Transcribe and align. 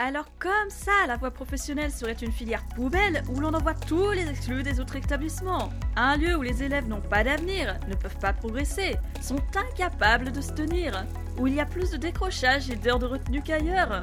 Alors 0.00 0.26
comme 0.38 0.70
ça, 0.70 0.92
la 1.08 1.16
voie 1.16 1.32
professionnelle 1.32 1.90
serait 1.90 2.12
une 2.12 2.30
filière 2.30 2.64
poubelle 2.76 3.24
où 3.30 3.40
l'on 3.40 3.52
envoie 3.52 3.74
tous 3.74 4.12
les 4.12 4.30
exclus 4.30 4.62
des 4.62 4.78
autres 4.78 4.94
établissements. 4.94 5.70
Un 5.96 6.16
lieu 6.16 6.36
où 6.36 6.42
les 6.42 6.62
élèves 6.62 6.86
n'ont 6.86 7.00
pas 7.00 7.24
d'avenir, 7.24 7.76
ne 7.88 7.96
peuvent 7.96 8.18
pas 8.20 8.32
progresser, 8.32 8.94
sont 9.20 9.42
incapables 9.56 10.30
de 10.30 10.40
se 10.40 10.52
tenir, 10.52 11.04
où 11.36 11.48
il 11.48 11.54
y 11.54 11.60
a 11.60 11.66
plus 11.66 11.90
de 11.90 11.96
décrochage 11.96 12.70
et 12.70 12.76
d'heures 12.76 13.00
de 13.00 13.06
retenue 13.06 13.42
qu'ailleurs. 13.42 14.02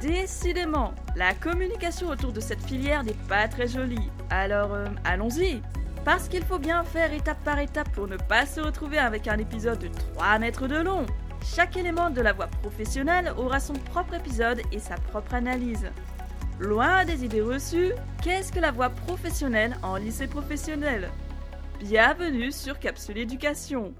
Décidément, 0.00 0.94
la 1.16 1.34
communication 1.34 2.06
autour 2.06 2.32
de 2.32 2.40
cette 2.40 2.62
filière 2.62 3.02
n'est 3.02 3.18
pas 3.28 3.48
très 3.48 3.66
jolie. 3.66 4.08
Alors, 4.30 4.72
euh, 4.72 4.86
allons-y 5.04 5.62
Parce 6.04 6.28
qu'il 6.28 6.44
faut 6.44 6.60
bien 6.60 6.84
faire 6.84 7.12
étape 7.12 7.42
par 7.42 7.58
étape 7.58 7.90
pour 7.90 8.06
ne 8.06 8.16
pas 8.16 8.46
se 8.46 8.60
retrouver 8.60 8.98
avec 8.98 9.26
un 9.26 9.38
épisode 9.38 9.80
de 9.80 9.88
3 10.14 10.38
mètres 10.38 10.68
de 10.68 10.76
long. 10.76 11.06
Chaque 11.44 11.76
élément 11.76 12.10
de 12.10 12.20
la 12.20 12.32
voie 12.32 12.46
professionnelle 12.46 13.32
aura 13.36 13.58
son 13.58 13.74
propre 13.74 14.14
épisode 14.14 14.62
et 14.70 14.78
sa 14.78 14.94
propre 14.94 15.34
analyse. 15.34 15.90
Loin 16.60 17.04
des 17.04 17.24
idées 17.24 17.42
reçues, 17.42 17.92
qu'est-ce 18.22 18.52
que 18.52 18.60
la 18.60 18.70
voie 18.70 18.90
professionnelle 18.90 19.76
en 19.82 19.96
lycée 19.96 20.28
professionnel? 20.28 21.10
Bienvenue 21.80 22.52
sur 22.52 22.78
Capsule 22.78 23.18
Éducation. 23.18 23.92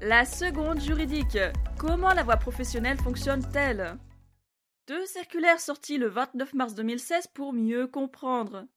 La 0.00 0.24
seconde 0.24 0.80
juridique. 0.80 1.38
Comment 1.76 2.14
la 2.14 2.22
voie 2.22 2.36
professionnelle 2.36 2.98
fonctionne-t-elle? 2.98 3.98
Deux 4.86 5.04
circulaires 5.06 5.58
sorties 5.58 5.98
le 5.98 6.06
29 6.06 6.54
mars 6.54 6.74
2016 6.76 7.26
pour 7.34 7.52
mieux 7.52 7.88
comprendre. 7.88 8.68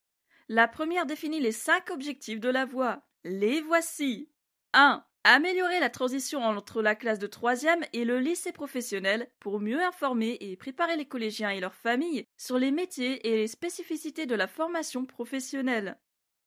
La 0.49 0.67
première 0.67 1.05
définit 1.05 1.39
les 1.39 1.51
cinq 1.51 1.91
objectifs 1.91 2.39
de 2.39 2.49
la 2.49 2.65
voie. 2.65 3.03
Les 3.23 3.61
voici. 3.61 4.31
1. 4.73 5.05
Améliorer 5.23 5.79
la 5.79 5.91
transition 5.91 6.43
entre 6.43 6.81
la 6.81 6.95
classe 6.95 7.19
de 7.19 7.27
troisième 7.27 7.85
et 7.93 8.03
le 8.03 8.17
lycée 8.17 8.51
professionnel 8.51 9.29
pour 9.39 9.59
mieux 9.59 9.83
informer 9.83 10.37
et 10.39 10.57
préparer 10.57 10.97
les 10.97 11.05
collégiens 11.05 11.51
et 11.51 11.59
leurs 11.59 11.75
familles 11.75 12.25
sur 12.35 12.57
les 12.57 12.71
métiers 12.71 13.27
et 13.27 13.35
les 13.35 13.47
spécificités 13.47 14.25
de 14.25 14.33
la 14.33 14.47
formation 14.47 15.05
professionnelle. 15.05 15.99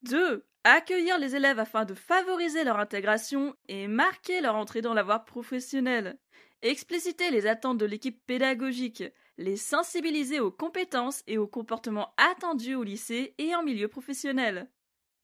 2. 0.04 0.44
Accueillir 0.64 1.18
les 1.18 1.36
élèves 1.36 1.58
afin 1.58 1.84
de 1.84 1.94
favoriser 1.94 2.64
leur 2.64 2.78
intégration 2.78 3.54
et 3.68 3.86
marquer 3.86 4.40
leur 4.40 4.54
entrée 4.54 4.80
dans 4.80 4.94
la 4.94 5.02
voie 5.02 5.20
professionnelle. 5.20 6.18
Expliciter 6.62 7.30
les 7.30 7.46
attentes 7.46 7.78
de 7.78 7.86
l'équipe 7.86 8.24
pédagogique. 8.26 9.04
Les 9.36 9.56
sensibiliser 9.56 10.40
aux 10.40 10.52
compétences 10.52 11.22
et 11.26 11.38
aux 11.38 11.46
comportements 11.46 12.14
attendus 12.16 12.74
au 12.74 12.82
lycée 12.82 13.34
et 13.38 13.54
en 13.54 13.62
milieu 13.62 13.88
professionnel. 13.88 14.70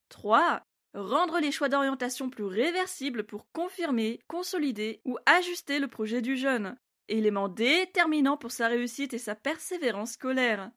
3. 0.08 0.62
Rendre 0.95 1.39
les 1.39 1.53
choix 1.53 1.69
d'orientation 1.69 2.28
plus 2.28 2.45
réversibles 2.45 3.25
pour 3.25 3.51
confirmer, 3.53 4.20
consolider 4.27 5.01
ou 5.05 5.17
ajuster 5.27 5.78
le 5.78 5.89
projet 5.89 6.20
du 6.20 6.36
jeune. 6.36 6.77
Élément 7.08 7.48
déterminant 7.48 8.36
pour 8.36 8.51
sa 8.51 8.69
réussite 8.69 9.14
et 9.14 9.19
sa 9.19 9.34
persévérance 9.34 10.12
scolaire. 10.12 10.70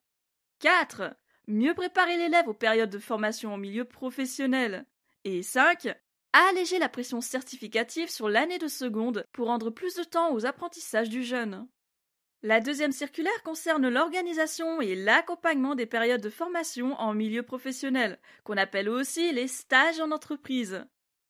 4 0.59 1.15
mieux 1.47 1.73
préparer 1.73 2.17
l'élève 2.17 2.47
aux 2.47 2.53
périodes 2.53 2.89
de 2.89 2.99
formation 2.99 3.53
en 3.53 3.57
milieu 3.57 3.85
professionnel. 3.85 4.85
Et 5.23 5.43
5. 5.43 5.95
Alléger 6.33 6.79
la 6.79 6.89
pression 6.89 7.21
certificative 7.21 8.09
sur 8.09 8.27
l'année 8.27 8.57
de 8.57 8.67
seconde 8.67 9.25
pour 9.31 9.47
rendre 9.47 9.69
plus 9.69 9.95
de 9.95 10.03
temps 10.03 10.33
aux 10.33 10.45
apprentissages 10.45 11.09
du 11.09 11.23
jeune. 11.23 11.67
La 12.41 12.59
deuxième 12.59 12.91
circulaire 12.91 13.43
concerne 13.43 13.87
l'organisation 13.87 14.81
et 14.81 14.95
l'accompagnement 14.95 15.75
des 15.75 15.85
périodes 15.85 16.21
de 16.21 16.29
formation 16.29 16.93
en 16.99 17.13
milieu 17.13 17.43
professionnel, 17.43 18.19
qu'on 18.43 18.57
appelle 18.57 18.89
aussi 18.89 19.31
les 19.31 19.47
stages 19.47 20.01
en 20.01 20.11
entreprise. 20.11 20.85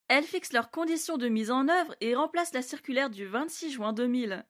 Elle 0.08 0.24
fixe 0.24 0.54
leurs 0.54 0.72
conditions 0.72 1.18
de 1.18 1.28
mise 1.28 1.52
en 1.52 1.68
œuvre 1.68 1.96
et 2.02 2.16
remplace 2.16 2.54
la 2.54 2.62
circulaire 2.62 3.12
du 3.12 3.26
26 3.26 3.72
juin 3.72 3.94
2000. 3.94 4.44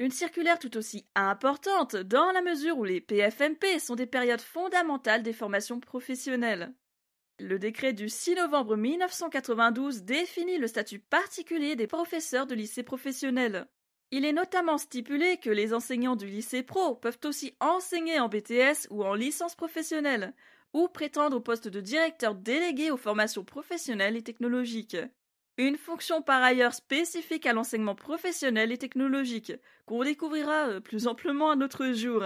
Une 0.00 0.12
circulaire 0.12 0.60
tout 0.60 0.76
aussi 0.76 1.06
importante 1.16 1.96
dans 1.96 2.30
la 2.30 2.40
mesure 2.40 2.78
où 2.78 2.84
les 2.84 3.00
PFMP 3.00 3.80
sont 3.80 3.96
des 3.96 4.06
périodes 4.06 4.40
fondamentales 4.40 5.24
des 5.24 5.32
formations 5.32 5.80
professionnelles. 5.80 6.72
Le 7.40 7.58
décret 7.58 7.92
du 7.92 8.08
6 8.08 8.36
novembre 8.36 8.76
1992 8.76 10.02
définit 10.02 10.58
le 10.58 10.68
statut 10.68 11.00
particulier 11.00 11.74
des 11.74 11.88
professeurs 11.88 12.46
de 12.46 12.54
lycée 12.54 12.84
professionnel. 12.84 13.66
Il 14.10 14.24
est 14.24 14.32
notamment 14.32 14.78
stipulé 14.78 15.36
que 15.36 15.50
les 15.50 15.74
enseignants 15.74 16.16
du 16.16 16.26
lycée 16.26 16.62
pro 16.62 16.94
peuvent 16.94 17.18
aussi 17.24 17.56
enseigner 17.60 18.20
en 18.20 18.28
BTS 18.28 18.86
ou 18.90 19.04
en 19.04 19.14
licence 19.14 19.54
professionnelle, 19.54 20.32
ou 20.72 20.88
prétendre 20.88 21.36
au 21.36 21.40
poste 21.40 21.68
de 21.68 21.80
directeur 21.80 22.34
délégué 22.34 22.90
aux 22.90 22.96
formations 22.96 23.44
professionnelles 23.44 24.16
et 24.16 24.22
technologiques. 24.22 24.96
Une 25.58 25.76
fonction 25.76 26.22
par 26.22 26.40
ailleurs 26.40 26.72
spécifique 26.72 27.44
à 27.44 27.52
l'enseignement 27.52 27.96
professionnel 27.96 28.70
et 28.70 28.78
technologique, 28.78 29.52
qu'on 29.86 30.04
découvrira 30.04 30.68
euh, 30.68 30.80
plus 30.80 31.08
amplement 31.08 31.50
un 31.50 31.60
autre 31.60 31.90
jour. 31.90 32.22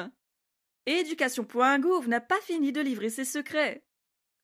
Éducation.gouv 0.85 2.09
n'a 2.09 2.21
pas 2.21 2.41
fini 2.43 2.73
de 2.73 2.83
livrer 2.83 3.09
ses 3.09 3.25
secrets. 3.25 3.85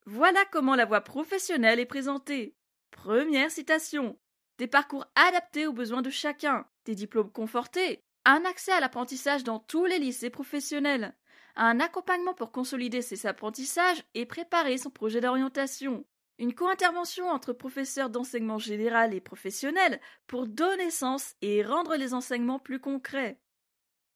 Voilà 0.07 0.43
comment 0.51 0.75
la 0.75 0.85
voie 0.85 1.01
professionnelle 1.01 1.79
est 1.79 1.85
présentée. 1.85 2.55
Première 2.89 3.51
citation. 3.51 4.17
Des 4.57 4.65
parcours 4.65 5.05
adaptés 5.13 5.67
aux 5.67 5.73
besoins 5.73 6.01
de 6.01 6.09
chacun, 6.09 6.65
des 6.85 6.95
diplômes 6.95 7.31
confortés, 7.31 8.01
un 8.25 8.43
accès 8.43 8.71
à 8.71 8.79
l'apprentissage 8.79 9.43
dans 9.43 9.59
tous 9.59 9.85
les 9.85 9.99
lycées 9.99 10.31
professionnels, 10.31 11.15
un 11.55 11.79
accompagnement 11.79 12.33
pour 12.33 12.51
consolider 12.51 13.03
ses 13.03 13.27
apprentissages 13.27 14.03
et 14.15 14.25
préparer 14.25 14.79
son 14.79 14.89
projet 14.89 15.21
d'orientation, 15.21 16.05
une 16.39 16.55
co-intervention 16.55 17.29
entre 17.29 17.51
professeurs 17.51 18.09
d'enseignement 18.09 18.57
général 18.57 19.13
et 19.13 19.19
professionnel 19.19 19.99
pour 20.25 20.47
donner 20.47 20.89
sens 20.89 21.35
et 21.41 21.63
rendre 21.63 21.95
les 21.97 22.13
enseignements 22.13 22.59
plus 22.59 22.79
concrets. 22.79 23.39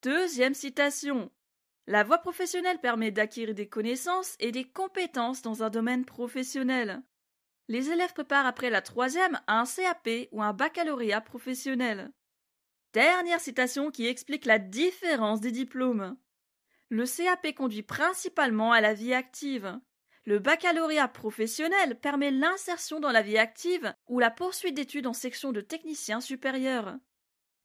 Deuxième 0.01 0.53
citation. 0.53 1.29
La 1.85 2.06
voie 2.06 2.19
professionnelle 2.19 2.79
permet 2.79 3.12
d'acquérir 3.12 3.53
des 3.53 3.67
connaissances 3.67 4.38
et 4.39 4.53
des 4.53 4.63
compétences 4.63 5.41
dans 5.41 5.63
un 5.63 5.69
domaine 5.69 6.06
professionnel. 6.06 7.03
Les 7.67 7.89
élèves 7.89 8.13
préparent 8.13 8.45
après 8.45 8.69
la 8.69 8.81
troisième 8.81 9.39
un 9.47 9.66
CAP 9.66 10.29
ou 10.31 10.41
un 10.41 10.53
baccalauréat 10.53 11.22
professionnel. 11.22 12.13
Dernière 12.94 13.41
citation 13.41 13.91
qui 13.91 14.07
explique 14.07 14.45
la 14.45 14.59
différence 14.59 15.41
des 15.41 15.51
diplômes. 15.51 16.16
Le 16.89 17.06
CAP 17.06 17.53
conduit 17.53 17.83
principalement 17.83 18.72
à 18.72 18.79
la 18.79 18.94
vie 18.94 19.13
active. 19.13 19.78
Le 20.25 20.39
baccalauréat 20.39 21.09
professionnel 21.09 22.00
permet 22.00 22.31
l'insertion 22.31 23.01
dans 23.01 23.11
la 23.11 23.22
vie 23.22 23.38
active 23.38 23.94
ou 24.07 24.19
la 24.19 24.31
poursuite 24.31 24.75
d'études 24.75 25.07
en 25.07 25.13
section 25.13 25.51
de 25.51 25.59
technicien 25.59 26.22
supérieur. 26.22 26.95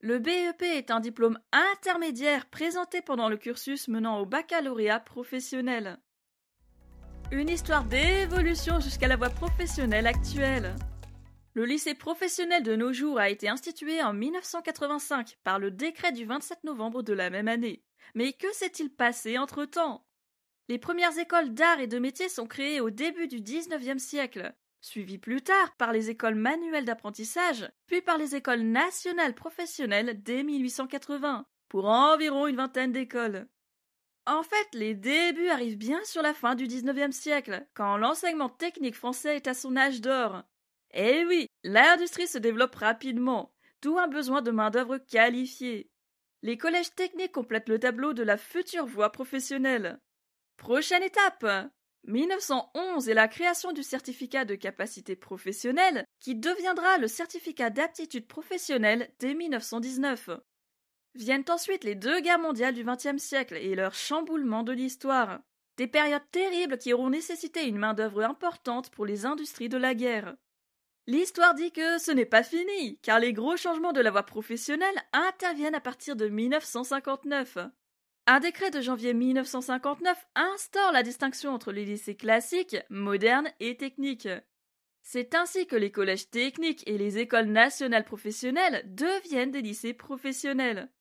Le 0.01 0.19
BEP 0.19 0.61
est 0.63 0.91
un 0.91 0.99
diplôme 0.99 1.39
intermédiaire 1.53 2.49
présenté 2.49 3.01
pendant 3.01 3.29
le 3.29 3.37
cursus 3.37 3.87
menant 3.87 4.19
au 4.19 4.25
baccalauréat 4.25 4.99
professionnel. 4.99 5.99
Une 7.31 7.49
histoire 7.49 7.85
d'évolution 7.85 8.81
jusqu'à 8.81 9.07
la 9.07 9.15
voie 9.15 9.29
professionnelle 9.29 10.07
actuelle. 10.07 10.75
Le 11.53 11.63
lycée 11.63 11.95
professionnel 11.95 12.63
de 12.63 12.75
nos 12.75 12.91
jours 12.91 13.19
a 13.19 13.29
été 13.29 13.47
institué 13.47 14.03
en 14.03 14.13
1985 14.13 15.37
par 15.43 15.59
le 15.59 15.71
décret 15.71 16.11
du 16.11 16.25
27 16.25 16.63
novembre 16.65 17.03
de 17.03 17.13
la 17.13 17.29
même 17.29 17.47
année. 17.47 17.83
Mais 18.15 18.33
que 18.33 18.51
s'est-il 18.53 18.89
passé 18.89 19.37
entre-temps? 19.37 20.05
Les 20.69 20.77
premières 20.77 21.17
écoles 21.17 21.53
d'art 21.55 21.79
et 21.79 21.87
de 21.87 21.97
métiers 21.97 22.29
sont 22.29 22.45
créées 22.45 22.79
au 22.79 22.91
début 22.91 23.27
du 23.27 23.41
XIXe 23.41 24.01
siècle, 24.01 24.53
suivies 24.81 25.17
plus 25.17 25.41
tard 25.41 25.75
par 25.77 25.91
les 25.91 26.11
écoles 26.11 26.35
manuelles 26.35 26.85
d'apprentissage, 26.85 27.67
puis 27.87 28.01
par 28.01 28.19
les 28.19 28.35
écoles 28.35 28.61
nationales 28.61 29.33
professionnelles 29.33 30.21
dès 30.21 30.43
1880, 30.43 31.47
pour 31.69 31.85
environ 31.85 32.45
une 32.45 32.57
vingtaine 32.57 32.91
d'écoles. 32.91 33.47
En 34.27 34.43
fait, 34.43 34.67
les 34.73 34.93
débuts 34.93 35.49
arrivent 35.49 35.77
bien 35.77 35.99
sur 36.03 36.21
la 36.21 36.35
fin 36.35 36.53
du 36.53 36.67
XIXe 36.67 37.17
siècle, 37.17 37.65
quand 37.73 37.97
l'enseignement 37.97 38.49
technique 38.49 38.95
français 38.95 39.37
est 39.37 39.47
à 39.47 39.55
son 39.55 39.75
âge 39.75 40.01
d'or. 40.01 40.43
Eh 40.91 41.25
oui, 41.25 41.47
l'industrie 41.63 42.27
se 42.27 42.37
développe 42.37 42.75
rapidement, 42.75 43.55
d'où 43.81 43.97
un 43.97 44.07
besoin 44.07 44.43
de 44.43 44.51
main-d'œuvre 44.51 44.99
qualifiée. 44.99 45.89
Les 46.43 46.59
collèges 46.59 46.93
techniques 46.93 47.31
complètent 47.31 47.69
le 47.69 47.79
tableau 47.79 48.13
de 48.13 48.21
la 48.23 48.37
future 48.37 48.85
voie 48.85 49.11
professionnelle. 49.11 49.99
Prochaine 50.59 51.03
étape 51.03 51.71
1911 52.03 53.07
est 53.07 53.13
la 53.13 53.29
création 53.29 53.71
du 53.71 53.81
certificat 53.81 54.43
de 54.43 54.55
capacité 54.55 55.15
professionnelle 55.15 56.05
qui 56.19 56.35
deviendra 56.35 56.97
le 56.97 57.07
certificat 57.07 57.69
d'aptitude 57.69 58.27
professionnelle 58.27 59.09
dès 59.19 59.35
1919. 59.35 60.31
Viennent 61.15 61.45
ensuite 61.49 61.85
les 61.85 61.95
deux 61.95 62.19
guerres 62.19 62.39
mondiales 62.39 62.73
du 62.73 62.83
XXe 62.83 63.23
siècle 63.23 63.55
et 63.55 63.73
leur 63.73 63.93
chamboulement 63.93 64.63
de 64.63 64.73
l'histoire. 64.73 65.39
Des 65.77 65.87
périodes 65.87 66.29
terribles 66.29 66.77
qui 66.77 66.91
auront 66.91 67.09
nécessité 67.09 67.65
une 67.65 67.77
main-d'œuvre 67.77 68.23
importante 68.23 68.91
pour 68.91 69.05
les 69.05 69.25
industries 69.25 69.69
de 69.69 69.77
la 69.77 69.95
guerre. 69.95 70.35
L'histoire 71.07 71.55
dit 71.55 71.71
que 71.71 71.97
ce 71.99 72.11
n'est 72.11 72.25
pas 72.25 72.43
fini, 72.43 72.99
car 73.01 73.21
les 73.21 73.31
gros 73.31 73.55
changements 73.55 73.93
de 73.93 74.01
la 74.01 74.11
voie 74.11 74.23
professionnelle 74.23 75.01
interviennent 75.13 75.73
à 75.73 75.81
partir 75.81 76.17
de 76.17 76.27
1959. 76.27 77.59
Un 78.31 78.39
décret 78.39 78.69
de 78.69 78.79
janvier 78.79 79.15
1959 79.15 80.27
instaure 80.35 80.91
la 80.91 81.01
distinction 81.01 81.51
entre 81.51 81.71
les 81.71 81.83
lycées 81.83 82.15
classiques, 82.15 82.77
modernes 82.91 83.49
et 83.59 83.75
techniques. 83.75 84.29
C'est 85.01 85.33
ainsi 85.33 85.65
que 85.65 85.75
les 85.75 85.91
collèges 85.91 86.29
techniques 86.29 86.87
et 86.87 86.99
les 86.99 87.17
écoles 87.17 87.47
nationales 87.47 88.05
professionnelles 88.05 88.83
deviennent 88.85 89.49
des 89.49 89.63
lycées 89.63 89.95
professionnels. 89.95 90.91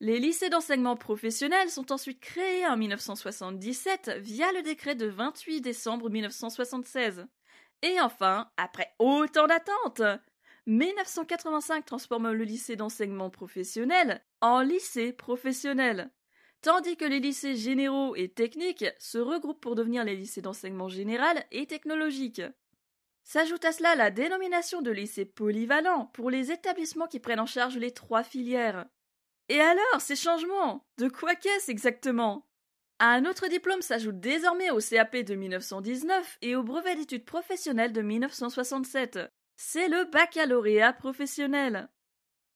Les 0.00 0.18
lycées 0.18 0.48
d'enseignement 0.48 0.96
professionnel 0.96 1.70
sont 1.70 1.92
ensuite 1.92 2.18
créés 2.18 2.66
en 2.66 2.76
1977 2.76 4.16
via 4.18 4.50
le 4.50 4.62
décret 4.62 4.96
de 4.96 5.06
28 5.06 5.60
décembre 5.60 6.10
1976. 6.10 7.28
Et 7.82 8.00
enfin, 8.00 8.50
après 8.56 8.92
autant 8.98 9.46
d'attentes, 9.46 10.02
1985 10.66 11.84
transforme 11.84 12.32
le 12.32 12.42
lycée 12.42 12.74
d'enseignement 12.74 13.30
professionnel 13.30 14.20
en 14.40 14.62
lycée 14.62 15.12
professionnel, 15.12 16.10
tandis 16.62 16.96
que 16.96 17.04
les 17.04 17.20
lycées 17.20 17.56
généraux 17.56 18.16
et 18.16 18.28
techniques 18.28 18.86
se 18.98 19.18
regroupent 19.18 19.60
pour 19.60 19.74
devenir 19.74 20.04
les 20.04 20.16
lycées 20.16 20.42
d'enseignement 20.42 20.88
général 20.88 21.44
et 21.50 21.66
technologique. 21.66 22.42
S'ajoute 23.24 23.64
à 23.64 23.72
cela 23.72 23.96
la 23.96 24.10
dénomination 24.10 24.82
de 24.82 24.90
lycée 24.90 25.24
polyvalent 25.24 26.06
pour 26.14 26.30
les 26.30 26.52
établissements 26.52 27.08
qui 27.08 27.18
prennent 27.18 27.40
en 27.40 27.46
charge 27.46 27.76
les 27.76 27.90
trois 27.90 28.22
filières. 28.22 28.86
Et 29.48 29.60
alors, 29.60 30.00
ces 30.00 30.16
changements? 30.16 30.86
De 30.98 31.08
quoi 31.08 31.34
qu'est-ce 31.34 31.70
exactement? 31.70 32.46
Un 32.98 33.26
autre 33.26 33.48
diplôme 33.48 33.82
s'ajoute 33.82 34.20
désormais 34.20 34.70
au 34.70 34.78
CAP 34.80 35.16
de 35.16 35.34
1919 35.34 36.38
et 36.40 36.56
au 36.56 36.62
brevet 36.62 36.96
d'études 36.96 37.24
professionnelles 37.24 37.92
de 37.92 38.00
1967. 38.00 39.18
C'est 39.56 39.88
le 39.88 40.04
baccalauréat 40.04 40.92
professionnel. 40.92 41.88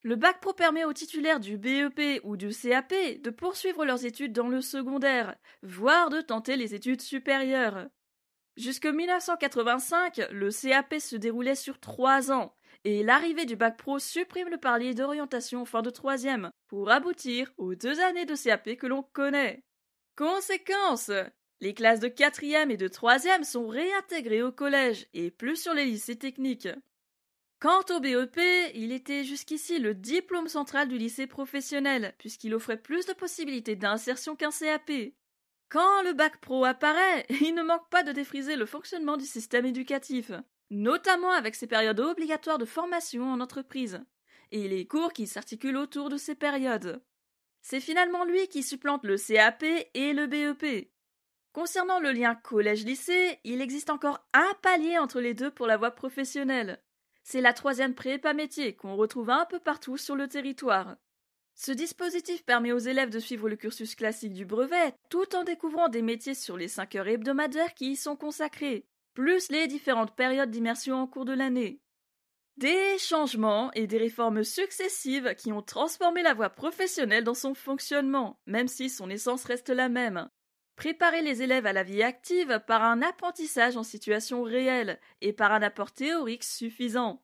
Le 0.02 0.16
bac 0.16 0.40
pro 0.40 0.54
permet 0.54 0.84
aux 0.84 0.94
titulaires 0.94 1.40
du 1.40 1.58
BEP 1.58 2.20
ou 2.24 2.38
du 2.38 2.48
CAP 2.48 2.94
de 3.22 3.30
poursuivre 3.30 3.84
leurs 3.84 4.06
études 4.06 4.32
dans 4.32 4.48
le 4.48 4.62
secondaire, 4.62 5.36
voire 5.62 6.08
de 6.08 6.22
tenter 6.22 6.56
les 6.56 6.74
études 6.74 7.02
supérieures. 7.02 7.86
Jusque 8.56 8.86
1985, 8.86 10.28
le 10.30 10.50
CAP 10.50 10.94
se 10.98 11.16
déroulait 11.16 11.54
sur 11.54 11.78
trois 11.78 12.32
ans, 12.32 12.54
et 12.84 13.02
l'arrivée 13.02 13.44
du 13.44 13.56
bac 13.56 13.76
pro 13.76 13.98
supprime 13.98 14.48
le 14.48 14.56
palier 14.56 14.94
d'orientation 14.94 15.62
en 15.62 15.64
fin 15.66 15.82
de 15.82 15.90
troisième, 15.90 16.50
pour 16.68 16.90
aboutir 16.90 17.52
aux 17.58 17.74
deux 17.74 18.00
années 18.00 18.24
de 18.24 18.36
CAP 18.36 18.76
que 18.76 18.86
l'on 18.86 19.02
connaît. 19.02 19.62
Conséquence 20.16 21.10
Les 21.60 21.74
classes 21.74 22.00
de 22.00 22.08
quatrième 22.08 22.70
et 22.70 22.78
de 22.78 22.88
troisième 22.88 23.44
sont 23.44 23.68
réintégrées 23.68 24.42
au 24.42 24.50
collège, 24.50 25.06
et 25.12 25.30
plus 25.30 25.56
sur 25.56 25.74
les 25.74 25.84
lycées 25.84 26.16
techniques. 26.16 26.68
Quant 27.60 27.84
au 27.90 28.00
BEP, 28.00 28.40
il 28.74 28.90
était 28.90 29.22
jusqu'ici 29.22 29.78
le 29.78 29.94
diplôme 29.94 30.48
central 30.48 30.88
du 30.88 30.96
lycée 30.96 31.26
professionnel, 31.26 32.14
puisqu'il 32.18 32.54
offrait 32.54 32.80
plus 32.80 33.06
de 33.06 33.12
possibilités 33.12 33.76
d'insertion 33.76 34.34
qu'un 34.34 34.50
CAP. 34.50 34.90
Quand 35.68 36.02
le 36.02 36.14
bac 36.14 36.40
pro 36.40 36.64
apparaît, 36.64 37.26
il 37.42 37.54
ne 37.54 37.62
manque 37.62 37.88
pas 37.90 38.02
de 38.02 38.12
défriser 38.12 38.56
le 38.56 38.66
fonctionnement 38.66 39.16
du 39.16 39.26
système 39.26 39.66
éducatif 39.66 40.32
notamment 40.70 41.32
avec 41.32 41.54
ses 41.54 41.66
périodes 41.66 42.00
obligatoires 42.00 42.58
de 42.58 42.64
formation 42.64 43.32
en 43.32 43.40
entreprise, 43.40 44.00
et 44.52 44.68
les 44.68 44.86
cours 44.86 45.12
qui 45.12 45.26
s'articulent 45.26 45.76
autour 45.76 46.08
de 46.08 46.16
ces 46.16 46.34
périodes. 46.34 47.02
C'est 47.62 47.80
finalement 47.80 48.24
lui 48.24 48.48
qui 48.48 48.62
supplante 48.62 49.04
le 49.04 49.16
CAP 49.16 49.64
et 49.94 50.12
le 50.12 50.26
BEP. 50.26 50.90
Concernant 51.52 51.98
le 51.98 52.12
lien 52.12 52.36
collège-lycée, 52.36 53.38
il 53.44 53.60
existe 53.60 53.90
encore 53.90 54.24
un 54.32 54.54
palier 54.62 54.98
entre 54.98 55.20
les 55.20 55.34
deux 55.34 55.50
pour 55.50 55.66
la 55.66 55.76
voie 55.76 55.90
professionnelle. 55.90 56.80
C'est 57.22 57.40
la 57.40 57.52
troisième 57.52 57.94
prépa 57.94 58.34
métier 58.34 58.74
qu'on 58.74 58.96
retrouve 58.96 59.30
un 59.30 59.44
peu 59.46 59.58
partout 59.58 59.96
sur 59.96 60.16
le 60.16 60.28
territoire. 60.28 60.96
Ce 61.54 61.72
dispositif 61.72 62.44
permet 62.44 62.72
aux 62.72 62.78
élèves 62.78 63.10
de 63.10 63.18
suivre 63.18 63.48
le 63.48 63.56
cursus 63.56 63.94
classique 63.94 64.32
du 64.32 64.46
brevet 64.46 64.94
tout 65.10 65.36
en 65.36 65.44
découvrant 65.44 65.88
des 65.88 66.02
métiers 66.02 66.34
sur 66.34 66.56
les 66.56 66.68
cinq 66.68 66.94
heures 66.94 67.08
hebdomadaires 67.08 67.74
qui 67.74 67.92
y 67.92 67.96
sont 67.96 68.16
consacrées, 68.16 68.86
plus 69.14 69.50
les 69.50 69.66
différentes 69.66 70.16
périodes 70.16 70.50
d'immersion 70.50 70.96
en 70.96 71.06
cours 71.06 71.26
de 71.26 71.34
l'année. 71.34 71.80
Des 72.56 72.98
changements 72.98 73.70
et 73.72 73.86
des 73.86 73.98
réformes 73.98 74.44
successives 74.44 75.34
qui 75.34 75.52
ont 75.52 75.62
transformé 75.62 76.22
la 76.22 76.34
voie 76.34 76.50
professionnelle 76.50 77.24
dans 77.24 77.34
son 77.34 77.54
fonctionnement, 77.54 78.38
même 78.46 78.68
si 78.68 78.90
son 78.90 79.10
essence 79.10 79.44
reste 79.44 79.70
la 79.70 79.88
même. 79.88 80.28
Préparer 80.80 81.20
les 81.20 81.42
élèves 81.42 81.66
à 81.66 81.74
la 81.74 81.82
vie 81.82 82.02
active 82.02 82.58
par 82.66 82.82
un 82.82 83.02
apprentissage 83.02 83.76
en 83.76 83.82
situation 83.82 84.42
réelle 84.42 84.98
et 85.20 85.34
par 85.34 85.52
un 85.52 85.60
apport 85.60 85.92
théorique 85.92 86.42
suffisant. 86.42 87.22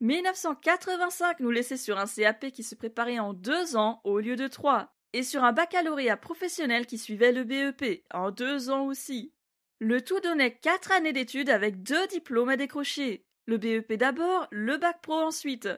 1985 0.00 1.40
nous 1.40 1.50
laissait 1.50 1.78
sur 1.78 1.96
un 1.96 2.04
CAP 2.04 2.50
qui 2.50 2.62
se 2.62 2.74
préparait 2.74 3.18
en 3.18 3.32
deux 3.32 3.76
ans 3.76 4.02
au 4.04 4.18
lieu 4.18 4.36
de 4.36 4.46
trois, 4.46 4.94
et 5.14 5.22
sur 5.22 5.42
un 5.42 5.52
baccalauréat 5.52 6.18
professionnel 6.18 6.84
qui 6.84 6.98
suivait 6.98 7.32
le 7.32 7.44
BEP 7.44 8.04
en 8.12 8.30
deux 8.30 8.68
ans 8.68 8.84
aussi. 8.84 9.32
Le 9.78 10.02
tout 10.02 10.20
donnait 10.20 10.54
quatre 10.54 10.92
années 10.92 11.14
d'études 11.14 11.48
avec 11.48 11.82
deux 11.82 12.06
diplômes 12.08 12.50
à 12.50 12.58
décrocher. 12.58 13.24
Le 13.46 13.56
BEP 13.56 13.94
d'abord, 13.94 14.48
le 14.50 14.76
bac 14.76 15.00
pro 15.00 15.14
ensuite. 15.14 15.70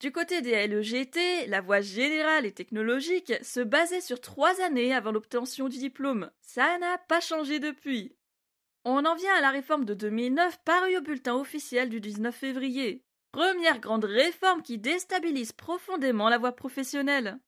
Du 0.00 0.12
côté 0.12 0.42
des 0.42 0.66
LEGT, 0.66 1.46
la 1.48 1.62
voie 1.62 1.80
générale 1.80 2.44
et 2.44 2.52
technologique 2.52 3.32
se 3.42 3.60
basait 3.60 4.02
sur 4.02 4.20
trois 4.20 4.60
années 4.60 4.94
avant 4.94 5.10
l'obtention 5.10 5.70
du 5.70 5.78
diplôme. 5.78 6.30
Ça 6.42 6.76
n'a 6.78 6.98
pas 6.98 7.20
changé 7.20 7.60
depuis. 7.60 8.14
On 8.84 9.06
en 9.06 9.14
vient 9.14 9.34
à 9.34 9.40
la 9.40 9.50
réforme 9.50 9.86
de 9.86 9.94
2009 9.94 10.58
parue 10.64 10.98
au 10.98 11.00
bulletin 11.00 11.34
officiel 11.34 11.88
du 11.88 12.00
19 12.00 12.34
février. 12.34 13.02
Première 13.32 13.80
grande 13.80 14.04
réforme 14.04 14.62
qui 14.62 14.78
déstabilise 14.78 15.52
profondément 15.52 16.28
la 16.28 16.38
voie 16.38 16.52
professionnelle. 16.52 17.38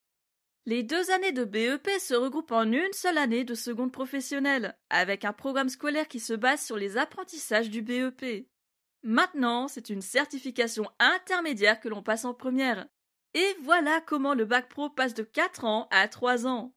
Les 0.65 0.83
deux 0.83 1.11
années 1.11 1.33
de 1.33 1.45
BEP 1.45 1.89
se 2.01 2.15
regroupent 2.15 2.53
en 2.53 2.73
une 2.73 2.93
seule 2.93 3.19
année 3.19 3.45
de 3.45 3.55
seconde 3.55 3.93
professionnelle, 3.93 4.77
avec 4.91 5.25
un 5.25 5.33
programme 5.33 5.69
scolaire 5.69 6.09
qui 6.09 6.21
se 6.21 6.35
base 6.35 6.63
sur 6.65 6.77
les 6.77 6.97
apprentissages 6.97 7.71
du 7.71 7.83
BEP. 7.83 8.47
Maintenant, 9.03 9.69
c'est 9.69 9.91
une 9.91 10.03
certification 10.03 10.89
intermédiaire 10.99 11.81
que 11.81 11.89
l'on 11.89 12.03
passe 12.03 12.25
en 12.25 12.35
première. 12.35 12.87
Et 13.35 13.57
voilà 13.63 14.01
comment 14.01 14.35
le 14.35 14.45
bac 14.45 14.69
pro 14.69 14.91
passe 14.91 15.15
de 15.15 15.23
4 15.23 15.65
ans 15.65 15.89
à 15.91 16.09
3 16.09 16.47
ans. 16.47 16.75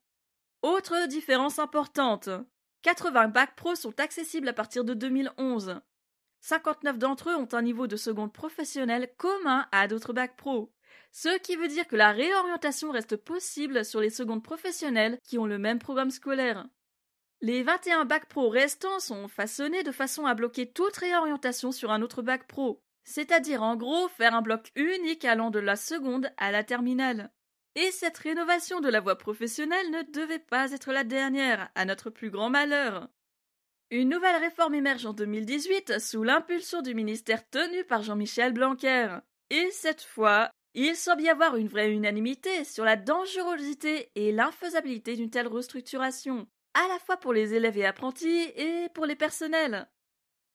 Autre 0.61 1.07
différence 1.07 1.59
importante. 1.59 2.29
80 2.83 3.29
bacs 3.29 3.55
pro 3.55 3.75
sont 3.75 3.99
accessibles 3.99 4.49
à 4.49 4.53
partir 4.53 4.83
de 4.83 4.93
2011. 4.93 5.81
59 6.41 6.97
d'entre 6.97 7.29
eux 7.29 7.35
ont 7.35 7.47
un 7.51 7.61
niveau 7.61 7.87
de 7.87 7.95
seconde 7.95 8.33
professionnelle 8.33 9.11
commun 9.17 9.67
à 9.71 9.87
d'autres 9.87 10.13
bacs 10.13 10.35
pro 10.35 10.71
ce 11.11 11.37
qui 11.39 11.55
veut 11.55 11.67
dire 11.67 11.87
que 11.87 11.95
la 11.95 12.11
réorientation 12.11 12.91
reste 12.91 13.17
possible 13.17 13.83
sur 13.83 13.99
les 13.99 14.09
secondes 14.09 14.43
professionnelles 14.43 15.19
qui 15.23 15.37
ont 15.37 15.45
le 15.45 15.57
même 15.57 15.79
programme 15.79 16.11
scolaire. 16.11 16.65
Les 17.43 17.63
21 17.63 18.05
bacs 18.05 18.27
pro 18.27 18.49
restants 18.49 18.99
sont 18.99 19.27
façonnés 19.27 19.81
de 19.81 19.91
façon 19.91 20.27
à 20.27 20.35
bloquer 20.35 20.71
toute 20.71 20.95
réorientation 20.97 21.71
sur 21.71 21.89
un 21.89 22.03
autre 22.03 22.21
bac 22.21 22.45
pro, 22.45 22.83
c'est-à-dire 23.03 23.63
en 23.63 23.75
gros 23.75 24.07
faire 24.09 24.35
un 24.35 24.43
bloc 24.43 24.71
unique 24.75 25.25
allant 25.25 25.49
de 25.49 25.57
la 25.57 25.75
seconde 25.75 26.31
à 26.37 26.51
la 26.51 26.63
terminale. 26.63 27.31
Et 27.73 27.89
cette 27.89 28.19
rénovation 28.19 28.79
de 28.79 28.89
la 28.89 28.99
voie 28.99 29.17
professionnelle 29.17 29.89
ne 29.89 30.03
devait 30.11 30.37
pas 30.37 30.71
être 30.71 30.91
la 30.91 31.03
dernière, 31.03 31.71
à 31.73 31.85
notre 31.85 32.11
plus 32.11 32.29
grand 32.29 32.51
malheur. 32.51 33.09
Une 33.89 34.09
nouvelle 34.09 34.39
réforme 34.39 34.75
émerge 34.75 35.07
en 35.07 35.13
2018 35.13 35.99
sous 35.99 36.21
l'impulsion 36.21 36.83
du 36.83 36.93
ministère 36.93 37.49
tenu 37.49 37.83
par 37.85 38.03
Jean-Michel 38.03 38.53
Blanquer. 38.53 39.17
Et 39.49 39.67
cette 39.71 40.03
fois, 40.03 40.51
il 40.75 40.95
semble 40.95 41.23
y 41.23 41.29
avoir 41.29 41.55
une 41.55 41.67
vraie 41.67 41.91
unanimité 41.91 42.63
sur 42.65 42.85
la 42.85 42.97
dangerosité 42.97 44.11
et 44.13 44.31
l'infaisabilité 44.31 45.15
d'une 45.15 45.31
telle 45.31 45.47
restructuration, 45.47 46.47
à 46.73 46.87
la 46.87 46.99
fois 46.99 47.17
pour 47.17 47.33
les 47.33 47.53
élèves 47.53 47.77
et 47.77 47.85
apprentis 47.85 48.51
et 48.55 48.87
pour 48.93 49.05
les 49.05 49.15
personnels. 49.15 49.89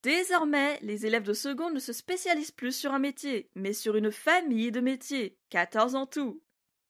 Désormais, 0.03 0.79
les 0.81 1.05
élèves 1.05 1.23
de 1.23 1.33
seconde 1.33 1.73
ne 1.73 1.79
se 1.79 1.93
spécialisent 1.93 2.51
plus 2.51 2.75
sur 2.75 2.93
un 2.93 2.99
métier, 2.99 3.49
mais 3.55 3.73
sur 3.73 3.95
une 3.95 4.11
famille 4.11 4.71
de 4.71 4.79
métiers, 4.79 5.39
14 5.49 5.95
en 5.95 6.05
tout. 6.05 6.41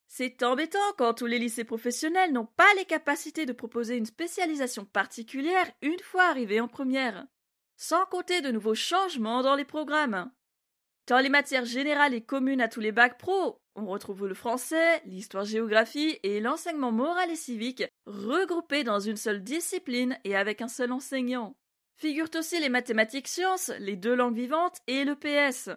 C'est 0.07 0.43
embêtant 0.43 0.93
quand 0.98 1.13
tous 1.13 1.25
les 1.25 1.39
lycées 1.39 1.63
professionnels 1.63 2.31
n'ont 2.31 2.46
pas 2.46 2.74
les 2.77 2.86
capacités 2.86 3.46
de 3.46 3.53
proposer 3.53 3.98
une 3.98 4.05
spécialisation 4.05 4.86
particulière 4.86 5.69
une 5.81 6.00
fois 6.00 6.25
arrivés 6.25 6.62
en 6.62 6.67
première. 6.67 7.25
Sans 7.75 8.05
compter 8.05 8.41
de 8.41 8.51
nouveaux 8.51 8.75
changements 8.75 9.41
dans 9.41 9.55
les 9.55 9.65
programmes. 9.65 10.31
Dans 11.08 11.20
les 11.20 11.30
matières 11.30 11.64
générales 11.64 12.14
et 12.14 12.22
communes 12.22 12.60
à 12.60 12.68
tous 12.68 12.82
les 12.82 12.92
bacs 12.92 13.18
pro, 13.18 13.62
on 13.76 13.86
retrouve 13.86 14.28
le 14.28 14.34
français, 14.34 15.02
l'histoire-géographie 15.06 16.20
et 16.24 16.42
l'enseignement 16.42 16.92
moral 16.92 17.32
et 17.32 17.38
civique 17.38 17.86
regroupés 18.06 18.84
dans 18.84 19.00
une 19.00 19.16
seule 19.16 19.42
discipline 19.42 20.20
et 20.26 20.36
avec 20.36 20.62
un 20.62 20.68
seul 20.68 20.92
enseignant. 20.92 21.56
Figurent 21.96 22.36
aussi 22.36 22.60
les 22.60 22.68
mathématiques 22.68 23.30
sciences, 23.30 23.72
les 23.80 23.96
deux 23.96 24.16
langues 24.16 24.36
vivantes 24.36 24.80
et 24.88 25.06
le 25.06 25.16
PS. 25.16 25.70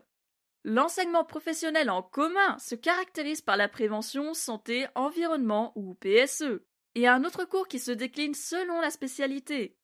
L'enseignement 0.64 1.24
professionnel 1.24 1.90
en 1.90 2.02
commun 2.02 2.58
se 2.58 2.74
caractérise 2.74 3.40
par 3.40 3.56
la 3.56 3.68
prévention, 3.68 4.34
santé, 4.34 4.88
environnement 4.96 5.72
ou 5.76 5.94
PSE, 5.94 6.60
et 6.96 7.06
un 7.06 7.24
autre 7.24 7.44
cours 7.44 7.68
qui 7.68 7.78
se 7.78 7.92
décline 7.92 8.34
selon 8.34 8.80
la 8.80 8.90
spécialité, 8.90 9.76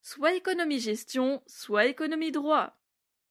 soit 0.00 0.32
économie-gestion, 0.32 1.42
soit 1.46 1.84
économie-droit. 1.84 2.74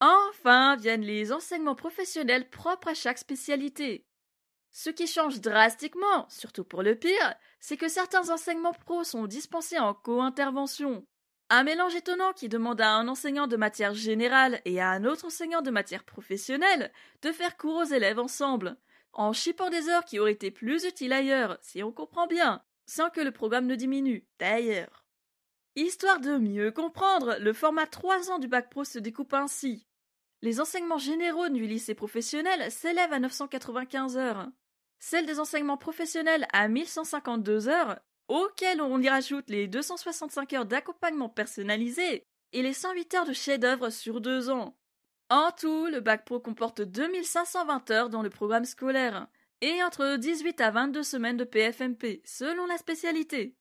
Enfin 0.06 0.76
viennent 0.76 1.06
les 1.06 1.32
enseignements 1.32 1.76
professionnels 1.76 2.50
propres 2.50 2.90
à 2.90 2.94
chaque 2.94 3.18
spécialité. 3.18 4.06
Ce 4.74 4.90
qui 4.90 5.08
change 5.08 5.40
drastiquement, 5.40 6.28
surtout 6.28 6.66
pour 6.66 6.84
le 6.84 6.96
pire, 6.96 7.36
c'est 7.62 7.78
que 7.78 7.88
certains 7.88 8.30
enseignements 8.30 8.74
pro 8.74 9.06
sont 9.06 9.28
dispensés 9.28 9.80
en 9.80 9.94
co-intervention. 9.94 11.06
Un 11.50 11.64
mélange 11.64 11.96
étonnant 11.96 12.34
qui 12.34 12.50
demande 12.50 12.82
à 12.82 12.92
un 12.92 13.08
enseignant 13.08 13.48
de 13.48 13.56
matière 13.56 13.94
générale 13.94 14.60
et 14.66 14.82
à 14.82 14.90
un 14.90 15.06
autre 15.06 15.24
enseignant 15.24 15.62
de 15.62 15.72
matière 15.72 16.04
professionnelle 16.04 16.92
de 17.22 17.32
faire 17.32 17.56
cours 17.56 17.78
aux 17.78 17.94
élèves 17.94 18.20
ensemble, 18.20 18.76
en 19.14 19.32
chipant 19.32 19.70
des 19.70 19.88
heures 19.88 20.04
qui 20.04 20.20
auraient 20.20 20.34
été 20.34 20.52
plus 20.52 20.84
utiles 20.84 21.14
ailleurs, 21.14 21.58
si 21.62 21.82
on 21.82 21.94
comprend 21.94 22.28
bien, 22.28 22.62
sans 22.88 23.10
que 23.10 23.22
le 23.22 23.32
programme 23.32 23.68
ne 23.68 23.76
diminue, 23.76 24.28
d'ailleurs. 24.38 25.06
Histoire 25.78 26.20
de 26.20 26.36
mieux 26.36 26.72
comprendre, 26.72 27.38
le 27.40 27.54
format 27.54 27.88
3 27.88 28.32
ans 28.32 28.40
du 28.40 28.50
bac 28.50 28.70
pro 28.70 28.84
se 28.84 29.00
découpe 29.00 29.34
ainsi. 29.34 29.88
Les 30.44 30.60
enseignements 30.60 30.98
généraux 30.98 31.48
du 31.48 31.66
lycée 31.66 31.96
professionnel 31.96 32.70
s'élèvent 32.70 33.14
à 33.14 33.20
995 33.20 34.18
heures. 34.18 34.50
Celles 35.00 35.26
des 35.26 35.40
enseignements 35.40 35.78
professionnels 35.78 36.48
à 36.52 36.68
1152 36.68 37.70
heures, 37.70 37.98
auxquelles 38.28 38.82
on 38.82 39.02
y 39.02 39.08
rajoute 39.08 39.50
les 39.50 39.70
265 39.70 40.52
heures 40.52 40.66
d'accompagnement 40.66 41.30
personnalisé 41.30 42.26
et 42.52 42.62
les 42.62 42.74
108 42.74 43.14
heures 43.14 43.26
de 43.26 43.32
chef-d'œuvre 43.32 43.90
sur 43.90 44.20
deux 44.20 44.50
ans. 44.50 44.78
En 45.30 45.52
tout, 45.58 45.86
le 45.86 46.02
bac 46.02 46.26
pro 46.26 46.42
comporte 46.42 46.82
2520 46.82 47.92
heures 47.92 48.10
dans 48.10 48.22
le 48.22 48.30
programme 48.30 48.66
scolaire 48.66 49.28
et 49.62 49.82
entre 49.82 50.18
18 50.18 50.60
à 50.60 50.72
22 50.72 51.04
semaines 51.04 51.38
de 51.38 51.46
PFMP, 51.46 52.22
selon 52.26 52.66
la 52.66 52.78
spécialité. 52.78 53.56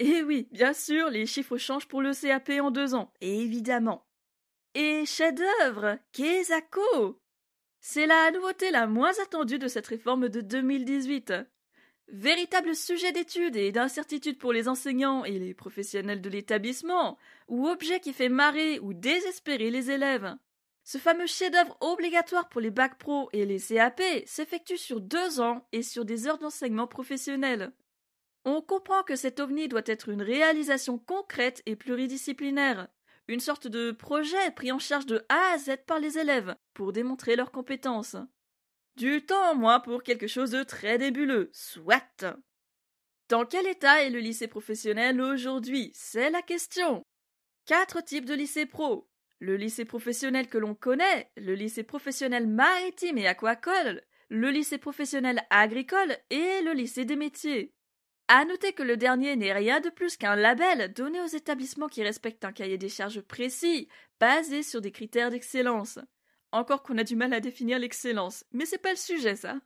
Et 0.00 0.24
oui, 0.24 0.48
bien 0.50 0.72
sûr, 0.72 1.08
les 1.08 1.26
chiffres 1.26 1.56
changent 1.56 1.86
pour 1.86 2.02
le 2.02 2.12
CAP 2.12 2.50
en 2.60 2.72
deux 2.72 2.96
ans, 2.96 3.12
évidemment. 3.20 4.05
Et 4.78 5.06
chef-d'œuvre, 5.06 5.98
Kezako 6.12 7.18
C'est 7.80 8.06
la 8.06 8.30
nouveauté 8.30 8.70
la 8.70 8.86
moins 8.86 9.18
attendue 9.22 9.58
de 9.58 9.68
cette 9.68 9.86
réforme 9.86 10.28
de 10.28 10.42
2018. 10.42 11.32
Véritable 12.08 12.76
sujet 12.76 13.10
d'étude 13.10 13.56
et 13.56 13.72
d'incertitude 13.72 14.36
pour 14.36 14.52
les 14.52 14.68
enseignants 14.68 15.24
et 15.24 15.38
les 15.38 15.54
professionnels 15.54 16.20
de 16.20 16.28
l'établissement, 16.28 17.16
ou 17.48 17.68
objet 17.68 18.00
qui 18.00 18.12
fait 18.12 18.28
marrer 18.28 18.78
ou 18.80 18.92
désespérer 18.92 19.70
les 19.70 19.90
élèves. 19.90 20.36
Ce 20.84 20.98
fameux 20.98 21.26
chef-d'œuvre 21.26 21.78
obligatoire 21.80 22.50
pour 22.50 22.60
les 22.60 22.70
bacs 22.70 22.98
pro 22.98 23.30
et 23.32 23.46
les 23.46 23.58
CAP 23.58 24.02
s'effectue 24.26 24.76
sur 24.76 25.00
deux 25.00 25.40
ans 25.40 25.66
et 25.72 25.82
sur 25.82 26.04
des 26.04 26.26
heures 26.26 26.36
d'enseignement 26.36 26.86
professionnel. 26.86 27.72
On 28.44 28.60
comprend 28.60 29.04
que 29.04 29.16
cet 29.16 29.40
ovni 29.40 29.68
doit 29.68 29.80
être 29.86 30.10
une 30.10 30.20
réalisation 30.20 30.98
concrète 30.98 31.62
et 31.64 31.76
pluridisciplinaire, 31.76 32.88
une 33.28 33.40
sorte 33.40 33.66
de 33.66 33.90
projet 33.90 34.50
pris 34.52 34.72
en 34.72 34.78
charge 34.78 35.06
de 35.06 35.24
A 35.28 35.52
à 35.54 35.58
Z 35.58 35.78
par 35.86 35.98
les 35.98 36.18
élèves 36.18 36.54
pour 36.74 36.92
démontrer 36.92 37.36
leurs 37.36 37.50
compétences. 37.50 38.16
Du 38.96 39.26
temps 39.26 39.54
moins 39.54 39.80
pour 39.80 40.02
quelque 40.02 40.26
chose 40.26 40.52
de 40.52 40.62
très 40.62 40.96
débuleux, 40.96 41.50
soit. 41.52 42.24
Dans 43.28 43.44
quel 43.44 43.66
état 43.66 44.02
est 44.02 44.10
le 44.10 44.20
lycée 44.20 44.48
professionnel 44.48 45.20
aujourd'hui? 45.20 45.90
C'est 45.94 46.30
la 46.30 46.42
question. 46.42 47.02
Quatre 47.66 48.00
types 48.00 48.24
de 48.24 48.34
lycées 48.34 48.66
pro. 48.66 49.10
Le 49.38 49.56
lycée 49.56 49.84
professionnel 49.84 50.48
que 50.48 50.56
l'on 50.56 50.74
connaît, 50.74 51.30
le 51.36 51.54
lycée 51.54 51.82
professionnel 51.82 52.46
maritime 52.46 53.18
et 53.18 53.26
aquacole, 53.26 54.02
le 54.28 54.50
lycée 54.50 54.78
professionnel 54.78 55.42
agricole 55.50 56.16
et 56.30 56.62
le 56.62 56.72
lycée 56.72 57.04
des 57.04 57.16
métiers. 57.16 57.74
À 58.28 58.44
noter 58.44 58.72
que 58.72 58.82
le 58.82 58.96
dernier 58.96 59.36
n'est 59.36 59.52
rien 59.52 59.80
de 59.80 59.88
plus 59.88 60.16
qu'un 60.16 60.34
label 60.34 60.92
donné 60.92 61.20
aux 61.20 61.26
établissements 61.26 61.88
qui 61.88 62.02
respectent 62.02 62.44
un 62.44 62.52
cahier 62.52 62.76
des 62.76 62.88
charges 62.88 63.20
précis, 63.20 63.88
basé 64.18 64.64
sur 64.64 64.80
des 64.80 64.90
critères 64.90 65.30
d'excellence. 65.30 66.00
Encore 66.50 66.82
qu'on 66.82 66.98
a 66.98 67.04
du 67.04 67.14
mal 67.14 67.32
à 67.32 67.40
définir 67.40 67.78
l'excellence, 67.78 68.44
mais 68.52 68.66
c'est 68.66 68.78
pas 68.78 68.90
le 68.90 68.96
sujet, 68.96 69.36
ça. 69.36 69.60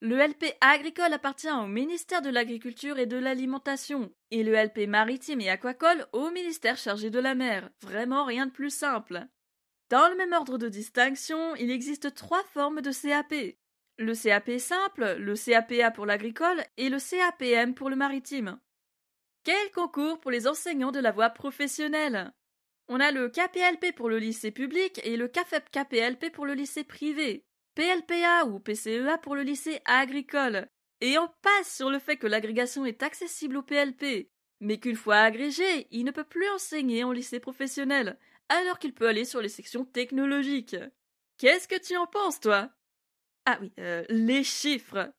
Le 0.00 0.16
LP 0.16 0.56
agricole 0.62 1.12
appartient 1.12 1.50
au 1.50 1.66
ministère 1.66 2.22
de 2.22 2.30
l'Agriculture 2.30 2.98
et 2.98 3.04
de 3.04 3.18
l'Alimentation, 3.18 4.10
et 4.30 4.44
le 4.44 4.54
LP 4.54 4.86
maritime 4.88 5.42
et 5.42 5.50
aquacole 5.50 6.06
au 6.12 6.30
ministère 6.30 6.78
chargé 6.78 7.10
de 7.10 7.18
la 7.18 7.34
mer. 7.34 7.68
Vraiment 7.82 8.24
rien 8.24 8.46
de 8.46 8.50
plus 8.50 8.70
simple. 8.70 9.26
Dans 9.90 10.08
le 10.08 10.16
même 10.16 10.32
ordre 10.32 10.56
de 10.56 10.70
distinction, 10.70 11.54
il 11.56 11.70
existe 11.70 12.14
trois 12.14 12.44
formes 12.44 12.80
de 12.80 12.92
CAP. 12.92 13.58
Le 14.00 14.14
CAP 14.14 14.58
simple, 14.58 15.16
le 15.18 15.34
CAPA 15.34 15.90
pour 15.90 16.06
l'agricole 16.06 16.64
et 16.78 16.88
le 16.88 16.96
CAPM 16.98 17.74
pour 17.74 17.90
le 17.90 17.96
maritime. 17.96 18.58
Quel 19.44 19.70
concours 19.72 20.20
pour 20.20 20.30
les 20.30 20.48
enseignants 20.48 20.90
de 20.90 21.00
la 21.00 21.12
voie 21.12 21.28
professionnelle? 21.28 22.32
On 22.88 22.98
a 22.98 23.10
le 23.10 23.28
KPLP 23.28 23.94
pour 23.94 24.08
le 24.08 24.16
lycée 24.16 24.52
public 24.52 25.02
et 25.04 25.18
le 25.18 25.28
CAFEP 25.28 25.70
KPLP 25.70 26.32
pour 26.32 26.46
le 26.46 26.54
lycée 26.54 26.82
privé, 26.82 27.44
PLPA 27.74 28.46
ou 28.46 28.58
PCEA 28.58 29.18
pour 29.22 29.36
le 29.36 29.42
lycée 29.42 29.82
agricole. 29.84 30.66
Et 31.02 31.18
on 31.18 31.28
passe 31.42 31.76
sur 31.76 31.90
le 31.90 31.98
fait 31.98 32.16
que 32.16 32.26
l'agrégation 32.26 32.86
est 32.86 33.02
accessible 33.02 33.58
au 33.58 33.62
PLP, 33.62 34.30
mais 34.60 34.80
qu'une 34.80 34.96
fois 34.96 35.18
agrégé, 35.18 35.88
il 35.90 36.06
ne 36.06 36.10
peut 36.10 36.24
plus 36.24 36.48
enseigner 36.48 37.04
en 37.04 37.12
lycée 37.12 37.38
professionnel, 37.38 38.18
alors 38.48 38.78
qu'il 38.78 38.94
peut 38.94 39.08
aller 39.08 39.26
sur 39.26 39.42
les 39.42 39.50
sections 39.50 39.84
technologiques. 39.84 40.76
Qu'est-ce 41.36 41.68
que 41.68 41.78
tu 41.78 41.98
en 41.98 42.06
penses, 42.06 42.40
toi? 42.40 42.70
Ah 43.46 43.58
oui, 43.60 43.72
euh, 43.78 44.04
les 44.08 44.44
chiffres. 44.44 45.12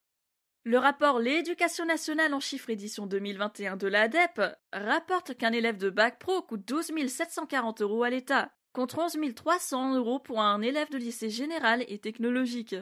Le 0.64 0.78
rapport 0.78 1.18
L'éducation 1.18 1.84
nationale 1.84 2.34
en 2.34 2.40
chiffres 2.40 2.70
édition 2.70 3.06
2021 3.06 3.76
de 3.76 3.88
l'ADEP 3.88 4.40
rapporte 4.72 5.36
qu'un 5.36 5.52
élève 5.52 5.76
de 5.76 5.90
bac 5.90 6.20
pro 6.20 6.40
coûte 6.42 6.64
12 6.66 6.92
740 7.08 7.82
euros 7.82 8.04
à 8.04 8.10
l'État, 8.10 8.52
contre 8.72 9.00
11 9.00 9.34
300 9.34 9.96
euros 9.96 10.20
pour 10.20 10.40
un 10.40 10.62
élève 10.62 10.88
de 10.90 10.98
lycée 10.98 11.30
général 11.30 11.84
et 11.88 11.98
technologique. 11.98 12.76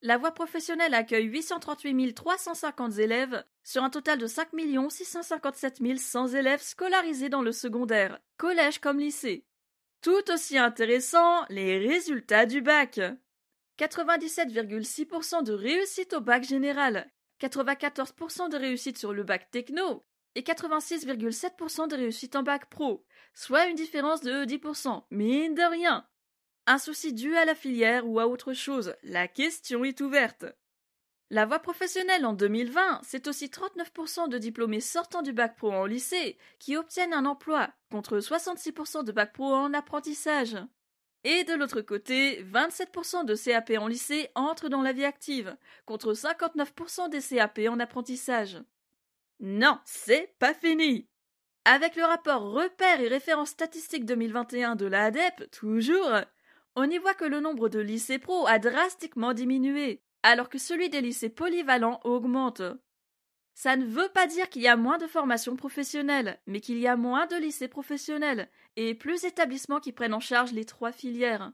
La 0.00 0.16
voie 0.16 0.32
professionnelle 0.32 0.94
accueille 0.94 1.24
838 1.26 2.14
350 2.14 2.98
élèves 2.98 3.44
sur 3.62 3.82
un 3.82 3.90
total 3.90 4.18
de 4.18 4.26
5 4.26 4.48
657 4.90 5.98
100 5.98 6.28
élèves 6.28 6.62
scolarisés 6.62 7.28
dans 7.28 7.42
le 7.42 7.52
secondaire, 7.52 8.18
collège 8.38 8.78
comme 8.78 8.98
lycée. 8.98 9.46
Tout 10.02 10.30
aussi 10.30 10.58
intéressant, 10.58 11.44
les 11.48 11.78
résultats 11.78 12.44
du 12.44 12.60
bac. 12.60 13.00
97,6% 13.78 15.42
de 15.42 15.52
réussite 15.52 16.14
au 16.14 16.20
bac 16.20 16.44
général, 16.44 17.10
94% 17.40 18.48
de 18.48 18.56
réussite 18.56 18.98
sur 18.98 19.12
le 19.12 19.24
bac 19.24 19.50
techno 19.50 20.04
et 20.36 20.42
86,7% 20.42 21.88
de 21.88 21.96
réussite 21.96 22.36
en 22.36 22.42
bac 22.42 22.68
pro, 22.70 23.04
soit 23.34 23.66
une 23.66 23.76
différence 23.76 24.20
de 24.20 24.44
10%, 24.44 25.04
mine 25.10 25.54
de 25.54 25.62
rien. 25.62 26.06
Un 26.66 26.78
souci 26.78 27.12
dû 27.12 27.36
à 27.36 27.44
la 27.44 27.54
filière 27.54 28.08
ou 28.08 28.18
à 28.20 28.26
autre 28.26 28.52
chose, 28.52 28.94
la 29.02 29.28
question 29.28 29.84
est 29.84 30.00
ouverte. 30.00 30.46
La 31.30 31.46
voie 31.46 31.58
professionnelle 31.58 32.26
en 32.26 32.32
2020, 32.32 33.00
c'est 33.02 33.26
aussi 33.26 33.46
39% 33.46 34.28
de 34.28 34.38
diplômés 34.38 34.80
sortant 34.80 35.22
du 35.22 35.32
bac 35.32 35.56
pro 35.56 35.72
en 35.72 35.84
lycée 35.84 36.38
qui 36.58 36.76
obtiennent 36.76 37.14
un 37.14 37.26
emploi, 37.26 37.70
contre 37.90 38.18
66% 38.18 39.04
de 39.04 39.12
bac 39.12 39.32
pro 39.32 39.52
en 39.52 39.74
apprentissage. 39.74 40.56
Et 41.24 41.44
de 41.44 41.54
l'autre 41.54 41.80
côté, 41.80 42.44
27% 42.44 43.24
de 43.24 43.34
CAP 43.34 43.72
en 43.78 43.88
lycée 43.88 44.28
entrent 44.34 44.68
dans 44.68 44.82
la 44.82 44.92
vie 44.92 45.06
active, 45.06 45.56
contre 45.86 46.12
59% 46.12 47.08
des 47.08 47.20
CAP 47.20 47.60
en 47.68 47.80
apprentissage. 47.80 48.58
Non, 49.40 49.78
c'est 49.86 50.34
pas 50.38 50.52
fini. 50.52 51.08
Avec 51.64 51.96
le 51.96 52.04
rapport 52.04 52.42
Repères 52.42 53.00
et 53.00 53.08
références 53.08 53.50
statistiques 53.50 54.04
2021 54.04 54.76
de 54.76 54.84
l'ADEP, 54.84 55.50
toujours, 55.50 56.10
on 56.76 56.90
y 56.90 56.98
voit 56.98 57.14
que 57.14 57.24
le 57.24 57.40
nombre 57.40 57.70
de 57.70 57.80
lycées 57.80 58.18
pro 58.18 58.46
a 58.46 58.58
drastiquement 58.58 59.32
diminué, 59.32 60.02
alors 60.22 60.50
que 60.50 60.58
celui 60.58 60.90
des 60.90 61.00
lycées 61.00 61.30
polyvalents 61.30 62.00
augmente. 62.04 62.60
Ça 63.54 63.76
ne 63.76 63.86
veut 63.86 64.10
pas 64.12 64.26
dire 64.26 64.50
qu'il 64.50 64.62
y 64.62 64.68
a 64.68 64.76
moins 64.76 64.98
de 64.98 65.06
formations 65.06 65.56
professionnelles, 65.56 66.38
mais 66.46 66.60
qu'il 66.60 66.78
y 66.78 66.86
a 66.86 66.96
moins 66.96 67.26
de 67.26 67.36
lycées 67.36 67.68
professionnels 67.68 68.50
et 68.76 68.94
plus 68.94 69.22
d'établissements 69.22 69.80
qui 69.80 69.92
prennent 69.92 70.14
en 70.14 70.20
charge 70.20 70.52
les 70.52 70.64
trois 70.64 70.92
filières. 70.92 71.52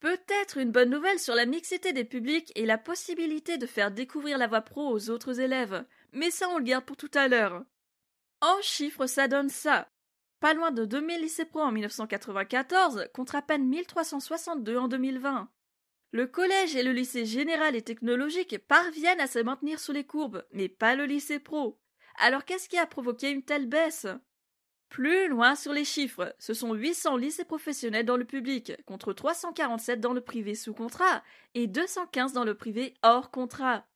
Peut-être 0.00 0.58
une 0.58 0.72
bonne 0.72 0.90
nouvelle 0.90 1.20
sur 1.20 1.34
la 1.34 1.46
mixité 1.46 1.92
des 1.92 2.04
publics 2.04 2.52
et 2.56 2.66
la 2.66 2.78
possibilité 2.78 3.56
de 3.56 3.66
faire 3.66 3.92
découvrir 3.92 4.36
la 4.36 4.48
voie 4.48 4.62
pro 4.62 4.88
aux 4.88 5.10
autres 5.10 5.38
élèves, 5.38 5.84
mais 6.12 6.30
ça 6.30 6.48
on 6.48 6.58
le 6.58 6.64
garde 6.64 6.84
pour 6.84 6.96
tout 6.96 7.10
à 7.14 7.28
l'heure. 7.28 7.64
En 8.40 8.60
chiffres, 8.62 9.06
ça 9.06 9.28
donne 9.28 9.48
ça. 9.48 9.88
Pas 10.40 10.54
loin 10.54 10.72
de 10.72 10.84
2000 10.84 11.20
lycées 11.20 11.44
pro 11.44 11.60
en 11.60 11.70
1994 11.70 13.08
contre 13.14 13.36
à 13.36 13.42
peine 13.42 13.68
1362 13.68 14.76
en 14.76 14.88
2020. 14.88 15.48
Le 16.10 16.26
collège 16.26 16.74
et 16.74 16.82
le 16.82 16.92
lycée 16.92 17.24
général 17.24 17.76
et 17.76 17.82
technologique 17.82 18.58
parviennent 18.66 19.20
à 19.20 19.28
se 19.28 19.38
maintenir 19.38 19.78
sous 19.78 19.92
les 19.92 20.04
courbes, 20.04 20.44
mais 20.52 20.68
pas 20.68 20.96
le 20.96 21.06
lycée 21.06 21.38
pro. 21.38 21.78
Alors 22.18 22.44
qu'est-ce 22.44 22.68
qui 22.68 22.76
a 22.76 22.86
provoqué 22.86 23.30
une 23.30 23.44
telle 23.44 23.66
baisse? 23.66 24.08
Plus 24.92 25.26
loin 25.26 25.54
sur 25.54 25.72
les 25.72 25.86
chiffres, 25.86 26.36
ce 26.38 26.52
sont 26.52 26.74
800 26.74 27.16
lycées 27.16 27.46
professionnels 27.46 28.04
dans 28.04 28.18
le 28.18 28.26
public, 28.26 28.74
contre 28.84 29.14
347 29.14 30.00
dans 30.00 30.12
le 30.12 30.20
privé 30.20 30.54
sous 30.54 30.74
contrat 30.74 31.22
et 31.54 31.66
215 31.66 32.34
dans 32.34 32.44
le 32.44 32.54
privé 32.54 32.92
hors 33.02 33.30
contrat. 33.30 33.86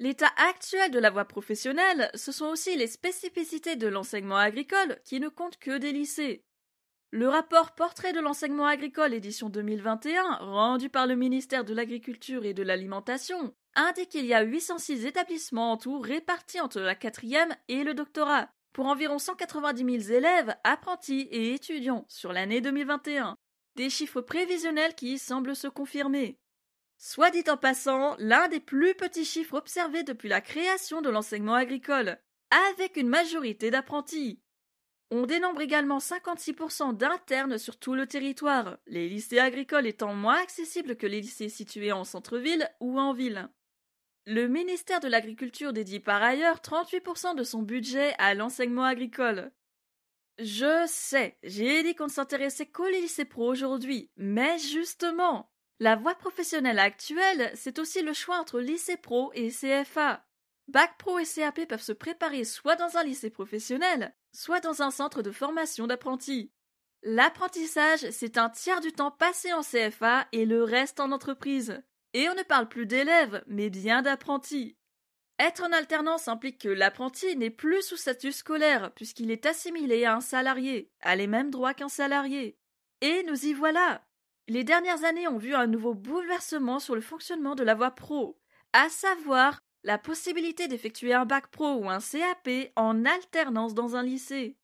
L'état 0.00 0.32
actuel 0.36 0.90
de 0.90 0.98
la 0.98 1.10
voie 1.10 1.26
professionnelle, 1.26 2.10
ce 2.14 2.32
sont 2.32 2.46
aussi 2.46 2.74
les 2.74 2.88
spécificités 2.88 3.76
de 3.76 3.86
l'enseignement 3.86 4.36
agricole 4.36 4.98
qui 5.04 5.20
ne 5.20 5.28
comptent 5.28 5.58
que 5.58 5.78
des 5.78 5.92
lycées. 5.92 6.42
Le 7.12 7.28
rapport 7.28 7.76
Portrait 7.76 8.12
de 8.12 8.18
l'enseignement 8.18 8.66
agricole 8.66 9.14
édition 9.14 9.48
2021, 9.48 10.38
rendu 10.38 10.88
par 10.88 11.06
le 11.06 11.14
ministère 11.14 11.64
de 11.64 11.72
l'Agriculture 11.72 12.44
et 12.44 12.52
de 12.52 12.64
l'Alimentation, 12.64 13.54
indique 13.76 14.08
qu'il 14.08 14.26
y 14.26 14.34
a 14.34 14.42
806 14.42 15.06
établissements 15.06 15.70
en 15.70 15.76
tout 15.76 16.00
répartis 16.00 16.60
entre 16.60 16.80
la 16.80 16.96
quatrième 16.96 17.54
et 17.68 17.84
le 17.84 17.94
doctorat, 17.94 18.48
pour 18.76 18.88
environ 18.88 19.18
190 19.18 20.02
000 20.02 20.18
élèves, 20.18 20.54
apprentis 20.62 21.28
et 21.30 21.54
étudiants 21.54 22.04
sur 22.10 22.34
l'année 22.34 22.60
2021. 22.60 23.38
Des 23.74 23.88
chiffres 23.88 24.20
prévisionnels 24.20 24.94
qui 24.94 25.18
semblent 25.18 25.56
se 25.56 25.66
confirmer. 25.66 26.38
Soit 26.98 27.30
dit 27.30 27.44
en 27.48 27.56
passant, 27.56 28.16
l'un 28.18 28.48
des 28.48 28.60
plus 28.60 28.94
petits 28.94 29.24
chiffres 29.24 29.56
observés 29.56 30.02
depuis 30.02 30.28
la 30.28 30.42
création 30.42 31.00
de 31.00 31.08
l'enseignement 31.08 31.54
agricole, 31.54 32.18
avec 32.74 32.98
une 32.98 33.08
majorité 33.08 33.70
d'apprentis. 33.70 34.42
On 35.10 35.24
dénombre 35.24 35.62
également 35.62 35.96
56% 35.96 36.98
d'internes 36.98 37.56
sur 37.56 37.78
tout 37.78 37.94
le 37.94 38.06
territoire, 38.06 38.76
les 38.86 39.08
lycées 39.08 39.38
agricoles 39.38 39.86
étant 39.86 40.12
moins 40.12 40.42
accessibles 40.42 40.96
que 40.96 41.06
les 41.06 41.22
lycées 41.22 41.48
situés 41.48 41.92
en 41.92 42.04
centre-ville 42.04 42.68
ou 42.80 43.00
en 43.00 43.14
ville. 43.14 43.48
Le 44.28 44.48
ministère 44.48 44.98
de 44.98 45.06
l'Agriculture 45.06 45.72
dédie 45.72 46.00
par 46.00 46.20
ailleurs 46.20 46.56
38% 46.56 47.36
de 47.36 47.44
son 47.44 47.62
budget 47.62 48.12
à 48.18 48.34
l'enseignement 48.34 48.82
agricole. 48.82 49.52
Je 50.40 50.84
sais, 50.88 51.38
j'ai 51.44 51.84
dit 51.84 51.94
qu'on 51.94 52.06
ne 52.06 52.10
s'intéressait 52.10 52.66
qu'aux 52.66 52.88
lycées 52.88 53.24
pro 53.24 53.48
aujourd'hui, 53.48 54.10
mais 54.16 54.58
justement, 54.58 55.48
la 55.78 55.94
voie 55.94 56.16
professionnelle 56.16 56.80
actuelle, 56.80 57.52
c'est 57.54 57.78
aussi 57.78 58.02
le 58.02 58.12
choix 58.12 58.38
entre 58.38 58.58
lycée 58.58 58.96
pro 58.96 59.30
et 59.34 59.50
CFA. 59.50 60.26
Bac 60.66 60.98
pro 60.98 61.20
et 61.20 61.24
CAP 61.24 61.64
peuvent 61.68 61.80
se 61.80 61.92
préparer 61.92 62.42
soit 62.42 62.74
dans 62.74 62.96
un 62.96 63.04
lycée 63.04 63.30
professionnel, 63.30 64.12
soit 64.32 64.58
dans 64.58 64.82
un 64.82 64.90
centre 64.90 65.22
de 65.22 65.30
formation 65.30 65.86
d'apprentis. 65.86 66.50
L'apprentissage, 67.04 68.10
c'est 68.10 68.38
un 68.38 68.50
tiers 68.50 68.80
du 68.80 68.90
temps 68.90 69.12
passé 69.12 69.52
en 69.52 69.62
CFA 69.62 70.26
et 70.32 70.46
le 70.46 70.64
reste 70.64 70.98
en 70.98 71.12
entreprise. 71.12 71.80
Et 72.16 72.30
on 72.30 72.34
ne 72.34 72.42
parle 72.44 72.66
plus 72.66 72.86
d'élèves, 72.86 73.44
mais 73.46 73.68
bien 73.68 74.00
d'apprentis. 74.00 74.78
Être 75.38 75.64
en 75.64 75.72
alternance 75.72 76.28
implique 76.28 76.62
que 76.62 76.70
l'apprenti 76.70 77.36
n'est 77.36 77.50
plus 77.50 77.82
sous 77.82 77.98
statut 77.98 78.32
scolaire, 78.32 78.90
puisqu'il 78.94 79.30
est 79.30 79.44
assimilé 79.44 80.06
à 80.06 80.14
un 80.14 80.22
salarié, 80.22 80.90
a 81.02 81.14
les 81.14 81.26
mêmes 81.26 81.50
droits 81.50 81.74
qu'un 81.74 81.90
salarié. 81.90 82.56
Et 83.02 83.22
nous 83.24 83.44
y 83.44 83.52
voilà. 83.52 84.02
Les 84.48 84.64
dernières 84.64 85.04
années 85.04 85.28
ont 85.28 85.36
vu 85.36 85.54
un 85.54 85.66
nouveau 85.66 85.92
bouleversement 85.92 86.78
sur 86.78 86.94
le 86.94 87.02
fonctionnement 87.02 87.54
de 87.54 87.64
la 87.64 87.74
voie 87.74 87.90
pro, 87.90 88.40
à 88.72 88.88
savoir 88.88 89.60
la 89.82 89.98
possibilité 89.98 90.68
d'effectuer 90.68 91.12
un 91.12 91.26
bac 91.26 91.48
pro 91.48 91.74
ou 91.74 91.90
un 91.90 92.00
CAP 92.00 92.72
en 92.76 93.04
alternance 93.04 93.74
dans 93.74 93.94
un 93.94 94.02
lycée. 94.02 94.56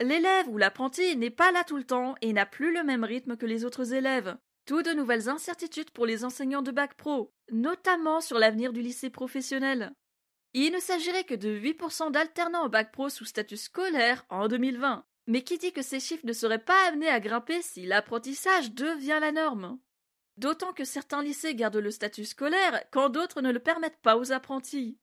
L'élève 0.00 0.48
ou 0.48 0.58
l'apprenti 0.58 1.16
n'est 1.16 1.30
pas 1.30 1.50
là 1.50 1.64
tout 1.64 1.76
le 1.76 1.82
temps 1.82 2.14
et 2.20 2.32
n'a 2.32 2.46
plus 2.46 2.72
le 2.72 2.84
même 2.84 3.02
rythme 3.02 3.36
que 3.36 3.46
les 3.46 3.64
autres 3.64 3.94
élèves. 3.94 4.36
Tout 4.66 4.82
de 4.82 4.92
nouvelles 4.92 5.28
incertitudes 5.28 5.90
pour 5.90 6.06
les 6.06 6.24
enseignants 6.24 6.62
de 6.62 6.70
bac 6.70 6.94
pro, 6.94 7.34
notamment 7.50 8.20
sur 8.22 8.38
l'avenir 8.38 8.72
du 8.72 8.80
lycée 8.80 9.10
professionnel. 9.10 9.92
Il 10.54 10.72
ne 10.72 10.78
s'agirait 10.78 11.24
que 11.24 11.34
de 11.34 11.58
8% 11.58 12.12
d'alternants 12.12 12.64
au 12.64 12.68
bac 12.68 12.90
pro 12.92 13.10
sous 13.10 13.26
statut 13.26 13.56
scolaire 13.56 14.24
en 14.30 14.48
2020. 14.48 15.04
Mais 15.26 15.42
qui 15.42 15.58
dit 15.58 15.72
que 15.72 15.82
ces 15.82 16.00
chiffres 16.00 16.26
ne 16.26 16.32
seraient 16.32 16.64
pas 16.64 16.86
amenés 16.86 17.08
à 17.08 17.20
grimper 17.20 17.60
si 17.62 17.86
l'apprentissage 17.86 18.72
devient 18.72 19.18
la 19.20 19.32
norme? 19.32 19.78
D'autant 20.36 20.72
que 20.72 20.84
certains 20.84 21.22
lycées 21.22 21.54
gardent 21.54 21.76
le 21.76 21.90
statut 21.90 22.24
scolaire 22.24 22.84
quand 22.90 23.08
d'autres 23.08 23.40
ne 23.40 23.52
le 23.52 23.58
permettent 23.58 24.00
pas 24.00 24.16
aux 24.16 24.32
apprentis. 24.32 24.98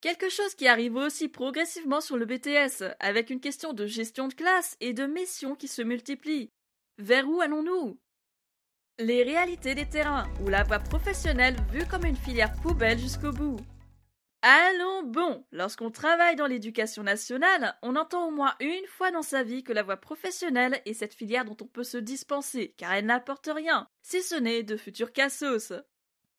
Quelque 0.00 0.28
chose 0.28 0.54
qui 0.54 0.68
arrive 0.68 0.96
aussi 0.96 1.28
progressivement 1.28 2.00
sur 2.00 2.16
le 2.16 2.26
BTS, 2.26 2.94
avec 3.00 3.30
une 3.30 3.40
question 3.40 3.72
de 3.72 3.86
gestion 3.86 4.28
de 4.28 4.34
classe 4.34 4.76
et 4.80 4.92
de 4.92 5.06
missions 5.06 5.54
qui 5.54 5.68
se 5.68 5.82
multiplient. 5.82 6.50
Vers 6.98 7.28
où 7.28 7.40
allons-nous? 7.40 7.98
Les 9.02 9.22
réalités 9.22 9.74
des 9.74 9.86
terrains, 9.86 10.28
ou 10.42 10.50
la 10.50 10.62
voie 10.62 10.78
professionnelle 10.78 11.56
vue 11.72 11.86
comme 11.86 12.04
une 12.04 12.16
filière 12.16 12.52
poubelle 12.60 12.98
jusqu'au 12.98 13.32
bout. 13.32 13.56
Allons 14.42 15.04
bon, 15.04 15.46
lorsqu'on 15.52 15.90
travaille 15.90 16.36
dans 16.36 16.46
l'éducation 16.46 17.02
nationale, 17.02 17.78
on 17.80 17.96
entend 17.96 18.28
au 18.28 18.30
moins 18.30 18.54
une 18.60 18.86
fois 18.88 19.10
dans 19.10 19.22
sa 19.22 19.42
vie 19.42 19.62
que 19.62 19.72
la 19.72 19.82
voie 19.82 19.96
professionnelle 19.96 20.82
est 20.84 20.92
cette 20.92 21.14
filière 21.14 21.46
dont 21.46 21.56
on 21.62 21.66
peut 21.66 21.84
se 21.84 21.96
dispenser, 21.96 22.74
car 22.76 22.92
elle 22.92 23.06
n'apporte 23.06 23.48
rien, 23.54 23.88
si 24.02 24.22
ce 24.22 24.34
n'est 24.34 24.64
de 24.64 24.76
futurs 24.76 25.12
cassos. 25.12 25.72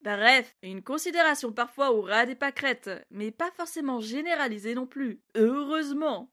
Bref, 0.04 0.56
une 0.62 0.84
considération 0.84 1.52
parfois 1.52 1.92
au 1.92 2.02
ras 2.02 2.28
des 2.28 2.36
pâquerettes, 2.36 2.92
mais 3.10 3.32
pas 3.32 3.50
forcément 3.58 4.02
généralisée 4.02 4.76
non 4.76 4.86
plus, 4.86 5.20
heureusement. 5.34 6.32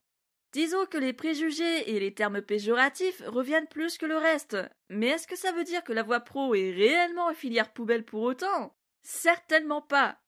Disons 0.52 0.86
que 0.86 0.96
les 0.96 1.12
préjugés 1.12 1.94
et 1.94 2.00
les 2.00 2.14
termes 2.14 2.40
péjoratifs 2.40 3.22
reviennent 3.26 3.66
plus 3.66 3.98
que 3.98 4.06
le 4.06 4.16
reste, 4.16 4.56
mais 4.88 5.08
est-ce 5.08 5.26
que 5.26 5.36
ça 5.36 5.52
veut 5.52 5.64
dire 5.64 5.84
que 5.84 5.92
la 5.92 6.02
voie 6.02 6.20
pro 6.20 6.54
est 6.54 6.70
réellement 6.70 7.28
une 7.28 7.36
filière 7.36 7.72
poubelle 7.72 8.04
pour 8.04 8.22
autant? 8.22 8.74
Certainement 9.02 9.82
pas. 9.82 10.18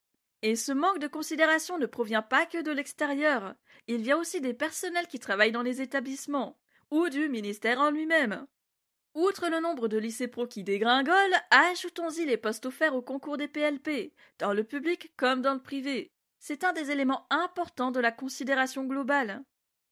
Et 0.43 0.57
ce 0.57 0.73
manque 0.73 0.99
de 0.99 1.07
considération 1.07 1.79
ne 1.79 1.87
provient 1.87 2.23
pas 2.23 2.45
que 2.45 2.63
de 2.63 2.71
l'extérieur. 2.71 3.55
Il 3.89 4.11
a 4.11 4.19
aussi 4.19 4.43
des 4.43 4.55
personnels 4.55 5.07
qui 5.07 5.19
travaillent 5.19 5.53
dans 5.53 5.63
les 5.63 5.81
établissements, 5.81 6.59
ou 6.91 7.09
du 7.09 7.29
ministère 7.29 7.81
en 7.81 7.91
lui-même. 7.91 8.47
Outre 9.15 9.49
le 9.49 9.61
nombre 9.61 9.89
de 9.89 9.99
lycées 9.99 10.29
pro 10.29 10.47
qui 10.47 10.65
dégringolent, 10.65 11.37
ajoutons-y 11.51 12.27
les 12.27 12.37
postes 12.37 12.67
offerts 12.67 12.95
au 12.95 13.03
concours 13.03 13.39
des 13.39 13.49
PLP, 13.49 14.13
dans 14.39 14.53
le 14.53 14.65
public 14.65 15.13
comme 15.17 15.41
dans 15.41 15.55
le 15.55 15.63
privé. 15.63 16.13
C'est 16.39 16.63
un 16.65 16.73
des 16.73 16.91
éléments 16.91 17.27
importants 17.31 17.91
de 17.91 18.01
la 18.01 18.13
considération 18.13 18.85
globale. 18.85 19.43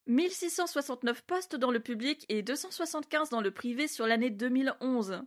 1669 0.09 1.23
postes 1.23 1.55
dans 1.55 1.71
le 1.71 1.81
public 1.81 2.25
et 2.31 2.43
275 2.43 3.29
dans 3.29 3.43
le 3.43 3.51
privé 3.51 3.87
sur 3.89 4.07
l'année 4.07 4.31
2011. 4.31 5.21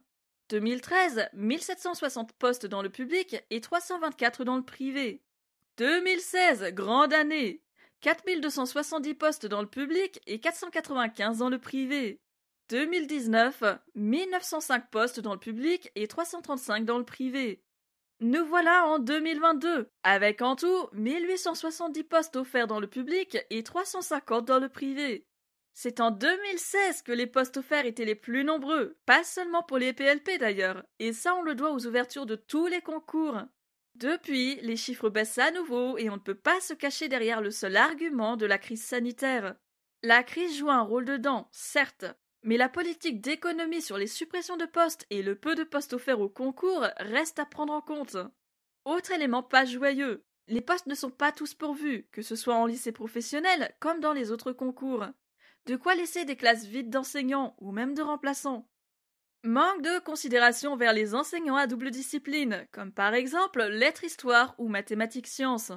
2013, 0.50 1.30
1760 1.34 2.34
postes 2.34 2.66
dans 2.66 2.82
le 2.82 2.90
public 2.90 3.38
et 3.52 3.62
324 3.62 4.44
dans 4.44 4.58
le 4.58 4.64
privé. 4.64 5.22
2016, 5.78 6.74
grande 6.74 7.14
année. 7.14 7.62
4270 8.02 9.14
postes 9.14 9.46
dans 9.46 9.62
le 9.62 9.68
public 9.68 10.20
et 10.26 10.40
495 10.40 11.38
dans 11.38 11.50
le 11.50 11.60
privé. 11.60 12.20
2019, 12.70 13.64
1905 13.94 14.90
postes 14.90 15.20
dans 15.20 15.34
le 15.34 15.40
public 15.40 15.92
et 15.94 16.08
335 16.08 16.86
dans 16.86 16.98
le 16.98 17.06
privé. 17.06 17.62
Nous 18.24 18.46
voilà 18.46 18.86
en 18.86 19.00
2022, 19.00 19.90
avec 20.04 20.44
en 20.44 20.56
tout 20.56 20.88
1870 20.94 22.04
postes 22.04 22.36
offerts 22.36 22.68
dans 22.68 22.80
le 22.80 22.86
public 22.86 23.40
et 23.50 23.64
350 23.64 24.46
dans 24.46 24.60
le 24.60 24.70
privé. 24.70 25.26
C'est 25.74 26.00
en 26.00 26.12
2016 26.12 27.02
que 27.02 27.12
les 27.14 27.26
postes 27.26 27.58
offerts 27.58 27.88
étaient 27.88 28.06
les 28.06 28.14
plus 28.14 28.44
nombreux, 28.44 28.96
pas 29.08 29.24
seulement 29.24 29.64
pour 29.64 29.80
les 29.80 29.92
PLP 29.92 30.38
d'ailleurs, 30.40 30.84
et 31.00 31.14
ça 31.14 31.34
on 31.34 31.42
le 31.42 31.56
doit 31.56 31.72
aux 31.72 31.88
ouvertures 31.88 32.28
de 32.28 32.36
tous 32.36 32.68
les 32.68 32.82
concours. 32.82 33.42
Depuis, 33.96 34.60
les 34.62 34.78
chiffres 34.78 35.10
baissent 35.10 35.40
à 35.40 35.50
nouveau 35.50 35.98
et 35.98 36.12
on 36.12 36.18
ne 36.18 36.22
peut 36.22 36.36
pas 36.36 36.62
se 36.62 36.76
cacher 36.76 37.10
derrière 37.10 37.42
le 37.42 37.50
seul 37.50 37.76
argument 37.76 38.38
de 38.38 38.46
la 38.46 38.60
crise 38.60 38.84
sanitaire. 38.84 39.56
La 40.04 40.22
crise 40.22 40.60
joue 40.60 40.70
un 40.70 40.84
rôle 40.84 41.06
dedans, 41.06 41.50
certes, 41.52 42.06
mais 42.44 42.58
la 42.58 42.70
politique 42.70 43.22
d'économie 43.22 43.82
sur 43.82 43.98
les 43.98 44.08
suppressions 44.08 44.58
de 44.58 44.66
postes 44.66 45.06
et 45.10 45.22
le 45.22 45.36
peu 45.36 45.56
de 45.56 45.64
postes 45.64 45.94
offerts 45.94 46.22
au 46.22 46.30
concours 46.30 46.88
reste 46.98 47.40
à 47.40 47.46
prendre 47.46 47.74
en 47.74 47.82
compte. 47.82 48.18
Autre 48.86 49.12
élément 49.12 49.44
pas 49.44 49.66
joyeux, 49.66 50.26
les 50.48 50.62
postes 50.62 50.88
ne 50.88 50.96
sont 50.96 51.12
pas 51.12 51.32
tous 51.32 51.54
pourvus, 51.54 52.08
que 52.12 52.22
ce 52.22 52.36
soit 52.36 52.56
en 52.56 52.66
lycée 52.66 52.92
professionnel 52.92 53.74
comme 53.80 54.00
dans 54.00 54.14
les 54.14 54.32
autres 54.32 54.52
concours. 54.52 55.06
De 55.68 55.76
quoi 55.76 55.94
laisser 55.96 56.26
des 56.26 56.36
classes 56.36 56.66
vides 56.66 56.90
d'enseignants 56.90 57.56
ou 57.60 57.72
même 57.72 57.94
de 57.94 58.02
remplaçants? 58.02 58.68
Manque 59.44 59.82
de 59.82 60.00
considération 60.00 60.76
vers 60.76 60.94
les 60.94 61.16
enseignants 61.16 61.56
à 61.56 61.68
double 61.68 61.92
discipline, 61.92 62.68
comme 62.72 62.92
par 62.92 63.14
exemple 63.14 63.64
lettres-histoire 63.64 64.56
ou 64.58 64.68
mathématiques-sciences. 64.68 65.72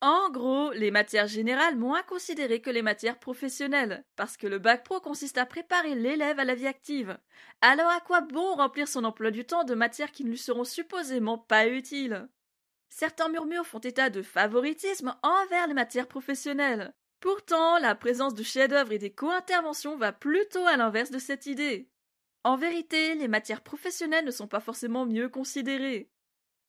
En 0.00 0.30
gros, 0.30 0.70
les 0.72 0.90
matières 0.92 1.26
générales 1.26 1.76
moins 1.76 2.02
considérées 2.02 2.60
que 2.60 2.70
les 2.70 2.82
matières 2.82 3.18
professionnelles, 3.18 4.04
parce 4.14 4.36
que 4.36 4.46
le 4.46 4.58
bac 4.58 4.84
pro 4.84 5.00
consiste 5.00 5.38
à 5.38 5.46
préparer 5.46 5.94
l'élève 5.96 6.38
à 6.38 6.44
la 6.44 6.54
vie 6.54 6.68
active. 6.68 7.18
Alors 7.60 7.90
à 7.90 8.00
quoi 8.00 8.20
bon 8.20 8.54
remplir 8.54 8.86
son 8.86 9.04
emploi 9.04 9.32
du 9.32 9.44
temps 9.44 9.64
de 9.64 9.74
matières 9.74 10.12
qui 10.12 10.24
ne 10.24 10.30
lui 10.30 10.38
seront 10.38 10.64
supposément 10.64 11.38
pas 11.38 11.66
utiles? 11.66 12.28
Certains 12.90 13.28
murmures 13.28 13.66
font 13.66 13.80
état 13.80 14.08
de 14.08 14.22
favoritisme 14.22 15.16
envers 15.22 15.66
les 15.66 15.74
matières 15.74 16.08
professionnelles, 16.08 16.94
Pourtant, 17.20 17.78
la 17.78 17.96
présence 17.96 18.34
de 18.34 18.44
chefs-d'œuvre 18.44 18.92
et 18.92 18.98
des 18.98 19.12
co-interventions 19.12 19.96
va 19.96 20.12
plutôt 20.12 20.64
à 20.66 20.76
l'inverse 20.76 21.10
de 21.10 21.18
cette 21.18 21.46
idée. 21.46 21.90
En 22.44 22.56
vérité, 22.56 23.16
les 23.16 23.26
matières 23.26 23.62
professionnelles 23.62 24.24
ne 24.24 24.30
sont 24.30 24.46
pas 24.46 24.60
forcément 24.60 25.04
mieux 25.04 25.28
considérées. 25.28 26.10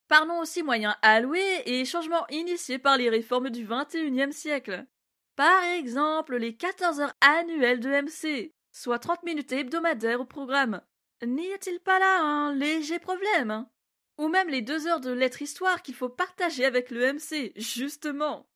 Parlons 0.09 0.39
aussi 0.39 0.63
moyens 0.63 0.95
alloués 1.03 1.61
et 1.67 1.85
changements 1.85 2.25
initiés 2.29 2.79
par 2.79 2.97
les 2.97 3.11
réformes 3.11 3.51
du 3.51 3.63
XXIe 3.63 4.33
siècle. 4.33 4.87
Par 5.35 5.63
exemple, 5.63 6.35
les 6.35 6.57
14 6.57 6.99
heures 6.99 7.13
annuelles 7.21 7.79
de 7.79 7.89
MC, 7.89 8.51
soit 8.71 8.97
30 8.97 9.21
minutes 9.21 9.51
hebdomadaires 9.51 10.19
au 10.19 10.25
programme. 10.25 10.81
N'y 11.23 11.53
a-t-il 11.53 11.79
pas 11.79 11.99
là 11.99 12.23
un 12.23 12.55
léger 12.55 12.97
problème? 12.97 13.67
Ou 14.17 14.29
même 14.29 14.49
les 14.49 14.63
deux 14.63 14.87
heures 14.87 14.99
de 14.99 15.11
lettres 15.11 15.43
histoire 15.43 15.83
qu'il 15.83 15.93
faut 15.93 16.09
partager 16.09 16.65
avec 16.65 16.89
le 16.89 17.13
MC, 17.13 17.53
justement. 17.55 18.49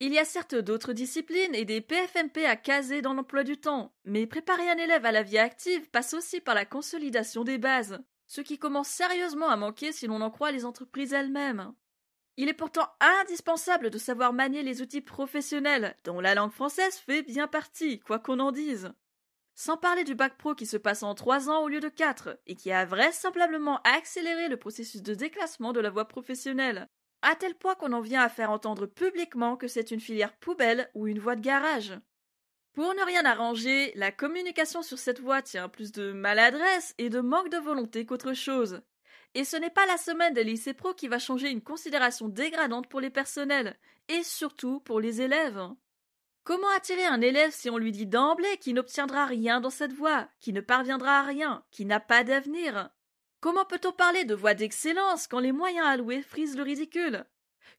Il 0.00 0.14
y 0.14 0.18
a 0.18 0.24
certes 0.24 0.54
d'autres 0.54 0.94
disciplines 0.94 1.54
et 1.54 1.66
des 1.66 1.82
PFMP 1.82 2.46
à 2.46 2.56
caser 2.56 3.02
dans 3.02 3.12
l'emploi 3.12 3.44
du 3.44 3.58
temps, 3.58 3.94
mais 4.04 4.26
préparer 4.26 4.68
un 4.70 4.78
élève 4.78 5.04
à 5.04 5.12
la 5.12 5.22
vie 5.22 5.38
active 5.38 5.90
passe 5.90 6.14
aussi 6.14 6.40
par 6.40 6.54
la 6.54 6.64
consolidation 6.64 7.44
des 7.44 7.58
bases, 7.58 7.98
ce 8.26 8.40
qui 8.40 8.58
commence 8.58 8.88
sérieusement 8.88 9.48
à 9.48 9.56
manquer 9.56 9.92
si 9.92 10.06
l'on 10.06 10.20
en 10.20 10.30
croit 10.30 10.52
les 10.52 10.64
entreprises 10.64 11.12
elles-mêmes. 11.12 11.72
Il 12.36 12.48
est 12.48 12.54
pourtant 12.54 12.88
indispensable 13.00 13.90
de 13.90 13.98
savoir 13.98 14.32
manier 14.32 14.62
les 14.62 14.82
outils 14.82 15.00
professionnels, 15.00 15.96
dont 16.04 16.20
la 16.20 16.34
langue 16.34 16.52
française 16.52 16.96
fait 16.96 17.22
bien 17.22 17.46
partie, 17.46 18.00
quoi 18.00 18.18
qu'on 18.18 18.40
en 18.40 18.52
dise. 18.52 18.92
Sans 19.54 19.78
parler 19.78 20.04
du 20.04 20.14
bac 20.14 20.36
pro 20.36 20.54
qui 20.54 20.66
se 20.66 20.76
passe 20.76 21.02
en 21.02 21.14
trois 21.14 21.48
ans 21.48 21.62
au 21.62 21.68
lieu 21.68 21.80
de 21.80 21.88
quatre, 21.88 22.38
et 22.46 22.54
qui 22.54 22.70
a 22.70 22.84
vraisemblablement 22.84 23.80
accéléré 23.84 24.48
le 24.48 24.58
processus 24.58 25.02
de 25.02 25.14
déclassement 25.14 25.72
de 25.72 25.80
la 25.80 25.88
voie 25.88 26.08
professionnelle, 26.08 26.88
à 27.22 27.34
tel 27.36 27.54
point 27.54 27.74
qu'on 27.74 27.94
en 27.94 28.02
vient 28.02 28.20
à 28.20 28.28
faire 28.28 28.50
entendre 28.50 28.84
publiquement 28.84 29.56
que 29.56 29.66
c'est 29.66 29.90
une 29.90 30.00
filière 30.00 30.36
poubelle 30.36 30.90
ou 30.94 31.06
une 31.06 31.18
voie 31.18 31.36
de 31.36 31.40
garage. 31.40 31.94
Pour 32.76 32.92
ne 32.92 33.06
rien 33.06 33.24
arranger, 33.24 33.90
la 33.94 34.12
communication 34.12 34.82
sur 34.82 34.98
cette 34.98 35.18
voie 35.18 35.40
tient 35.40 35.66
plus 35.66 35.92
de 35.92 36.12
maladresse 36.12 36.94
et 36.98 37.08
de 37.08 37.20
manque 37.20 37.48
de 37.48 37.56
volonté 37.56 38.04
qu'autre 38.04 38.34
chose. 38.34 38.82
Et 39.32 39.44
ce 39.44 39.56
n'est 39.56 39.70
pas 39.70 39.86
la 39.86 39.96
semaine 39.96 40.34
des 40.34 40.44
lycées 40.44 40.74
pro 40.74 40.92
qui 40.92 41.08
va 41.08 41.18
changer 41.18 41.48
une 41.48 41.62
considération 41.62 42.28
dégradante 42.28 42.86
pour 42.88 43.00
les 43.00 43.08
personnels, 43.08 43.78
et 44.08 44.22
surtout 44.22 44.80
pour 44.80 45.00
les 45.00 45.22
élèves. 45.22 45.58
Comment 46.44 46.68
attirer 46.76 47.06
un 47.06 47.22
élève 47.22 47.50
si 47.50 47.70
on 47.70 47.78
lui 47.78 47.92
dit 47.92 48.04
d'emblée 48.04 48.58
qu'il 48.58 48.74
n'obtiendra 48.74 49.24
rien 49.24 49.62
dans 49.62 49.70
cette 49.70 49.94
voie, 49.94 50.28
qu'il 50.40 50.52
ne 50.52 50.60
parviendra 50.60 51.20
à 51.20 51.22
rien, 51.22 51.64
qu'il 51.70 51.86
n'a 51.86 51.98
pas 51.98 52.24
d'avenir? 52.24 52.90
Comment 53.40 53.64
peut-on 53.64 53.92
parler 53.92 54.24
de 54.24 54.34
voie 54.34 54.52
d'excellence 54.52 55.28
quand 55.28 55.40
les 55.40 55.52
moyens 55.52 55.86
alloués 55.86 56.20
frisent 56.20 56.58
le 56.58 56.62
ridicule? 56.62 57.24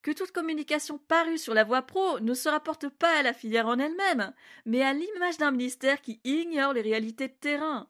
Que 0.02 0.12
toute 0.12 0.32
communication 0.32 0.98
parue 0.98 1.38
sur 1.38 1.54
la 1.54 1.64
voie 1.64 1.82
pro 1.82 2.20
ne 2.20 2.34
se 2.34 2.50
rapporte 2.50 2.90
pas 2.90 3.18
à 3.18 3.24
la 3.24 3.34
filière 3.34 3.68
en 3.68 3.80
elle-même, 3.80 4.34
mais 4.66 4.82
à 4.84 4.94
l'image 4.94 5.38
d'un 5.38 5.52
ministère 5.52 6.02
qui 6.02 6.20
ignore 6.24 6.74
les 6.74 6.82
réalités 6.82 7.28
de 7.28 7.34
terrain. 7.34 7.90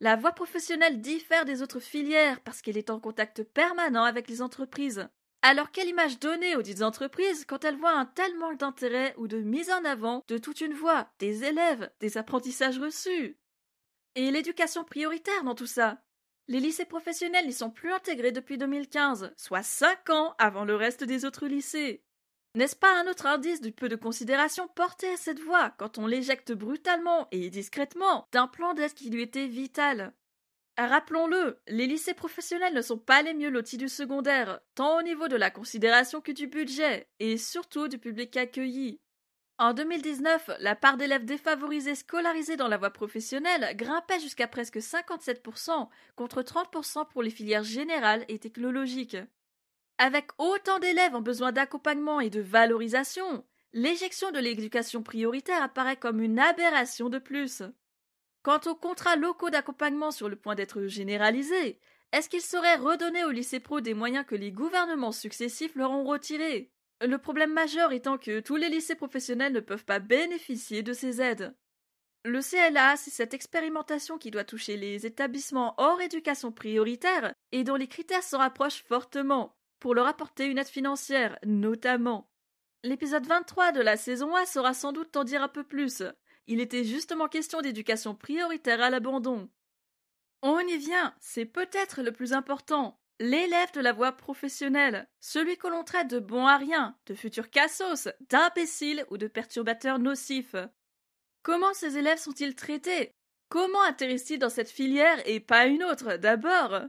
La 0.00 0.16
voie 0.16 0.32
professionnelle 0.32 1.00
diffère 1.00 1.44
des 1.44 1.60
autres 1.60 1.80
filières 1.80 2.40
parce 2.40 2.62
qu'elle 2.62 2.78
est 2.78 2.90
en 2.90 3.00
contact 3.00 3.42
permanent 3.42 4.04
avec 4.04 4.28
les 4.28 4.40
entreprises. 4.40 5.08
Alors 5.42 5.70
quelle 5.70 5.88
image 5.88 6.18
donner 6.18 6.56
aux 6.56 6.62
dites 6.62 6.82
entreprises 6.82 7.44
quand 7.46 7.64
elles 7.64 7.76
voient 7.76 7.98
un 7.98 8.06
tel 8.06 8.36
manque 8.36 8.58
d'intérêt 8.58 9.14
ou 9.16 9.26
de 9.26 9.38
mise 9.38 9.70
en 9.70 9.84
avant 9.84 10.24
de 10.28 10.38
toute 10.38 10.60
une 10.60 10.74
voie, 10.74 11.10
des 11.18 11.44
élèves, 11.44 11.90
des 12.00 12.18
apprentissages 12.18 12.78
reçus? 12.78 13.38
Et 14.14 14.30
l'éducation 14.30 14.84
prioritaire 14.84 15.44
dans 15.44 15.54
tout 15.54 15.66
ça? 15.66 16.02
Les 16.50 16.58
lycées 16.58 16.84
professionnels 16.84 17.46
n'y 17.46 17.52
sont 17.52 17.70
plus 17.70 17.92
intégrés 17.92 18.32
depuis 18.32 18.58
2015, 18.58 19.32
soit 19.36 19.62
cinq 19.62 20.10
ans 20.10 20.34
avant 20.36 20.64
le 20.64 20.74
reste 20.74 21.04
des 21.04 21.24
autres 21.24 21.46
lycées. 21.46 22.02
N'est-ce 22.56 22.74
pas 22.74 23.00
un 23.00 23.06
autre 23.06 23.26
indice 23.26 23.60
du 23.60 23.70
peu 23.70 23.88
de 23.88 23.94
considération 23.94 24.66
porté 24.66 25.06
à 25.12 25.16
cette 25.16 25.38
voie 25.38 25.70
quand 25.78 25.98
on 25.98 26.08
l'éjecte 26.08 26.50
brutalement 26.50 27.28
et 27.30 27.50
discrètement 27.50 28.26
d'un 28.32 28.48
plan 28.48 28.74
d'aide 28.74 28.94
qui 28.94 29.10
lui 29.10 29.22
était 29.22 29.46
vital? 29.46 30.12
Rappelons-le, 30.76 31.60
les 31.68 31.86
lycées 31.86 32.14
professionnels 32.14 32.74
ne 32.74 32.82
sont 32.82 32.98
pas 32.98 33.22
les 33.22 33.34
mieux 33.34 33.50
lotis 33.50 33.76
du 33.76 33.88
secondaire, 33.88 34.58
tant 34.74 34.98
au 34.98 35.02
niveau 35.02 35.28
de 35.28 35.36
la 35.36 35.52
considération 35.52 36.20
que 36.20 36.32
du 36.32 36.48
budget, 36.48 37.08
et 37.20 37.38
surtout 37.38 37.86
du 37.86 37.98
public 37.98 38.36
accueilli. 38.36 39.00
En 39.60 39.74
2019, 39.74 40.52
la 40.60 40.74
part 40.74 40.96
d'élèves 40.96 41.26
défavorisés 41.26 41.94
scolarisés 41.94 42.56
dans 42.56 42.66
la 42.66 42.78
voie 42.78 42.88
professionnelle 42.88 43.76
grimpait 43.76 44.18
jusqu'à 44.18 44.48
presque 44.48 44.78
57%, 44.78 45.86
contre 46.16 46.40
30% 46.40 47.06
pour 47.10 47.22
les 47.22 47.28
filières 47.28 47.62
générales 47.62 48.24
et 48.28 48.38
technologiques. 48.38 49.18
Avec 49.98 50.30
autant 50.38 50.78
d'élèves 50.78 51.14
en 51.14 51.20
besoin 51.20 51.52
d'accompagnement 51.52 52.20
et 52.20 52.30
de 52.30 52.40
valorisation, 52.40 53.44
l'éjection 53.74 54.30
de 54.30 54.38
l'éducation 54.38 55.02
prioritaire 55.02 55.62
apparaît 55.62 55.98
comme 55.98 56.22
une 56.22 56.38
aberration 56.38 57.10
de 57.10 57.18
plus. 57.18 57.62
Quant 58.42 58.60
aux 58.64 58.74
contrats 58.74 59.16
locaux 59.16 59.50
d'accompagnement 59.50 60.10
sur 60.10 60.30
le 60.30 60.36
point 60.36 60.54
d'être 60.54 60.86
généralisés, 60.86 61.78
est-ce 62.12 62.30
qu'ils 62.30 62.40
seraient 62.40 62.76
redonnés 62.76 63.24
aux 63.24 63.30
lycées 63.30 63.60
pro 63.60 63.82
des 63.82 63.92
moyens 63.92 64.24
que 64.26 64.36
les 64.36 64.52
gouvernements 64.52 65.12
successifs 65.12 65.74
leur 65.74 65.90
ont 65.90 66.04
retirés? 66.04 66.72
Le 67.00 67.16
problème 67.16 67.52
majeur 67.52 67.92
étant 67.92 68.18
que 68.18 68.40
tous 68.40 68.56
les 68.56 68.68
lycées 68.68 68.94
professionnels 68.94 69.52
ne 69.52 69.60
peuvent 69.60 69.86
pas 69.86 70.00
bénéficier 70.00 70.82
de 70.82 70.92
ces 70.92 71.22
aides. 71.22 71.54
Le 72.24 72.42
CLA, 72.42 72.96
c'est 72.98 73.10
cette 73.10 73.32
expérimentation 73.32 74.18
qui 74.18 74.30
doit 74.30 74.44
toucher 74.44 74.76
les 74.76 75.06
établissements 75.06 75.74
hors 75.78 76.02
éducation 76.02 76.52
prioritaire 76.52 77.32
et 77.52 77.64
dont 77.64 77.76
les 77.76 77.88
critères 77.88 78.22
se 78.22 78.36
rapprochent 78.36 78.82
fortement 78.82 79.56
pour 79.78 79.94
leur 79.94 80.06
apporter 80.06 80.44
une 80.44 80.58
aide 80.58 80.66
financière, 80.66 81.38
notamment. 81.46 82.30
L'épisode 82.82 83.26
23 83.26 83.72
de 83.72 83.80
la 83.80 83.96
saison 83.96 84.34
A 84.34 84.44
saura 84.44 84.74
sans 84.74 84.92
doute 84.92 85.12
t'en 85.12 85.24
dire 85.24 85.42
un 85.42 85.48
peu 85.48 85.64
plus. 85.64 86.02
Il 86.46 86.60
était 86.60 86.84
justement 86.84 87.28
question 87.28 87.62
d'éducation 87.62 88.14
prioritaire 88.14 88.82
à 88.82 88.90
l'abandon. 88.90 89.48
On 90.42 90.58
y 90.58 90.76
vient, 90.76 91.14
c'est 91.20 91.46
peut-être 91.46 92.02
le 92.02 92.12
plus 92.12 92.34
important. 92.34 92.99
L'élève 93.22 93.70
de 93.72 93.82
la 93.82 93.92
voie 93.92 94.12
professionnelle, 94.12 95.06
celui 95.20 95.58
que 95.58 95.66
l'on 95.66 95.84
traite 95.84 96.08
de 96.08 96.18
bon 96.18 96.46
à 96.46 96.56
rien, 96.56 96.96
de 97.04 97.12
futur 97.12 97.50
cassos, 97.50 98.08
d'imbécile 98.30 99.04
ou 99.10 99.18
de 99.18 99.26
perturbateur 99.26 99.98
nocif. 99.98 100.56
Comment 101.42 101.74
ces 101.74 101.98
élèves 101.98 102.18
sont-ils 102.18 102.54
traités? 102.54 103.12
Comment 103.50 103.82
atterrissent-ils 103.82 104.38
dans 104.38 104.48
cette 104.48 104.70
filière 104.70 105.20
et 105.26 105.38
pas 105.38 105.66
une 105.66 105.84
autre, 105.84 106.16
d'abord 106.16 106.80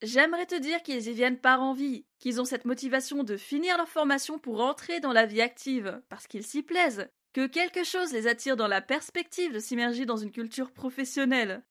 J'aimerais 0.00 0.46
te 0.46 0.54
dire 0.54 0.82
qu'ils 0.82 1.08
y 1.08 1.12
viennent 1.12 1.38
par 1.38 1.60
envie, 1.60 2.06
qu'ils 2.18 2.40
ont 2.40 2.46
cette 2.46 2.64
motivation 2.64 3.22
de 3.22 3.36
finir 3.36 3.76
leur 3.76 3.88
formation 3.88 4.38
pour 4.38 4.62
entrer 4.62 5.00
dans 5.00 5.12
la 5.12 5.26
vie 5.26 5.42
active, 5.42 6.00
parce 6.08 6.26
qu'ils 6.26 6.46
s'y 6.46 6.62
plaisent, 6.62 7.10
que 7.34 7.46
quelque 7.46 7.84
chose 7.84 8.14
les 8.14 8.26
attire 8.28 8.56
dans 8.56 8.66
la 8.66 8.80
perspective 8.80 9.52
de 9.52 9.58
s'immerger 9.58 10.06
dans 10.06 10.16
une 10.16 10.32
culture 10.32 10.72
professionnelle. 10.72 11.62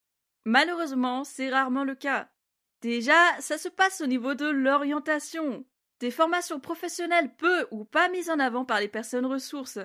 Malheureusement, 0.46 1.24
c'est 1.24 1.50
rarement 1.50 1.84
le 1.84 1.96
cas. 1.96 2.30
Déjà, 2.82 3.40
ça 3.40 3.58
se 3.58 3.68
passe 3.68 4.02
au 4.02 4.08
niveau 4.08 4.36
de 4.36 4.48
l'orientation. 4.48 5.66
Des 6.00 6.12
formations 6.12 6.60
professionnelles 6.60 7.36
peu 7.36 7.68
ou 7.72 7.84
pas 7.84 8.08
mises 8.10 8.30
en 8.30 8.40
avant 8.40 8.64
par 8.64 8.80
les 8.80 8.88
personnes 8.88 9.26
ressources. 9.26 9.80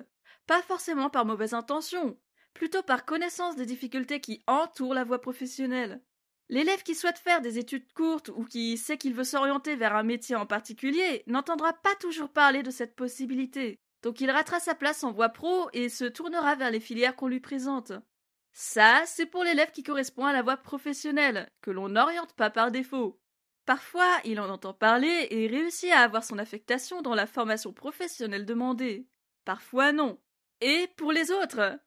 Pas 0.47 0.63
forcément 0.63 1.11
par 1.11 1.25
mauvaise 1.25 1.55
intention, 1.55 2.17
plutôt 2.53 2.83
par 2.83 3.05
connaissance 3.05 3.57
des 3.57 3.67
difficultés 3.67 4.21
qui 4.21 4.43
entourent 4.47 4.95
la 4.95 5.05
voie 5.05 5.21
professionnelle. 5.21 6.03
L'élève 6.49 6.83
qui 6.83 6.95
souhaite 6.95 7.19
faire 7.19 7.41
des 7.41 7.59
études 7.59 7.91
courtes 7.95 8.29
ou 8.29 8.45
qui 8.45 8.77
sait 8.77 8.99
qu'il 8.99 9.15
veut 9.15 9.25
s'orienter 9.25 9.77
vers 9.77 9.97
un 9.97 10.03
métier 10.03 10.37
en 10.37 10.47
particulier 10.47 11.25
n'entendra 11.27 11.73
pas 11.73 11.95
toujours 11.97 12.29
parler 12.29 12.63
de 12.63 12.71
cette 12.71 12.95
possibilité. 12.95 13.81
Donc 14.03 14.21
il 14.21 14.31
ratera 14.31 14.61
sa 14.61 14.75
place 14.75 15.03
en 15.03 15.11
voie 15.11 15.31
pro 15.31 15.69
et 15.73 15.89
se 15.89 16.05
tournera 16.05 16.55
vers 16.55 16.71
les 16.71 16.81
filières 16.81 17.17
qu'on 17.17 17.29
lui 17.29 17.41
présente. 17.41 17.93
Ça, 18.57 19.03
c'est 19.05 19.27
pour 19.27 19.43
l'élève 19.43 19.73
qui 19.73 19.83
correspond 19.83 20.25
à 20.25 20.33
la 20.33 20.43
voie 20.43 20.57
professionnelle, 20.57 21.51
que 21.61 21.73
l'on 21.73 21.89
n'oriente 21.89 22.35
pas 22.35 22.51
par 22.51 22.71
défaut. 22.71 23.21
Parfois, 23.67 24.09
il 24.25 24.39
en 24.39 24.49
entend 24.49 24.73
parler 24.73 25.27
et 25.31 25.49
réussit 25.49 25.91
à 25.91 26.01
avoir 26.01 26.23
son 26.23 26.39
affectation 26.39 27.03
dans 27.03 27.17
la 27.17 27.27
formation 27.27 27.73
professionnelle 27.73 28.47
demandée. 28.47 29.09
Parfois 29.45 29.91
non. 29.93 30.21
Et 30.61 30.87
pour 30.97 31.11
les 31.11 31.33
autres? 31.33 31.79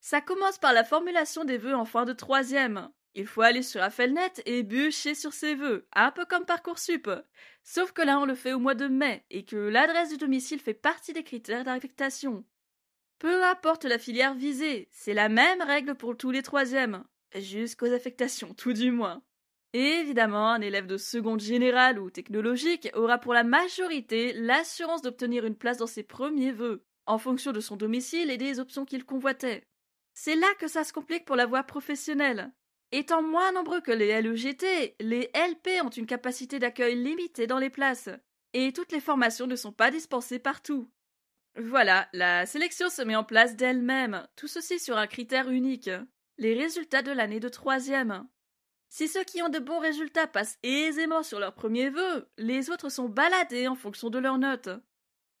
Ça 0.00 0.20
commence 0.20 0.58
par 0.58 0.74
la 0.74 0.84
formulation 0.84 1.44
des 1.44 1.56
vœux 1.56 1.74
en 1.74 1.86
fin 1.86 2.04
de 2.04 2.12
troisième. 2.12 2.90
Il 3.14 3.26
faut 3.26 3.40
aller 3.40 3.62
sur 3.62 3.82
Affelnet 3.82 4.32
et 4.44 4.62
bûcher 4.62 5.14
sur 5.14 5.32
ses 5.32 5.54
vœux, 5.54 5.88
un 5.94 6.10
peu 6.10 6.26
comme 6.26 6.44
Parcoursup. 6.44 7.10
Sauf 7.62 7.92
que 7.92 8.02
là 8.02 8.18
on 8.18 8.26
le 8.26 8.34
fait 8.34 8.52
au 8.52 8.58
mois 8.58 8.74
de 8.74 8.88
mai 8.88 9.24
et 9.30 9.46
que 9.46 9.56
l'adresse 9.56 10.10
du 10.10 10.18
domicile 10.18 10.60
fait 10.60 10.74
partie 10.74 11.14
des 11.14 11.24
critères 11.24 11.64
d'affectation. 11.64 12.44
Peu 13.20 13.44
importe 13.44 13.84
la 13.84 13.98
filière 13.98 14.32
visée, 14.32 14.88
c'est 14.90 15.12
la 15.12 15.28
même 15.28 15.60
règle 15.60 15.94
pour 15.94 16.16
tous 16.16 16.30
les 16.30 16.42
troisièmes, 16.42 17.04
jusqu'aux 17.34 17.92
affectations 17.92 18.54
tout 18.54 18.72
du 18.72 18.90
moins. 18.90 19.22
Évidemment, 19.74 20.48
un 20.48 20.62
élève 20.62 20.86
de 20.86 20.96
seconde 20.96 21.40
générale 21.40 21.98
ou 21.98 22.08
technologique 22.08 22.88
aura 22.94 23.18
pour 23.18 23.34
la 23.34 23.44
majorité 23.44 24.32
l'assurance 24.32 25.02
d'obtenir 25.02 25.44
une 25.44 25.54
place 25.54 25.76
dans 25.76 25.86
ses 25.86 26.02
premiers 26.02 26.50
vœux, 26.50 26.82
en 27.04 27.18
fonction 27.18 27.52
de 27.52 27.60
son 27.60 27.76
domicile 27.76 28.30
et 28.30 28.38
des 28.38 28.58
options 28.58 28.86
qu'il 28.86 29.04
convoitait. 29.04 29.64
C'est 30.14 30.34
là 30.34 30.48
que 30.58 30.66
ça 30.66 30.82
se 30.82 30.94
complique 30.94 31.26
pour 31.26 31.36
la 31.36 31.44
voie 31.44 31.62
professionnelle. 31.62 32.50
Étant 32.90 33.22
moins 33.22 33.52
nombreux 33.52 33.82
que 33.82 33.92
les 33.92 34.18
LEGT, 34.22 34.96
les 34.98 35.30
LP 35.34 35.84
ont 35.84 35.90
une 35.90 36.06
capacité 36.06 36.58
d'accueil 36.58 36.96
limitée 36.96 37.46
dans 37.46 37.58
les 37.58 37.70
places, 37.70 38.08
et 38.54 38.72
toutes 38.72 38.92
les 38.92 39.00
formations 39.00 39.46
ne 39.46 39.56
sont 39.56 39.72
pas 39.72 39.90
dispensées 39.90 40.38
partout. 40.38 40.90
Voilà, 41.56 42.08
la 42.12 42.46
sélection 42.46 42.88
se 42.90 43.02
met 43.02 43.16
en 43.16 43.24
place 43.24 43.56
d'elle-même, 43.56 44.26
tout 44.36 44.46
ceci 44.46 44.78
sur 44.78 44.96
un 44.96 45.06
critère 45.06 45.50
unique, 45.50 45.90
les 46.38 46.54
résultats 46.54 47.02
de 47.02 47.10
l'année 47.10 47.40
de 47.40 47.48
troisième. 47.48 48.26
Si 48.88 49.08
ceux 49.08 49.24
qui 49.24 49.42
ont 49.42 49.48
de 49.48 49.58
bons 49.58 49.78
résultats 49.78 50.26
passent 50.26 50.58
aisément 50.62 51.22
sur 51.22 51.38
leur 51.38 51.54
premier 51.54 51.90
vœu, 51.90 52.28
les 52.38 52.70
autres 52.70 52.88
sont 52.88 53.08
baladés 53.08 53.68
en 53.68 53.74
fonction 53.74 54.10
de 54.10 54.18
leurs 54.18 54.38
notes. 54.38 54.70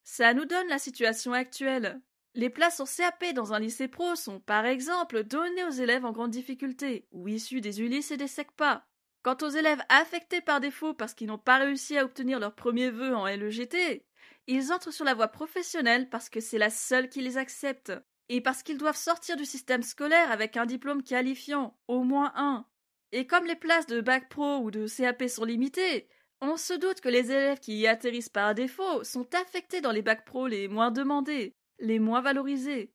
Ça 0.02 0.34
nous 0.34 0.44
donne 0.44 0.68
la 0.68 0.78
situation 0.78 1.32
actuelle. 1.32 2.00
Les 2.34 2.50
places 2.50 2.80
en 2.80 2.84
CAP 2.84 3.32
dans 3.34 3.52
un 3.52 3.58
lycée 3.58 3.88
pro 3.88 4.14
sont, 4.14 4.40
par 4.40 4.66
exemple, 4.66 5.24
données 5.24 5.64
aux 5.64 5.70
élèves 5.70 6.04
en 6.04 6.12
grande 6.12 6.30
difficulté, 6.30 7.08
ou 7.10 7.26
issus 7.26 7.60
des 7.60 7.80
Ulysses 7.80 8.12
et 8.12 8.16
des 8.16 8.28
SECPA. 8.28 8.86
Quant 9.22 9.36
aux 9.42 9.48
élèves 9.48 9.82
affectés 9.88 10.40
par 10.40 10.60
défaut 10.60 10.94
parce 10.94 11.14
qu'ils 11.14 11.26
n'ont 11.26 11.38
pas 11.38 11.58
réussi 11.58 11.98
à 11.98 12.04
obtenir 12.04 12.38
leur 12.38 12.54
premier 12.54 12.90
vœu 12.90 13.14
en 13.14 13.26
LEGT, 13.26 14.04
ils 14.46 14.72
entrent 14.72 14.92
sur 14.92 15.04
la 15.04 15.14
voie 15.14 15.28
professionnelle 15.28 16.08
parce 16.08 16.28
que 16.28 16.40
c'est 16.40 16.58
la 16.58 16.70
seule 16.70 17.08
qui 17.08 17.20
les 17.20 17.36
accepte, 17.36 17.92
et 18.28 18.40
parce 18.40 18.62
qu'ils 18.62 18.78
doivent 18.78 18.96
sortir 18.96 19.36
du 19.36 19.44
système 19.44 19.82
scolaire 19.82 20.30
avec 20.30 20.56
un 20.56 20.66
diplôme 20.66 21.02
qualifiant, 21.02 21.78
au 21.88 22.02
moins 22.02 22.32
un. 22.36 22.66
Et 23.12 23.26
comme 23.26 23.46
les 23.46 23.56
places 23.56 23.86
de 23.86 24.00
bac 24.00 24.28
pro 24.28 24.58
ou 24.58 24.70
de 24.70 24.86
CAP 24.86 25.28
sont 25.28 25.44
limitées, 25.44 26.08
On 26.42 26.56
se 26.56 26.72
doute 26.72 27.02
que 27.02 27.08
les 27.10 27.30
élèves 27.30 27.60
qui 27.60 27.76
y 27.76 27.86
atterrissent 27.86 28.30
par 28.30 28.54
défaut 28.54 29.04
sont 29.04 29.28
affectés 29.34 29.82
dans 29.82 29.92
les 29.92 30.00
bacs 30.00 30.24
pro 30.24 30.46
les 30.46 30.68
moins 30.68 30.90
demandés, 30.90 31.54
les 31.78 31.98
moins 31.98 32.22
valorisés. 32.22 32.94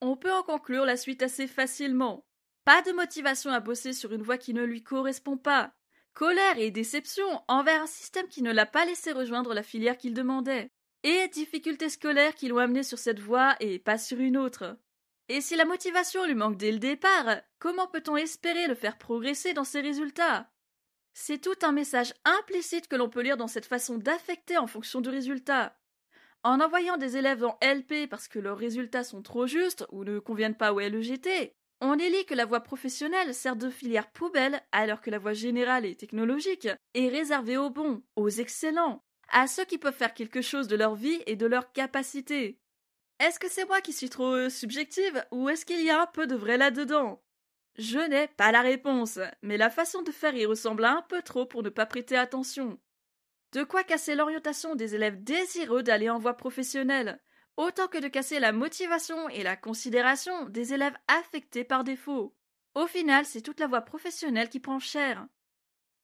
On 0.00 0.16
peut 0.16 0.32
en 0.32 0.44
conclure 0.44 0.84
la 0.84 0.96
suite 0.96 1.22
assez 1.22 1.48
facilement. 1.48 2.24
Pas 2.64 2.80
de 2.82 2.92
motivation 2.92 3.50
à 3.50 3.58
bosser 3.58 3.92
sur 3.92 4.12
une 4.12 4.22
voie 4.22 4.38
qui 4.38 4.54
ne 4.54 4.62
lui 4.62 4.84
correspond 4.84 5.36
pas. 5.36 5.74
Colère 6.14 6.58
et 6.58 6.70
déception 6.70 7.42
envers 7.48 7.82
un 7.82 7.86
système 7.86 8.28
qui 8.28 8.42
ne 8.42 8.52
l'a 8.52 8.66
pas 8.66 8.84
laissé 8.84 9.12
rejoindre 9.12 9.54
la 9.54 9.62
filière 9.62 9.96
qu'il 9.96 10.14
demandait. 10.14 10.70
Et 11.02 11.28
difficultés 11.28 11.88
scolaires 11.88 12.34
qui 12.34 12.48
l'ont 12.48 12.58
amené 12.58 12.82
sur 12.82 12.98
cette 12.98 13.20
voie 13.20 13.56
et 13.60 13.78
pas 13.78 13.96
sur 13.96 14.18
une 14.20 14.36
autre. 14.36 14.78
Et 15.28 15.40
si 15.40 15.56
la 15.56 15.64
motivation 15.64 16.26
lui 16.26 16.34
manque 16.34 16.56
dès 16.56 16.72
le 16.72 16.78
départ, 16.78 17.40
comment 17.58 17.86
peut-on 17.86 18.16
espérer 18.16 18.66
le 18.66 18.74
faire 18.74 18.98
progresser 18.98 19.54
dans 19.54 19.64
ses 19.64 19.80
résultats? 19.80 20.50
C'est 21.14 21.40
tout 21.40 21.56
un 21.62 21.72
message 21.72 22.14
implicite 22.24 22.88
que 22.88 22.96
l'on 22.96 23.08
peut 23.08 23.22
lire 23.22 23.36
dans 23.36 23.46
cette 23.46 23.66
façon 23.66 23.96
d'affecter 23.96 24.58
en 24.58 24.66
fonction 24.66 25.00
du 25.00 25.08
résultat. 25.08 25.78
En 26.42 26.60
envoyant 26.60 26.96
des 26.96 27.16
élèves 27.16 27.44
en 27.44 27.58
LP 27.62 28.08
parce 28.08 28.26
que 28.26 28.38
leurs 28.38 28.58
résultats 28.58 29.04
sont 29.04 29.22
trop 29.22 29.46
justes 29.46 29.86
ou 29.90 30.04
ne 30.04 30.18
conviennent 30.18 30.56
pas 30.56 30.72
au 30.72 30.80
LEGT, 30.80 31.54
on 31.80 31.98
élit 31.98 32.26
que 32.26 32.34
la 32.34 32.44
voie 32.44 32.60
professionnelle 32.60 33.34
sert 33.34 33.56
de 33.56 33.70
filière 33.70 34.10
poubelle 34.10 34.62
alors 34.72 35.00
que 35.00 35.10
la 35.10 35.18
voie 35.18 35.32
générale 35.32 35.86
et 35.86 35.96
technologique 35.96 36.68
est 36.94 37.08
réservée 37.08 37.56
aux 37.56 37.70
bons, 37.70 38.02
aux 38.16 38.28
excellents, 38.28 39.02
à 39.28 39.46
ceux 39.46 39.64
qui 39.64 39.78
peuvent 39.78 39.94
faire 39.94 40.14
quelque 40.14 40.42
chose 40.42 40.68
de 40.68 40.76
leur 40.76 40.94
vie 40.94 41.22
et 41.26 41.36
de 41.36 41.46
leurs 41.46 41.72
capacités. 41.72 42.58
Est-ce 43.18 43.38
que 43.38 43.50
c'est 43.50 43.66
moi 43.66 43.80
qui 43.80 43.92
suis 43.92 44.10
trop 44.10 44.34
euh, 44.34 44.48
subjective 44.48 45.24
ou 45.30 45.48
est-ce 45.48 45.66
qu'il 45.66 45.82
y 45.82 45.90
a 45.90 46.00
un 46.00 46.06
peu 46.06 46.26
de 46.26 46.36
vrai 46.36 46.56
là-dedans? 46.56 47.22
Je 47.76 47.98
n'ai 47.98 48.28
pas 48.28 48.52
la 48.52 48.62
réponse, 48.62 49.18
mais 49.42 49.56
la 49.56 49.70
façon 49.70 50.02
de 50.02 50.10
faire 50.10 50.34
y 50.34 50.46
ressemble 50.46 50.84
un 50.84 51.02
peu 51.08 51.22
trop 51.22 51.46
pour 51.46 51.62
ne 51.62 51.68
pas 51.68 51.86
prêter 51.86 52.16
attention. 52.16 52.78
De 53.52 53.64
quoi 53.64 53.84
casser 53.84 54.14
l'orientation 54.14 54.74
des 54.74 54.94
élèves 54.94 55.22
désireux 55.22 55.82
d'aller 55.82 56.08
en 56.10 56.18
voie 56.18 56.36
professionnelle, 56.36 57.20
autant 57.60 57.88
que 57.88 57.98
de 57.98 58.08
casser 58.08 58.40
la 58.40 58.52
motivation 58.52 59.28
et 59.28 59.42
la 59.42 59.54
considération 59.54 60.46
des 60.46 60.72
élèves 60.72 60.96
affectés 61.08 61.62
par 61.62 61.84
défaut. 61.84 62.34
Au 62.74 62.86
final, 62.86 63.26
c'est 63.26 63.42
toute 63.42 63.60
la 63.60 63.66
voie 63.66 63.82
professionnelle 63.82 64.48
qui 64.48 64.60
prend 64.60 64.78
cher. 64.78 65.26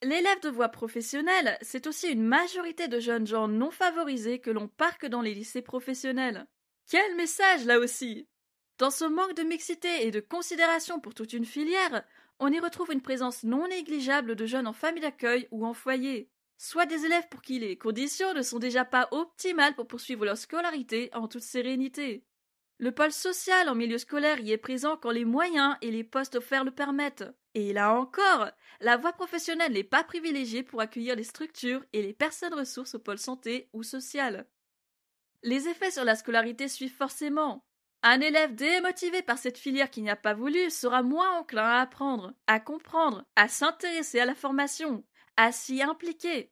L'élève 0.03 0.41
de 0.43 0.51
voie 0.51 0.69
professionnelle, 0.69 1.57
c'est 1.63 1.87
aussi 1.87 2.09
une 2.09 2.23
majorité 2.23 2.89
de 2.89 3.01
jeunes 3.01 3.27
gens 3.27 3.49
non 3.49 3.71
favorisés 3.71 4.39
que 4.39 4.51
l'on 4.51 4.69
parque 4.69 5.07
dans 5.07 5.23
les 5.23 5.33
lycées 5.33 5.63
professionnels. 5.63 6.47
Quel 6.91 7.17
message 7.17 7.65
là 7.65 7.79
aussi 7.79 8.29
Dans 8.77 8.91
ce 8.91 9.07
manque 9.07 9.35
de 9.35 9.43
mixité 9.43 10.07
et 10.07 10.11
de 10.11 10.21
considération 10.21 11.01
pour 11.01 11.15
toute 11.15 11.33
une 11.33 11.47
filière, 11.47 12.05
on 12.39 12.53
y 12.53 12.61
retrouve 12.61 12.93
une 12.93 13.01
présence 13.01 13.45
non 13.45 13.67
négligeable 13.69 14.37
de 14.37 14.45
jeunes 14.45 14.67
en 14.67 14.75
famille 14.75 15.01
d'accueil 15.01 15.49
ou 15.51 15.65
en 15.65 15.73
foyer, 15.73 16.29
soit 16.59 16.87
des 16.87 17.05
élèves 17.05 17.29
pour 17.29 17.43
qui 17.43 17.59
les 17.59 17.77
conditions 17.77 18.33
ne 18.35 18.43
sont 18.43 18.59
déjà 18.59 18.85
pas 18.85 19.09
optimales 19.11 19.75
pour 19.75 19.87
poursuivre 19.87 20.25
leur 20.25 20.37
scolarité 20.37 21.11
en 21.13 21.29
toute 21.29 21.43
sérénité. 21.43 22.25
Le 22.79 22.93
pôle 22.93 23.13
social 23.13 23.69
en 23.69 23.75
milieu 23.75 23.97
scolaire 23.97 24.39
y 24.41 24.53
est 24.53 24.59
présent 24.59 24.97
quand 24.97 25.11
les 25.11 25.25
moyens 25.25 25.77
et 25.81 25.91
les 25.91 26.05
postes 26.05 26.37
offerts 26.37 26.65
le 26.65 26.71
permettent. 26.71 27.25
Et 27.55 27.73
là 27.73 27.95
encore, 27.95 28.51
la 28.81 28.99
voie 28.99 29.15
professionnelle 29.15 29.73
n'est 29.73 29.83
pas 29.83 30.05
privilégiée 30.05 30.63
pour 30.63 30.83
accueillir 30.83 31.17
les 31.17 31.25
structures 31.25 31.83
et 31.95 32.03
les 32.03 32.13
personnes 32.13 32.53
ressources 32.53 32.95
au 32.95 32.99
pôle 32.99 33.19
santé 33.19 33.71
ou 33.73 33.83
social. 33.83 34.47
Les 35.43 35.69
effets 35.69 35.91
sur 35.91 36.05
la 36.05 36.17
scolarité 36.17 36.69
suivent 36.69 36.95
forcément. 36.95 37.65
Un 38.03 38.21
élève 38.21 38.55
démotivé 38.55 39.23
par 39.23 39.39
cette 39.39 39.57
filière 39.57 39.91
qui 39.91 40.03
n'y 40.03 40.11
a 40.11 40.17
pas 40.17 40.35
voulu 40.35 40.71
sera 40.71 41.03
moins 41.03 41.39
enclin 41.39 41.65
à 41.65 41.81
apprendre, 41.81 42.35
à 42.47 42.61
comprendre, 42.61 43.25
à 43.37 43.49
s'intéresser 43.49 44.21
à 44.21 44.27
la 44.27 44.35
formation, 44.35 45.03
à 45.37 45.53
s'y 45.53 45.83
impliquer. 45.83 46.51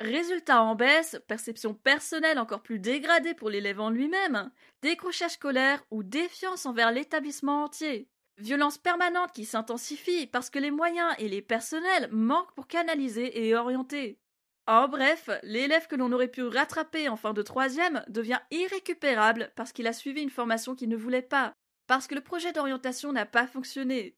Résultat 0.00 0.62
en 0.62 0.76
baisse, 0.76 1.20
perception 1.26 1.74
personnelle 1.74 2.38
encore 2.38 2.62
plus 2.62 2.78
dégradée 2.78 3.34
pour 3.34 3.50
l'élève 3.50 3.80
en 3.80 3.90
lui-même, 3.90 4.50
décrochage 4.80 5.32
scolaire 5.32 5.82
ou 5.90 6.04
défiance 6.04 6.66
envers 6.66 6.92
l'établissement 6.92 7.64
entier. 7.64 8.08
Violence 8.36 8.78
permanente 8.78 9.32
qui 9.32 9.44
s'intensifie 9.44 10.28
parce 10.28 10.50
que 10.50 10.60
les 10.60 10.70
moyens 10.70 11.12
et 11.18 11.28
les 11.28 11.42
personnels 11.42 12.08
manquent 12.12 12.54
pour 12.54 12.68
canaliser 12.68 13.46
et 13.46 13.56
orienter. 13.56 14.20
En 14.68 14.86
bref, 14.86 15.30
l'élève 15.42 15.88
que 15.88 15.96
l'on 15.96 16.12
aurait 16.12 16.28
pu 16.28 16.42
rattraper 16.42 17.08
en 17.08 17.16
fin 17.16 17.32
de 17.32 17.42
troisième 17.42 18.04
devient 18.06 18.38
irrécupérable 18.52 19.50
parce 19.56 19.72
qu'il 19.72 19.88
a 19.88 19.92
suivi 19.92 20.22
une 20.22 20.30
formation 20.30 20.76
qu'il 20.76 20.90
ne 20.90 20.96
voulait 20.96 21.22
pas, 21.22 21.54
parce 21.88 22.06
que 22.06 22.14
le 22.14 22.20
projet 22.20 22.52
d'orientation 22.52 23.12
n'a 23.12 23.26
pas 23.26 23.48
fonctionné. 23.48 24.16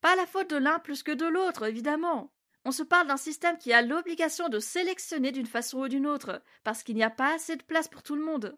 Pas 0.00 0.16
la 0.16 0.26
faute 0.26 0.50
de 0.50 0.56
l'un 0.56 0.80
plus 0.80 1.04
que 1.04 1.12
de 1.12 1.26
l'autre, 1.26 1.64
évidemment. 1.66 2.33
On 2.64 2.72
se 2.72 2.82
parle 2.82 3.06
d'un 3.06 3.18
système 3.18 3.58
qui 3.58 3.72
a 3.72 3.82
l'obligation 3.82 4.48
de 4.48 4.58
sélectionner 4.58 5.32
d'une 5.32 5.46
façon 5.46 5.80
ou 5.80 5.88
d'une 5.88 6.06
autre, 6.06 6.42
parce 6.62 6.82
qu'il 6.82 6.96
n'y 6.96 7.02
a 7.02 7.10
pas 7.10 7.34
assez 7.34 7.56
de 7.56 7.62
place 7.62 7.88
pour 7.88 8.02
tout 8.02 8.16
le 8.16 8.24
monde. 8.24 8.56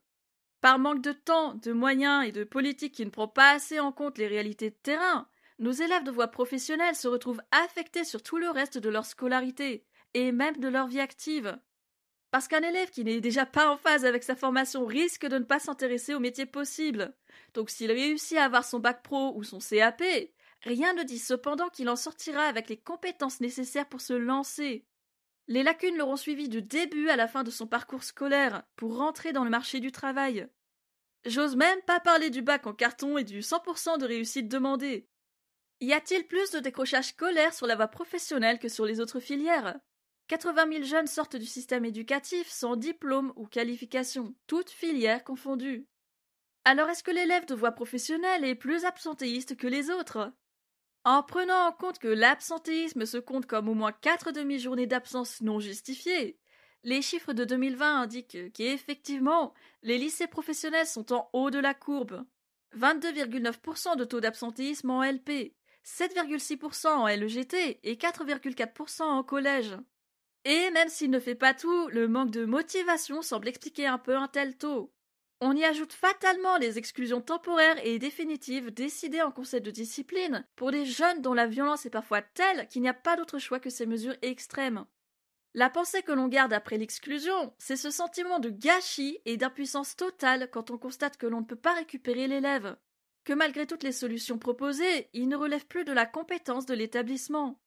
Par 0.60 0.78
manque 0.78 1.02
de 1.02 1.12
temps, 1.12 1.54
de 1.54 1.72
moyens 1.72 2.26
et 2.26 2.32
de 2.32 2.44
politique 2.44 2.94
qui 2.94 3.04
ne 3.04 3.10
prend 3.10 3.28
pas 3.28 3.50
assez 3.50 3.80
en 3.80 3.92
compte 3.92 4.18
les 4.18 4.28
réalités 4.28 4.70
de 4.70 4.76
terrain, 4.76 5.28
nos 5.58 5.72
élèves 5.72 6.04
de 6.04 6.10
voie 6.10 6.28
professionnelle 6.28 6.94
se 6.94 7.08
retrouvent 7.08 7.42
affectés 7.50 8.04
sur 8.04 8.22
tout 8.22 8.36
le 8.36 8.50
reste 8.50 8.78
de 8.78 8.88
leur 8.88 9.06
scolarité, 9.06 9.84
et 10.14 10.32
même 10.32 10.56
de 10.58 10.68
leur 10.68 10.86
vie 10.86 11.00
active. 11.00 11.58
Parce 12.30 12.48
qu'un 12.48 12.62
élève 12.62 12.90
qui 12.90 13.04
n'est 13.04 13.20
déjà 13.20 13.46
pas 13.46 13.70
en 13.70 13.76
phase 13.76 14.04
avec 14.04 14.22
sa 14.22 14.36
formation 14.36 14.84
risque 14.84 15.26
de 15.26 15.38
ne 15.38 15.44
pas 15.44 15.58
s'intéresser 15.58 16.14
aux 16.14 16.20
métiers 16.20 16.46
possibles. 16.46 17.14
Donc 17.54 17.70
s'il 17.70 17.90
réussit 17.90 18.36
à 18.36 18.44
avoir 18.44 18.64
son 18.64 18.78
bac 18.78 19.02
pro 19.02 19.32
ou 19.36 19.42
son 19.42 19.58
CAP, 19.58 20.02
rien 20.62 20.94
ne 20.94 21.02
dit 21.02 21.18
cependant 21.18 21.68
qu'il 21.68 21.88
en 21.88 21.96
sortira 21.96 22.42
avec 22.42 22.68
les 22.68 22.76
compétences 22.76 23.40
nécessaires 23.40 23.88
pour 23.88 24.00
se 24.00 24.12
lancer. 24.12 24.86
Les 25.48 25.62
lacunes 25.62 25.96
l'auront 25.96 26.16
suivi 26.16 26.48
du 26.48 26.62
début 26.62 27.08
à 27.08 27.16
la 27.16 27.28
fin 27.28 27.44
de 27.44 27.50
son 27.50 27.66
parcours 27.66 28.02
scolaire 28.02 28.64
pour 28.74 28.96
rentrer 28.96 29.32
dans 29.32 29.44
le 29.44 29.50
marché 29.50 29.78
du 29.78 29.92
travail. 29.92 30.48
J'ose 31.24 31.56
même 31.56 31.80
pas 31.82 32.00
parler 32.00 32.30
du 32.30 32.42
bac 32.42 32.66
en 32.66 32.72
carton 32.72 33.18
et 33.18 33.24
du 33.24 33.40
100% 33.40 33.98
de 33.98 34.06
réussite 34.06 34.48
demandée. 34.48 35.08
Y 35.80 35.92
a-t-il 35.92 36.26
plus 36.26 36.50
de 36.52 36.58
décrochage 36.58 37.08
scolaire 37.08 37.52
sur 37.52 37.66
la 37.66 37.76
voie 37.76 37.88
professionnelle 37.88 38.58
que 38.58 38.68
sur 38.68 38.86
les 38.86 39.00
autres 39.00 39.20
filières? 39.20 39.78
80 40.28 40.72
000 40.72 40.84
jeunes 40.84 41.06
sortent 41.06 41.36
du 41.36 41.46
système 41.46 41.84
éducatif 41.84 42.48
sans 42.48 42.76
diplôme 42.76 43.32
ou 43.36 43.46
qualification, 43.46 44.34
toutes 44.46 44.70
filières 44.70 45.22
confondues. 45.22 45.86
Alors 46.64 46.88
est-ce 46.88 47.04
que 47.04 47.12
l'élève 47.12 47.46
de 47.46 47.54
voie 47.54 47.72
professionnelle 47.72 48.44
est 48.44 48.56
plus 48.56 48.84
absentéiste 48.84 49.56
que 49.56 49.68
les 49.68 49.90
autres? 49.90 50.32
En 51.06 51.22
prenant 51.22 51.68
en 51.68 51.70
compte 51.70 52.00
que 52.00 52.08
l'absentéisme 52.08 53.06
se 53.06 53.18
compte 53.18 53.46
comme 53.46 53.68
au 53.68 53.74
moins 53.74 53.92
4 53.92 54.32
demi-journées 54.32 54.88
d'absence 54.88 55.40
non 55.40 55.60
justifiées, 55.60 56.36
les 56.82 57.00
chiffres 57.00 57.32
de 57.32 57.44
2020 57.44 58.00
indiquent 58.00 58.52
qu'effectivement, 58.52 59.54
les 59.84 59.98
lycées 59.98 60.26
professionnels 60.26 60.88
sont 60.88 61.12
en 61.12 61.30
haut 61.32 61.50
de 61.50 61.60
la 61.60 61.74
courbe. 61.74 62.24
22,9% 62.76 63.96
de 63.96 64.04
taux 64.04 64.18
d'absentéisme 64.18 64.90
en 64.90 65.04
LP, 65.04 65.54
7,6% 65.84 66.88
en 66.88 67.06
LEGT 67.06 67.78
et 67.84 67.94
4,4% 67.94 69.02
en 69.02 69.22
collège. 69.22 69.76
Et 70.44 70.72
même 70.72 70.88
s'il 70.88 71.10
ne 71.10 71.20
fait 71.20 71.36
pas 71.36 71.54
tout, 71.54 71.86
le 71.86 72.08
manque 72.08 72.32
de 72.32 72.44
motivation 72.44 73.22
semble 73.22 73.46
expliquer 73.46 73.86
un 73.86 73.98
peu 73.98 74.16
un 74.16 74.26
tel 74.26 74.56
taux. 74.58 74.92
On 75.40 75.54
y 75.54 75.64
ajoute 75.64 75.92
fatalement 75.92 76.56
les 76.56 76.78
exclusions 76.78 77.20
temporaires 77.20 77.78
et 77.84 77.98
définitives 77.98 78.70
décidées 78.70 79.20
en 79.20 79.30
conseil 79.30 79.60
de 79.60 79.70
discipline 79.70 80.46
pour 80.56 80.70
des 80.70 80.86
jeunes 80.86 81.20
dont 81.20 81.34
la 81.34 81.46
violence 81.46 81.84
est 81.84 81.90
parfois 81.90 82.22
telle 82.22 82.68
qu'il 82.68 82.80
n'y 82.80 82.88
a 82.88 82.94
pas 82.94 83.16
d'autre 83.16 83.38
choix 83.38 83.60
que 83.60 83.68
ces 83.68 83.84
mesures 83.84 84.16
extrêmes. 84.22 84.86
La 85.52 85.68
pensée 85.68 86.02
que 86.02 86.12
l'on 86.12 86.28
garde 86.28 86.54
après 86.54 86.78
l'exclusion, 86.78 87.54
c'est 87.58 87.76
ce 87.76 87.90
sentiment 87.90 88.38
de 88.38 88.48
gâchis 88.48 89.18
et 89.26 89.36
d'impuissance 89.36 89.94
totale 89.94 90.48
quand 90.50 90.70
on 90.70 90.78
constate 90.78 91.18
que 91.18 91.26
l'on 91.26 91.40
ne 91.40 91.46
peut 91.46 91.56
pas 91.56 91.74
récupérer 91.74 92.28
l'élève, 92.28 92.76
que 93.24 93.34
malgré 93.34 93.66
toutes 93.66 93.82
les 93.82 93.92
solutions 93.92 94.38
proposées, 94.38 95.10
il 95.12 95.28
ne 95.28 95.36
relève 95.36 95.66
plus 95.66 95.84
de 95.84 95.92
la 95.92 96.06
compétence 96.06 96.64
de 96.64 96.74
l'établissement. 96.74 97.60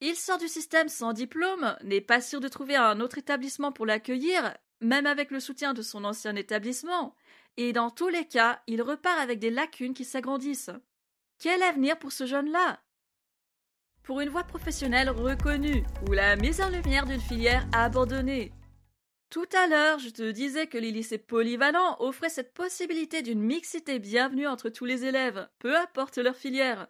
Il 0.00 0.16
sort 0.16 0.38
du 0.38 0.48
système 0.48 0.88
sans 0.88 1.14
diplôme, 1.14 1.76
n'est 1.84 2.00
pas 2.00 2.20
sûr 2.20 2.40
de 2.40 2.48
trouver 2.48 2.76
un 2.76 3.00
autre 3.00 3.16
établissement 3.16 3.72
pour 3.72 3.86
l'accueillir, 3.86 4.54
même 4.84 5.06
avec 5.06 5.30
le 5.30 5.40
soutien 5.40 5.74
de 5.74 5.82
son 5.82 6.04
ancien 6.04 6.36
établissement, 6.36 7.14
et 7.56 7.72
dans 7.72 7.90
tous 7.90 8.08
les 8.08 8.26
cas, 8.26 8.62
il 8.66 8.82
repart 8.82 9.18
avec 9.18 9.38
des 9.38 9.50
lacunes 9.50 9.94
qui 9.94 10.04
s'agrandissent. 10.04 10.70
Quel 11.38 11.62
avenir 11.62 11.98
pour 11.98 12.12
ce 12.12 12.26
jeune-là? 12.26 12.80
Pour 14.02 14.20
une 14.20 14.28
voie 14.28 14.44
professionnelle 14.44 15.10
reconnue, 15.10 15.84
ou 16.06 16.12
la 16.12 16.36
mise 16.36 16.60
en 16.60 16.68
lumière 16.68 17.06
d'une 17.06 17.20
filière 17.20 17.66
abandonnée. 17.72 18.52
Tout 19.30 19.48
à 19.52 19.66
l'heure, 19.66 19.98
je 19.98 20.10
te 20.10 20.30
disais 20.30 20.66
que 20.66 20.78
les 20.78 20.92
lycées 20.92 21.18
polyvalents 21.18 21.96
offraient 22.00 22.28
cette 22.28 22.54
possibilité 22.54 23.22
d'une 23.22 23.42
mixité 23.42 23.98
bienvenue 23.98 24.46
entre 24.46 24.68
tous 24.68 24.84
les 24.84 25.04
élèves, 25.04 25.48
peu 25.58 25.76
importe 25.76 26.18
leur 26.18 26.36
filière. 26.36 26.88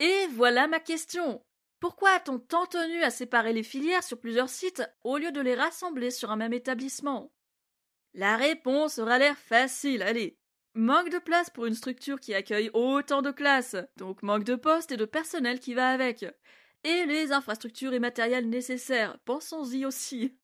Et 0.00 0.26
voilà 0.32 0.66
ma 0.66 0.80
question. 0.80 1.44
Pourquoi 1.84 2.12
a-t-on 2.12 2.38
tant 2.38 2.64
tenu 2.64 3.02
à 3.02 3.10
séparer 3.10 3.52
les 3.52 3.62
filières 3.62 4.02
sur 4.02 4.18
plusieurs 4.18 4.48
sites 4.48 4.82
au 5.02 5.18
lieu 5.18 5.32
de 5.32 5.42
les 5.42 5.54
rassembler 5.54 6.10
sur 6.10 6.30
un 6.30 6.36
même 6.36 6.54
établissement? 6.54 7.30
La 8.14 8.38
réponse 8.38 8.98
aura 8.98 9.18
l'air 9.18 9.36
facile, 9.36 10.00
allez. 10.02 10.38
Manque 10.72 11.10
de 11.10 11.18
place 11.18 11.50
pour 11.50 11.66
une 11.66 11.74
structure 11.74 12.20
qui 12.20 12.32
accueille 12.32 12.70
autant 12.72 13.20
de 13.20 13.30
classes, 13.30 13.76
donc 13.98 14.22
manque 14.22 14.44
de 14.44 14.54
postes 14.54 14.92
et 14.92 14.96
de 14.96 15.04
personnel 15.04 15.60
qui 15.60 15.74
va 15.74 15.90
avec. 15.90 16.24
Et 16.84 17.04
les 17.04 17.32
infrastructures 17.32 17.92
et 17.92 17.98
matériels 17.98 18.48
nécessaires, 18.48 19.18
pensons-y 19.26 19.84
aussi. 19.84 20.38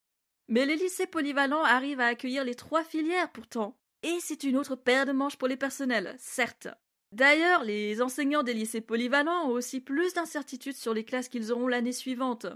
Mais 0.48 0.66
les 0.66 0.76
lycées 0.76 1.06
polyvalents 1.06 1.64
arrivent 1.64 2.00
à 2.00 2.08
accueillir 2.08 2.44
les 2.44 2.54
trois 2.54 2.84
filières 2.84 3.32
pourtant. 3.32 3.78
Et 4.02 4.18
c'est 4.20 4.44
une 4.44 4.58
autre 4.58 4.76
paire 4.76 5.06
de 5.06 5.12
manches 5.12 5.38
pour 5.38 5.48
les 5.48 5.56
personnels, 5.56 6.14
certes. 6.18 6.68
D'ailleurs, 7.12 7.64
les 7.64 8.02
enseignants 8.02 8.44
des 8.44 8.54
lycées 8.54 8.80
polyvalents 8.80 9.46
ont 9.46 9.52
aussi 9.52 9.80
plus 9.80 10.14
d'incertitudes 10.14 10.76
sur 10.76 10.94
les 10.94 11.04
classes 11.04 11.28
qu'ils 11.28 11.50
auront 11.50 11.66
l'année 11.66 11.92
suivante. 11.92 12.46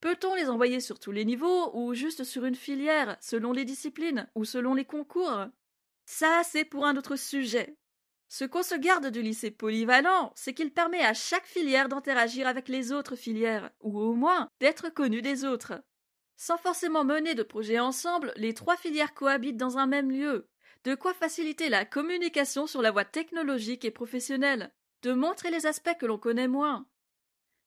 Peut-on 0.00 0.34
les 0.34 0.48
envoyer 0.48 0.80
sur 0.80 0.98
tous 0.98 1.12
les 1.12 1.24
niveaux 1.24 1.70
ou 1.74 1.94
juste 1.94 2.24
sur 2.24 2.44
une 2.44 2.54
filière, 2.54 3.16
selon 3.20 3.52
les 3.52 3.64
disciplines 3.64 4.28
ou 4.34 4.44
selon 4.44 4.74
les 4.74 4.84
concours? 4.84 5.46
Ça, 6.06 6.42
c'est 6.44 6.64
pour 6.64 6.86
un 6.86 6.96
autre 6.96 7.16
sujet. 7.16 7.76
Ce 8.28 8.44
qu'on 8.44 8.62
se 8.62 8.74
garde 8.74 9.06
du 9.08 9.22
lycée 9.22 9.50
polyvalent, 9.50 10.32
c'est 10.34 10.54
qu'il 10.54 10.72
permet 10.72 11.04
à 11.04 11.14
chaque 11.14 11.46
filière 11.46 11.88
d'interagir 11.88 12.46
avec 12.46 12.68
les 12.68 12.90
autres 12.90 13.16
filières, 13.16 13.70
ou 13.80 13.98
au 14.00 14.14
moins 14.14 14.48
d'être 14.60 14.88
connu 14.90 15.22
des 15.22 15.44
autres. 15.44 15.82
Sans 16.36 16.58
forcément 16.58 17.04
mener 17.04 17.34
de 17.34 17.42
projets 17.42 17.78
ensemble, 17.78 18.32
les 18.36 18.54
trois 18.54 18.76
filières 18.76 19.14
cohabitent 19.14 19.56
dans 19.56 19.78
un 19.78 19.86
même 19.86 20.10
lieu, 20.10 20.48
de 20.84 20.94
quoi 20.94 21.14
faciliter 21.14 21.70
la 21.70 21.84
communication 21.84 22.66
sur 22.66 22.82
la 22.82 22.90
voie 22.90 23.06
technologique 23.06 23.84
et 23.84 23.90
professionnelle, 23.90 24.70
de 25.02 25.12
montrer 25.12 25.50
les 25.50 25.66
aspects 25.66 25.96
que 25.98 26.06
l'on 26.06 26.18
connaît 26.18 26.48
moins. 26.48 26.86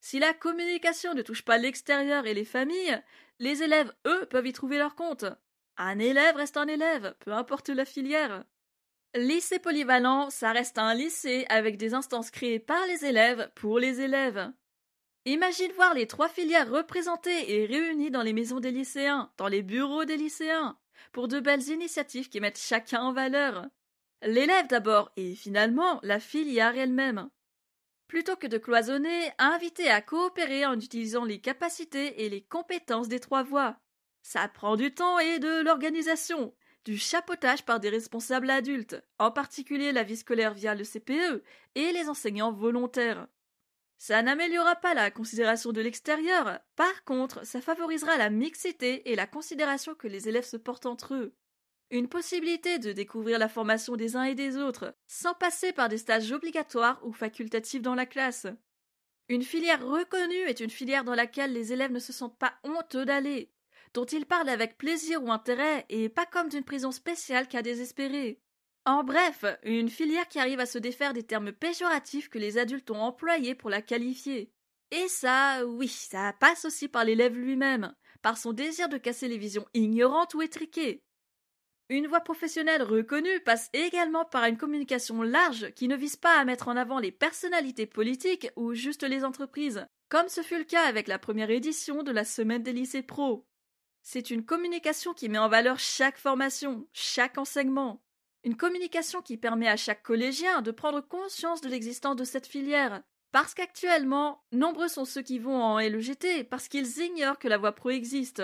Si 0.00 0.20
la 0.20 0.32
communication 0.32 1.14
ne 1.14 1.22
touche 1.22 1.44
pas 1.44 1.58
l'extérieur 1.58 2.26
et 2.26 2.34
les 2.34 2.44
familles, 2.44 3.02
les 3.40 3.64
élèves, 3.64 3.92
eux, 4.06 4.26
peuvent 4.26 4.46
y 4.46 4.52
trouver 4.52 4.78
leur 4.78 4.94
compte. 4.94 5.24
Un 5.76 5.98
élève 5.98 6.36
reste 6.36 6.56
un 6.56 6.68
élève, 6.68 7.14
peu 7.20 7.32
importe 7.32 7.68
la 7.68 7.84
filière. 7.84 8.44
Lycée 9.14 9.58
polyvalent, 9.58 10.30
ça 10.30 10.52
reste 10.52 10.78
un 10.78 10.94
lycée 10.94 11.46
avec 11.48 11.76
des 11.76 11.94
instances 11.94 12.30
créées 12.30 12.60
par 12.60 12.84
les 12.86 13.04
élèves 13.04 13.50
pour 13.56 13.80
les 13.80 14.00
élèves. 14.00 14.52
Imagine 15.24 15.72
voir 15.72 15.94
les 15.94 16.06
trois 16.06 16.28
filières 16.28 16.70
représentées 16.70 17.52
et 17.52 17.66
réunies 17.66 18.10
dans 18.10 18.22
les 18.22 18.32
maisons 18.32 18.60
des 18.60 18.70
lycéens, 18.70 19.32
dans 19.36 19.48
les 19.48 19.62
bureaux 19.62 20.04
des 20.04 20.16
lycéens 20.16 20.78
pour 21.12 21.28
de 21.28 21.40
belles 21.40 21.68
initiatives 21.68 22.28
qui 22.28 22.40
mettent 22.40 22.58
chacun 22.58 23.02
en 23.02 23.12
valeur. 23.12 23.66
L'élève 24.22 24.66
d'abord, 24.66 25.12
et 25.16 25.34
finalement 25.34 26.00
la 26.02 26.20
filière 26.20 26.76
elle-même. 26.76 27.28
Plutôt 28.08 28.36
que 28.36 28.46
de 28.46 28.58
cloisonner, 28.58 29.30
inviter 29.38 29.90
à 29.90 30.00
coopérer 30.00 30.64
en 30.64 30.78
utilisant 30.80 31.24
les 31.24 31.40
capacités 31.40 32.24
et 32.24 32.28
les 32.28 32.42
compétences 32.42 33.08
des 33.08 33.20
trois 33.20 33.42
voies. 33.42 33.78
Ça 34.22 34.48
prend 34.48 34.76
du 34.76 34.92
temps 34.92 35.18
et 35.18 35.38
de 35.38 35.62
l'organisation, 35.62 36.54
du 36.84 36.96
chapeautage 36.96 37.64
par 37.64 37.80
des 37.80 37.90
responsables 37.90 38.50
adultes, 38.50 38.96
en 39.18 39.30
particulier 39.30 39.92
la 39.92 40.04
vie 40.04 40.16
scolaire 40.16 40.54
via 40.54 40.74
le 40.74 40.84
CPE 40.84 41.42
et 41.74 41.92
les 41.92 42.08
enseignants 42.08 42.52
volontaires. 42.52 43.28
Ça 43.98 44.22
n'améliorera 44.22 44.76
pas 44.76 44.94
la 44.94 45.10
considération 45.10 45.72
de 45.72 45.80
l'extérieur. 45.80 46.60
Par 46.76 47.04
contre, 47.04 47.44
ça 47.44 47.60
favorisera 47.60 48.16
la 48.16 48.30
mixité 48.30 49.10
et 49.10 49.16
la 49.16 49.26
considération 49.26 49.94
que 49.94 50.06
les 50.06 50.28
élèves 50.28 50.46
se 50.46 50.56
portent 50.56 50.86
entre 50.86 51.14
eux. 51.14 51.34
Une 51.90 52.08
possibilité 52.08 52.78
de 52.78 52.92
découvrir 52.92 53.38
la 53.38 53.48
formation 53.48 53.96
des 53.96 54.14
uns 54.14 54.22
et 54.22 54.36
des 54.36 54.56
autres, 54.56 54.94
sans 55.06 55.34
passer 55.34 55.72
par 55.72 55.88
des 55.88 55.98
stages 55.98 56.30
obligatoires 56.30 57.00
ou 57.04 57.12
facultatifs 57.12 57.82
dans 57.82 57.96
la 57.96 58.06
classe. 58.06 58.46
Une 59.28 59.42
filière 59.42 59.84
reconnue 59.84 60.46
est 60.46 60.60
une 60.60 60.70
filière 60.70 61.04
dans 61.04 61.14
laquelle 61.14 61.52
les 61.52 61.72
élèves 61.72 61.92
ne 61.92 61.98
se 61.98 62.12
sentent 62.12 62.38
pas 62.38 62.54
honteux 62.62 63.04
d'aller, 63.04 63.50
dont 63.94 64.04
ils 64.04 64.26
parlent 64.26 64.48
avec 64.48 64.78
plaisir 64.78 65.22
ou 65.24 65.32
intérêt 65.32 65.86
et 65.88 66.08
pas 66.08 66.26
comme 66.26 66.48
d'une 66.48 66.64
prison 66.64 66.92
spéciale 66.92 67.48
qu'à 67.48 67.62
désespérer. 67.62 68.40
En 68.88 69.04
bref, 69.04 69.44
une 69.64 69.90
filière 69.90 70.26
qui 70.28 70.38
arrive 70.38 70.60
à 70.60 70.64
se 70.64 70.78
défaire 70.78 71.12
des 71.12 71.22
termes 71.22 71.52
péjoratifs 71.52 72.30
que 72.30 72.38
les 72.38 72.56
adultes 72.56 72.90
ont 72.90 73.02
employés 73.02 73.54
pour 73.54 73.68
la 73.68 73.82
qualifier. 73.82 74.50
Et 74.90 75.08
ça, 75.08 75.66
oui, 75.66 75.88
ça 75.88 76.32
passe 76.40 76.64
aussi 76.64 76.88
par 76.88 77.04
l'élève 77.04 77.36
lui-même, 77.36 77.94
par 78.22 78.38
son 78.38 78.54
désir 78.54 78.88
de 78.88 78.96
casser 78.96 79.28
les 79.28 79.36
visions 79.36 79.66
ignorantes 79.74 80.32
ou 80.32 80.40
étriquées. 80.40 81.02
Une 81.90 82.06
voie 82.06 82.22
professionnelle 82.22 82.82
reconnue 82.82 83.40
passe 83.40 83.68
également 83.74 84.24
par 84.24 84.46
une 84.46 84.56
communication 84.56 85.20
large 85.20 85.70
qui 85.72 85.86
ne 85.86 85.94
vise 85.94 86.16
pas 86.16 86.38
à 86.38 86.46
mettre 86.46 86.68
en 86.68 86.76
avant 86.78 86.98
les 86.98 87.12
personnalités 87.12 87.84
politiques 87.84 88.48
ou 88.56 88.72
juste 88.72 89.02
les 89.02 89.22
entreprises, 89.22 89.84
comme 90.08 90.28
ce 90.28 90.40
fut 90.40 90.56
le 90.56 90.64
cas 90.64 90.86
avec 90.86 91.08
la 91.08 91.18
première 91.18 91.50
édition 91.50 92.02
de 92.02 92.10
la 92.10 92.24
Semaine 92.24 92.62
des 92.62 92.72
lycées 92.72 93.02
pro. 93.02 93.46
C'est 94.00 94.30
une 94.30 94.46
communication 94.46 95.12
qui 95.12 95.28
met 95.28 95.36
en 95.36 95.50
valeur 95.50 95.78
chaque 95.78 96.16
formation, 96.16 96.88
chaque 96.94 97.36
enseignement, 97.36 98.02
une 98.48 98.56
communication 98.56 99.20
qui 99.20 99.36
permet 99.36 99.68
à 99.68 99.76
chaque 99.76 100.02
collégien 100.02 100.62
de 100.62 100.70
prendre 100.70 101.02
conscience 101.02 101.60
de 101.60 101.68
l'existence 101.68 102.16
de 102.16 102.24
cette 102.24 102.46
filière. 102.46 103.02
Parce 103.30 103.52
qu'actuellement, 103.52 104.42
nombreux 104.52 104.88
sont 104.88 105.04
ceux 105.04 105.20
qui 105.20 105.38
vont 105.38 105.62
en 105.62 105.78
LEGT 105.78 106.48
parce 106.48 106.66
qu'ils 106.66 106.98
ignorent 106.98 107.38
que 107.38 107.46
la 107.46 107.58
voie 107.58 107.74
pro 107.74 107.90
existe. 107.90 108.42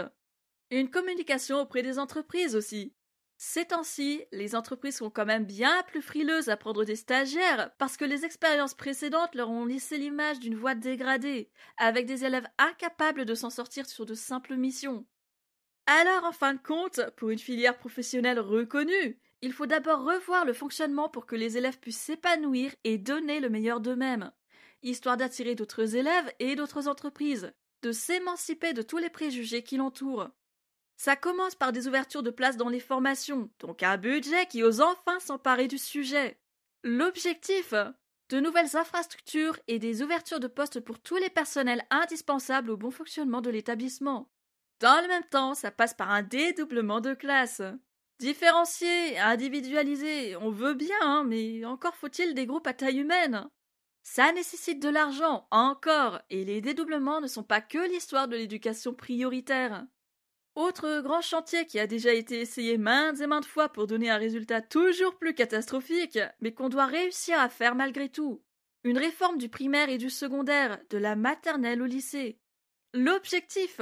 Une 0.71 0.91
communication 0.91 1.59
auprès 1.59 1.83
des 1.83 1.99
entreprises 1.99 2.55
aussi. 2.55 2.95
Ces 3.39 3.65
temps-ci, 3.65 4.23
les 4.31 4.55
entreprises 4.55 4.99
sont 4.99 5.09
quand 5.09 5.25
même 5.25 5.47
bien 5.47 5.83
plus 5.85 6.03
frileuses 6.03 6.51
à 6.51 6.59
prendre 6.59 6.85
des 6.85 6.97
stagiaires 6.97 7.71
parce 7.79 7.97
que 7.97 8.05
les 8.05 8.27
expériences 8.27 8.75
précédentes 8.75 9.35
leur 9.35 9.49
ont 9.49 9.65
lissé 9.65 9.97
l'image 9.97 10.39
d'une 10.39 10.55
voie 10.55 10.75
dégradée, 10.75 11.51
avec 11.79 12.05
des 12.05 12.27
élèves 12.27 12.49
incapables 12.59 13.25
de 13.25 13.35
s'en 13.35 13.49
sortir 13.49 13.87
sur 13.87 14.05
de 14.05 14.13
simples 14.13 14.57
missions. 14.57 15.07
Alors, 15.87 16.25
en 16.25 16.33
fin 16.33 16.53
de 16.53 16.61
compte, 16.61 17.01
pour 17.17 17.31
une 17.31 17.39
filière 17.39 17.79
professionnelle 17.79 18.39
reconnue, 18.39 19.19
il 19.45 19.53
faut 19.53 19.67
d'abord 19.67 20.03
revoir 20.05 20.47
le 20.47 20.55
fonctionnement 20.55 21.11
pour 21.11 21.27
que 21.27 21.37
les 21.37 21.59
élèves 21.59 21.79
puissent 21.79 22.01
s'épanouir 22.01 22.75
et 22.83 22.97
donner 22.97 23.41
le 23.41 23.51
meilleur 23.51 23.79
d'eux-mêmes, 23.79 24.33
histoire 24.83 25.19
d'attirer 25.19 25.55
d'autres 25.55 25.97
élèves 25.97 26.33
et 26.39 26.57
d'autres 26.57 26.89
entreprises, 26.89 27.53
de 27.83 27.93
s'émanciper 27.93 28.73
de 28.73 28.81
tous 28.81 28.97
les 28.97 29.11
préjugés 29.11 29.63
qui 29.63 29.77
l'entourent. 29.77 30.31
Ça 30.97 31.15
commence 31.15 31.57
par 31.57 31.73
des 31.73 31.87
ouvertures 31.87 32.23
de 32.23 32.31
places 32.31 32.57
dans 32.57 32.71
les 32.71 32.81
formations, 32.81 33.51
donc 33.59 33.83
un 33.83 33.99
budget 33.99 34.47
qui 34.47 34.63
ose 34.63 34.81
enfin 34.81 35.21
s'emparer 35.21 35.69
du 35.69 35.77
sujet. 35.77 36.41
L'objectif 36.83 37.75
de 38.31 38.41
nouvelles 38.41 38.79
infrastructures 38.79 39.59
et 39.69 39.79
des 39.79 40.01
ouvertures 40.01 40.41
de 40.41 40.47
postes 40.47 40.81
pour 40.81 41.01
tous 41.01 41.17
les 41.17 41.29
personnels 41.29 41.85
indispensables 41.91 42.71
au 42.71 42.79
bon 42.79 42.91
fonctionnement 42.91 43.43
de 43.43 43.51
l'établissement. 43.51 44.31
Dans 44.81 45.03
le 45.03 45.09
même 45.09 45.29
temps, 45.31 45.53
ça 45.53 45.71
passe 45.71 45.93
par 45.93 46.11
un 46.11 46.23
dédoublement 46.23 47.03
de 47.03 47.13
classes. 47.13 47.61
Différencier, 48.21 49.19
individualiser, 49.19 50.37
on 50.37 50.51
veut 50.51 50.75
bien, 50.75 50.97
hein, 51.03 51.25
mais 51.25 51.65
encore 51.65 51.97
faut-il 51.97 52.35
des 52.35 52.47
groupes 52.47 52.67
à 52.67 52.73
taille 52.73 53.01
humaine. 53.01 53.49
Ça 54.03 54.33
nécessite 54.33 54.81
de 54.81 54.89
l'argent, 54.89 55.49
encore, 55.51 56.21
et 56.31 56.45
les 56.45 56.61
dédoublements 56.61 57.21
ne 57.21 57.27
sont 57.27 57.43
pas 57.43 57.61
que 57.61 57.79
l'histoire 57.91 58.29
de 58.29 58.37
l'éducation 58.37 58.95
prioritaire. 58.95 59.87
Autre 60.55 61.01
grand 61.01 61.23
chantier 61.23 61.67
qui 61.67 61.81
a 61.81 61.89
déjà 61.89 62.13
été 62.13 62.41
essayé 62.41 62.79
maintes 62.79 63.21
et 63.21 63.27
maintes 63.27 63.47
fois 63.47 63.71
pour 63.71 63.89
donner 63.89 64.11
un 64.11 64.19
résultat 64.19 64.63
toujours 64.63 65.19
plus 65.19 65.35
catastrophique, 65.35 66.21
mais 66.41 66.55
qu'on 66.55 66.69
doit 66.69 66.87
réussir 66.87 67.41
à 67.41 67.49
faire 67.49 67.75
malgré 67.75 68.09
tout. 68.09 68.45
Une 68.85 68.99
réforme 68.99 69.39
du 69.39 69.49
primaire 69.49 69.89
et 69.89 69.99
du 69.99 70.11
secondaire, 70.11 70.79
de 70.91 70.99
la 70.99 71.17
maternelle 71.17 71.83
au 71.83 71.87
lycée. 71.87 72.39
L'objectif? 72.93 73.81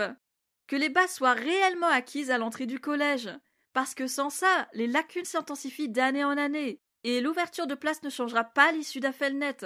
Que 0.66 0.76
les 0.76 0.88
bases 0.88 1.14
soient 1.14 1.34
réellement 1.34 1.88
acquises 1.88 2.30
à 2.30 2.38
l'entrée 2.38 2.66
du 2.66 2.78
collège, 2.78 3.28
parce 3.72 3.94
que 3.94 4.06
sans 4.06 4.30
ça, 4.30 4.68
les 4.72 4.86
lacunes 4.86 5.24
s'intensifient 5.24 5.88
d'année 5.88 6.24
en 6.24 6.36
année, 6.36 6.80
et 7.04 7.20
l'ouverture 7.20 7.66
de 7.66 7.74
place 7.74 8.02
ne 8.02 8.10
changera 8.10 8.44
pas 8.44 8.72
l'issue 8.72 9.00
d'Affelnet. 9.00 9.56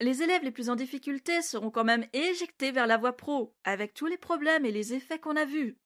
Les 0.00 0.22
élèves 0.22 0.44
les 0.44 0.52
plus 0.52 0.70
en 0.70 0.76
difficulté 0.76 1.42
seront 1.42 1.70
quand 1.70 1.84
même 1.84 2.06
éjectés 2.12 2.70
vers 2.70 2.86
la 2.86 2.96
voie 2.96 3.16
pro, 3.16 3.54
avec 3.64 3.94
tous 3.94 4.06
les 4.06 4.18
problèmes 4.18 4.64
et 4.64 4.70
les 4.70 4.94
effets 4.94 5.18
qu'on 5.18 5.36
a 5.36 5.44
vus. 5.44 5.76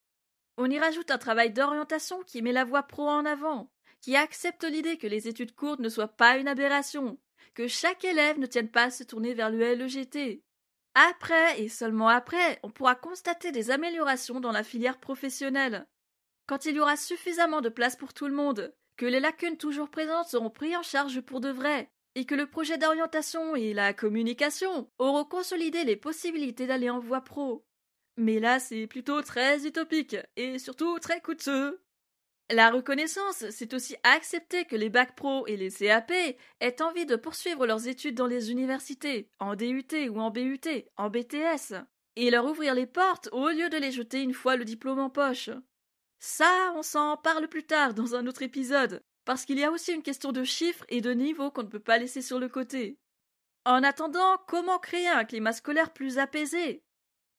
On 0.58 0.70
y 0.70 0.78
rajoute 0.78 1.10
un 1.10 1.18
travail 1.18 1.50
d'orientation 1.50 2.22
qui 2.24 2.42
met 2.42 2.52
la 2.52 2.64
voie 2.64 2.82
pro 2.82 3.08
en 3.08 3.24
avant, 3.24 3.72
qui 4.02 4.16
accepte 4.16 4.64
l'idée 4.64 4.98
que 4.98 5.06
les 5.06 5.28
études 5.28 5.54
courtes 5.54 5.80
ne 5.80 5.88
soient 5.88 6.08
pas 6.08 6.36
une 6.36 6.48
aberration, 6.48 7.18
que 7.54 7.68
chaque 7.68 8.04
élève 8.04 8.38
ne 8.38 8.46
tienne 8.46 8.70
pas 8.70 8.84
à 8.84 8.90
se 8.90 9.04
tourner 9.04 9.32
vers 9.32 9.50
le 9.50 9.74
LEGT. 9.74 10.42
Après, 10.94 11.62
et 11.62 11.70
seulement 11.70 12.08
après, 12.08 12.60
on 12.62 12.70
pourra 12.70 12.94
constater 12.94 13.50
des 13.50 13.70
améliorations 13.70 14.40
dans 14.40 14.52
la 14.52 14.62
filière 14.62 15.00
professionnelle 15.00 15.86
quand 16.46 16.64
il 16.64 16.76
y 16.76 16.80
aura 16.80 16.96
suffisamment 16.96 17.60
de 17.60 17.68
place 17.68 17.96
pour 17.96 18.12
tout 18.14 18.26
le 18.26 18.34
monde, 18.34 18.74
que 18.96 19.06
les 19.06 19.20
lacunes 19.20 19.56
toujours 19.56 19.90
présentes 19.90 20.28
seront 20.28 20.50
prises 20.50 20.76
en 20.76 20.82
charge 20.82 21.20
pour 21.20 21.40
de 21.40 21.50
vrai, 21.50 21.90
et 22.14 22.24
que 22.24 22.34
le 22.34 22.46
projet 22.46 22.78
d'orientation 22.78 23.56
et 23.56 23.72
la 23.72 23.94
communication 23.94 24.90
auront 24.98 25.24
consolidé 25.24 25.84
les 25.84 25.96
possibilités 25.96 26.66
d'aller 26.66 26.90
en 26.90 26.98
voie 26.98 27.22
pro. 27.22 27.64
Mais 28.16 28.40
là, 28.40 28.58
c'est 28.58 28.86
plutôt 28.86 29.22
très 29.22 29.66
utopique, 29.66 30.16
et 30.36 30.58
surtout 30.58 30.98
très 30.98 31.20
coûteux. 31.20 31.82
La 32.50 32.70
reconnaissance, 32.70 33.48
c'est 33.50 33.72
aussi 33.72 33.96
accepter 34.02 34.66
que 34.66 34.76
les 34.76 34.90
bacs 34.90 35.16
pro 35.16 35.46
et 35.46 35.56
les 35.56 35.70
CAP 35.70 36.12
aient 36.60 36.82
envie 36.82 37.06
de 37.06 37.16
poursuivre 37.16 37.66
leurs 37.66 37.88
études 37.88 38.16
dans 38.16 38.26
les 38.26 38.50
universités, 38.50 39.30
en 39.38 39.54
DUT 39.54 40.10
ou 40.10 40.20
en 40.20 40.30
BUT, 40.30 40.60
en 40.96 41.08
BTS, 41.08 41.74
et 42.16 42.30
leur 42.30 42.44
ouvrir 42.44 42.74
les 42.74 42.86
portes 42.86 43.30
au 43.32 43.48
lieu 43.48 43.70
de 43.70 43.78
les 43.78 43.92
jeter 43.92 44.20
une 44.20 44.34
fois 44.34 44.56
le 44.56 44.66
diplôme 44.66 44.98
en 44.98 45.08
poche. 45.08 45.48
Ça, 46.24 46.72
on 46.76 46.82
s'en 46.82 47.16
parle 47.16 47.48
plus 47.48 47.64
tard 47.64 47.94
dans 47.94 48.14
un 48.14 48.28
autre 48.28 48.42
épisode, 48.42 49.02
parce 49.24 49.44
qu'il 49.44 49.58
y 49.58 49.64
a 49.64 49.72
aussi 49.72 49.92
une 49.92 50.04
question 50.04 50.30
de 50.30 50.44
chiffres 50.44 50.84
et 50.88 51.00
de 51.00 51.10
niveau 51.10 51.50
qu'on 51.50 51.64
ne 51.64 51.68
peut 51.68 51.80
pas 51.80 51.98
laisser 51.98 52.22
sur 52.22 52.38
le 52.38 52.48
côté. 52.48 52.96
En 53.64 53.82
attendant, 53.82 54.38
comment 54.46 54.78
créer 54.78 55.08
un 55.08 55.24
climat 55.24 55.52
scolaire 55.52 55.92
plus 55.92 56.18
apaisé? 56.18 56.84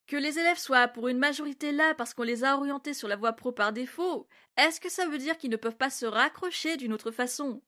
Que 0.05 0.17
les 0.17 0.38
élèves 0.38 0.57
soient 0.57 0.89
pour 0.89 1.07
une 1.07 1.17
majorité 1.17 1.71
là 1.71 1.95
parce 1.95 2.13
qu'on 2.13 2.23
les 2.23 2.43
a 2.43 2.57
orientés 2.57 2.93
sur 2.93 3.07
la 3.07 3.15
voie 3.15 3.31
pro 3.31 3.53
par 3.53 3.71
défaut, 3.71 4.27
est-ce 4.57 4.81
que 4.81 4.89
ça 4.89 5.07
veut 5.07 5.17
dire 5.17 5.38
qu'ils 5.38 5.51
ne 5.51 5.55
peuvent 5.55 5.77
pas 5.77 5.89
se 5.89 6.05
raccrocher 6.05 6.75
d'une 6.75 6.91
autre 6.91 7.11
façon? 7.11 7.63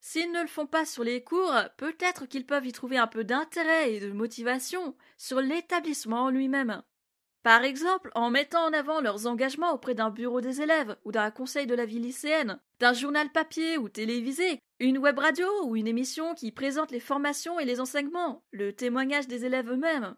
S'ils 0.00 0.32
ne 0.32 0.42
le 0.42 0.48
font 0.48 0.66
pas 0.66 0.84
sur 0.84 1.04
les 1.04 1.22
cours, 1.22 1.54
peut-être 1.76 2.26
qu'ils 2.26 2.44
peuvent 2.44 2.66
y 2.66 2.72
trouver 2.72 2.98
un 2.98 3.06
peu 3.06 3.22
d'intérêt 3.22 3.94
et 3.94 4.00
de 4.00 4.10
motivation 4.10 4.96
sur 5.16 5.40
l'établissement 5.40 6.24
en 6.24 6.30
lui-même. 6.30 6.82
Par 7.46 7.62
exemple, 7.62 8.10
en 8.16 8.28
mettant 8.28 8.66
en 8.66 8.72
avant 8.72 9.00
leurs 9.00 9.28
engagements 9.28 9.72
auprès 9.72 9.94
d'un 9.94 10.10
bureau 10.10 10.40
des 10.40 10.62
élèves 10.62 10.96
ou 11.04 11.12
d'un 11.12 11.30
conseil 11.30 11.68
de 11.68 11.76
la 11.76 11.86
vie 11.86 12.00
lycéenne, 12.00 12.58
d'un 12.80 12.92
journal 12.92 13.30
papier 13.30 13.78
ou 13.78 13.88
télévisé, 13.88 14.58
une 14.80 14.98
web 14.98 15.16
radio 15.16 15.46
ou 15.62 15.76
une 15.76 15.86
émission 15.86 16.34
qui 16.34 16.50
présente 16.50 16.90
les 16.90 16.98
formations 16.98 17.60
et 17.60 17.64
les 17.64 17.80
enseignements, 17.80 18.42
le 18.50 18.72
témoignage 18.72 19.28
des 19.28 19.44
élèves 19.44 19.70
eux-mêmes. 19.70 20.16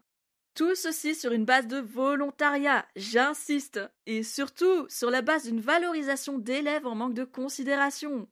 Tout 0.55 0.73
ceci 0.73 1.13
sur 1.13 1.31
une 1.31 1.45
base 1.45 1.67
de 1.67 1.77
volontariat, 1.77 2.87
j'insiste, 2.95 3.79
et 4.07 4.23
surtout 4.23 4.87
sur 4.89 5.11
la 5.11 5.21
base 5.21 5.43
d'une 5.43 5.61
valorisation 5.61 6.39
d'élèves 6.39 6.87
en 6.87 6.95
manque 6.95 7.13
de 7.13 7.25
considération. 7.25 8.27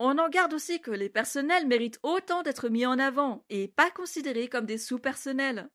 On 0.00 0.18
en 0.18 0.28
garde 0.28 0.54
aussi 0.54 0.80
que 0.80 0.90
les 0.90 1.08
personnels 1.08 1.68
méritent 1.68 2.00
autant 2.02 2.42
d'être 2.42 2.68
mis 2.68 2.84
en 2.84 2.98
avant 2.98 3.44
et 3.48 3.68
pas 3.68 3.92
considérés 3.92 4.48
comme 4.48 4.66
des 4.66 4.78
sous-personnels. 4.78 5.70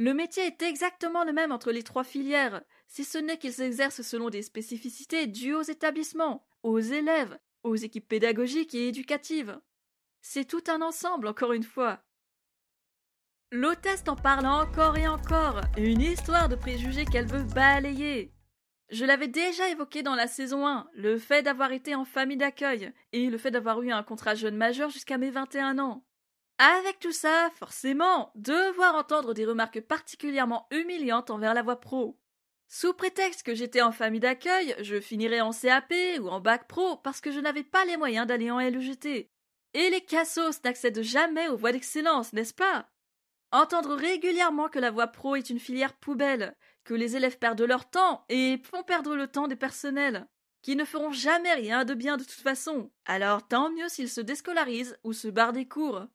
Le 0.00 0.14
métier 0.14 0.44
est 0.46 0.62
exactement 0.62 1.24
le 1.24 1.32
même 1.32 1.50
entre 1.50 1.72
les 1.72 1.82
trois 1.82 2.04
filières, 2.04 2.62
si 2.86 3.02
ce 3.02 3.18
n'est 3.18 3.36
qu'ils 3.36 3.52
s'exercent 3.52 4.02
selon 4.02 4.30
des 4.30 4.42
spécificités 4.42 5.26
dues 5.26 5.56
aux 5.56 5.62
établissements, 5.62 6.46
aux 6.62 6.78
élèves, 6.78 7.36
aux 7.64 7.74
équipes 7.74 8.06
pédagogiques 8.06 8.76
et 8.76 8.86
éducatives. 8.86 9.58
C'est 10.20 10.44
tout 10.44 10.62
un 10.68 10.82
ensemble, 10.82 11.26
encore 11.26 11.52
une 11.52 11.64
fois. 11.64 12.00
L'hôtesse 13.50 14.04
en 14.06 14.14
parle 14.14 14.46
encore 14.46 14.96
et 14.96 15.08
encore, 15.08 15.62
une 15.76 16.00
histoire 16.00 16.48
de 16.48 16.54
préjugés 16.54 17.04
qu'elle 17.04 17.26
veut 17.26 17.42
balayer. 17.42 18.32
Je 18.90 19.04
l'avais 19.04 19.26
déjà 19.26 19.68
évoqué 19.68 20.04
dans 20.04 20.14
la 20.14 20.28
saison 20.28 20.64
1, 20.64 20.88
le 20.94 21.18
fait 21.18 21.42
d'avoir 21.42 21.72
été 21.72 21.96
en 21.96 22.04
famille 22.04 22.36
d'accueil, 22.36 22.92
et 23.12 23.28
le 23.28 23.36
fait 23.36 23.50
d'avoir 23.50 23.82
eu 23.82 23.90
un 23.90 24.04
contrat 24.04 24.36
jeune 24.36 24.56
majeur 24.56 24.90
jusqu'à 24.90 25.18
mes 25.18 25.30
21 25.30 25.80
ans. 25.80 26.04
Avec 26.58 26.98
tout 26.98 27.12
ça, 27.12 27.50
forcément, 27.54 28.32
devoir 28.34 28.96
entendre 28.96 29.32
des 29.32 29.46
remarques 29.46 29.80
particulièrement 29.80 30.66
humiliantes 30.72 31.30
envers 31.30 31.54
la 31.54 31.62
voix 31.62 31.80
pro. 31.80 32.18
Sous 32.66 32.92
prétexte 32.92 33.44
que 33.44 33.54
j'étais 33.54 33.80
en 33.80 33.92
famille 33.92 34.18
d'accueil, 34.18 34.74
je 34.80 35.00
finirais 35.00 35.40
en 35.40 35.52
CAP 35.52 35.94
ou 36.20 36.28
en 36.28 36.40
bac 36.40 36.66
pro 36.66 36.96
parce 36.96 37.20
que 37.20 37.30
je 37.30 37.38
n'avais 37.38 37.62
pas 37.62 37.84
les 37.84 37.96
moyens 37.96 38.26
d'aller 38.26 38.50
en 38.50 38.58
LEGT. 38.58 39.30
Et 39.74 39.90
les 39.90 40.00
cassos 40.00 40.62
n'accèdent 40.64 41.02
jamais 41.02 41.48
aux 41.48 41.56
voies 41.56 41.70
d'excellence, 41.70 42.32
n'est-ce 42.32 42.54
pas? 42.54 42.88
Entendre 43.52 43.94
régulièrement 43.94 44.68
que 44.68 44.80
la 44.80 44.90
voie 44.90 45.06
pro 45.06 45.36
est 45.36 45.50
une 45.50 45.60
filière 45.60 45.94
poubelle, 45.94 46.56
que 46.82 46.92
les 46.92 47.14
élèves 47.14 47.38
perdent 47.38 47.62
leur 47.62 47.88
temps 47.88 48.24
et 48.28 48.60
font 48.64 48.82
perdre 48.82 49.14
le 49.14 49.28
temps 49.28 49.46
des 49.46 49.56
personnels, 49.56 50.26
qui 50.62 50.74
ne 50.74 50.84
feront 50.84 51.12
jamais 51.12 51.54
rien 51.54 51.84
de 51.84 51.94
bien 51.94 52.16
de 52.16 52.24
toute 52.24 52.32
façon. 52.32 52.90
Alors 53.06 53.46
tant 53.46 53.70
mieux 53.70 53.88
s'ils 53.88 54.10
se 54.10 54.20
déscolarisent 54.20 54.98
ou 55.04 55.12
se 55.12 55.28
barrent 55.28 55.52
des 55.52 55.68
cours. 55.68 56.08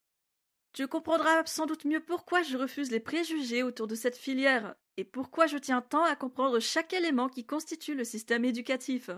Tu 0.73 0.87
comprendras 0.87 1.45
sans 1.45 1.67
doute 1.67 1.85
mieux 1.85 1.99
pourquoi 1.99 2.41
je 2.41 2.57
refuse 2.57 2.89
les 2.89 2.99
préjugés 2.99 3.61
autour 3.61 3.87
de 3.87 3.93
cette 3.93 4.17
filière, 4.17 4.75
et 4.97 5.03
pourquoi 5.03 5.45
je 5.45 5.57
tiens 5.57 5.81
tant 5.81 6.03
à 6.03 6.15
comprendre 6.15 6.59
chaque 6.59 6.93
élément 6.93 7.29
qui 7.29 7.45
constitue 7.45 7.93
le 7.93 8.03
système 8.03 8.43
éducatif. 8.43 9.11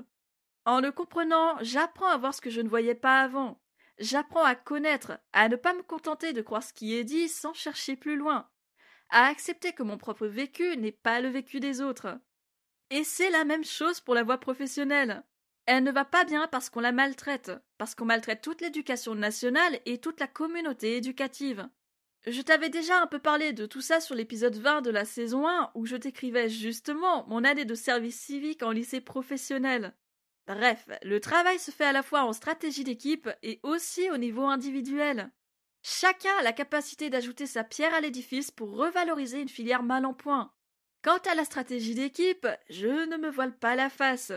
En 0.65 0.81
le 0.81 0.91
comprenant, 0.91 1.57
j'apprends 1.61 2.09
à 2.09 2.17
voir 2.17 2.33
ce 2.33 2.41
que 2.41 2.49
je 2.49 2.59
ne 2.59 2.67
voyais 2.67 2.95
pas 2.95 3.21
avant. 3.21 3.61
J'apprends 3.99 4.43
à 4.43 4.55
connaître, 4.55 5.17
à 5.31 5.47
ne 5.47 5.55
pas 5.55 5.73
me 5.73 5.83
contenter 5.83 6.33
de 6.33 6.41
croire 6.41 6.63
ce 6.63 6.73
qui 6.73 6.93
est 6.93 7.05
dit 7.05 7.29
sans 7.29 7.53
chercher 7.53 7.95
plus 7.95 8.17
loin, 8.17 8.49
à 9.09 9.27
accepter 9.27 9.71
que 9.71 9.83
mon 9.83 9.97
propre 9.97 10.27
vécu 10.27 10.75
n'est 10.75 10.91
pas 10.91 11.21
le 11.21 11.29
vécu 11.29 11.61
des 11.61 11.79
autres. 11.79 12.19
Et 12.89 13.05
c'est 13.05 13.29
la 13.29 13.45
même 13.45 13.63
chose 13.63 14.01
pour 14.01 14.13
la 14.13 14.23
voie 14.23 14.39
professionnelle. 14.39 15.23
Elle 15.65 15.83
ne 15.83 15.91
va 15.91 16.05
pas 16.05 16.25
bien 16.25 16.47
parce 16.47 16.69
qu'on 16.69 16.79
la 16.79 16.91
maltraite, 16.91 17.51
parce 17.77 17.95
qu'on 17.95 18.05
maltraite 18.05 18.41
toute 18.41 18.61
l'éducation 18.61 19.15
nationale 19.15 19.79
et 19.85 19.97
toute 19.97 20.19
la 20.19 20.27
communauté 20.27 20.97
éducative. 20.97 21.67
Je 22.27 22.41
t'avais 22.41 22.69
déjà 22.69 23.01
un 23.01 23.07
peu 23.07 23.19
parlé 23.19 23.53
de 23.53 23.65
tout 23.65 23.81
ça 23.81 23.99
sur 23.99 24.15
l'épisode 24.15 24.55
20 24.55 24.81
de 24.81 24.89
la 24.89 25.05
saison 25.05 25.47
1 25.47 25.71
où 25.75 25.85
je 25.85 25.95
t'écrivais 25.95 26.49
justement 26.49 27.25
mon 27.27 27.43
année 27.43 27.65
de 27.65 27.75
service 27.75 28.19
civique 28.19 28.63
en 28.63 28.71
lycée 28.71 29.01
professionnel. 29.01 29.93
Bref, 30.47 30.87
le 31.03 31.19
travail 31.19 31.59
se 31.59 31.71
fait 31.71 31.85
à 31.85 31.91
la 31.91 32.03
fois 32.03 32.23
en 32.23 32.33
stratégie 32.33 32.83
d'équipe 32.83 33.29
et 33.41 33.59
aussi 33.63 34.09
au 34.11 34.17
niveau 34.17 34.45
individuel. 34.45 35.31
Chacun 35.81 36.35
a 36.39 36.43
la 36.43 36.53
capacité 36.53 37.11
d'ajouter 37.11 37.45
sa 37.45 37.63
pierre 37.63 37.93
à 37.93 38.01
l'édifice 38.01 38.49
pour 38.49 38.75
revaloriser 38.75 39.39
une 39.39 39.49
filière 39.49 39.83
mal 39.83 40.05
en 40.05 40.13
point. 40.13 40.51
Quant 41.03 41.19
à 41.29 41.35
la 41.35 41.45
stratégie 41.45 41.93
d'équipe, 41.93 42.47
je 42.69 43.07
ne 43.07 43.17
me 43.17 43.29
voile 43.29 43.55
pas 43.55 43.75
la 43.75 43.91
face. 43.91 44.31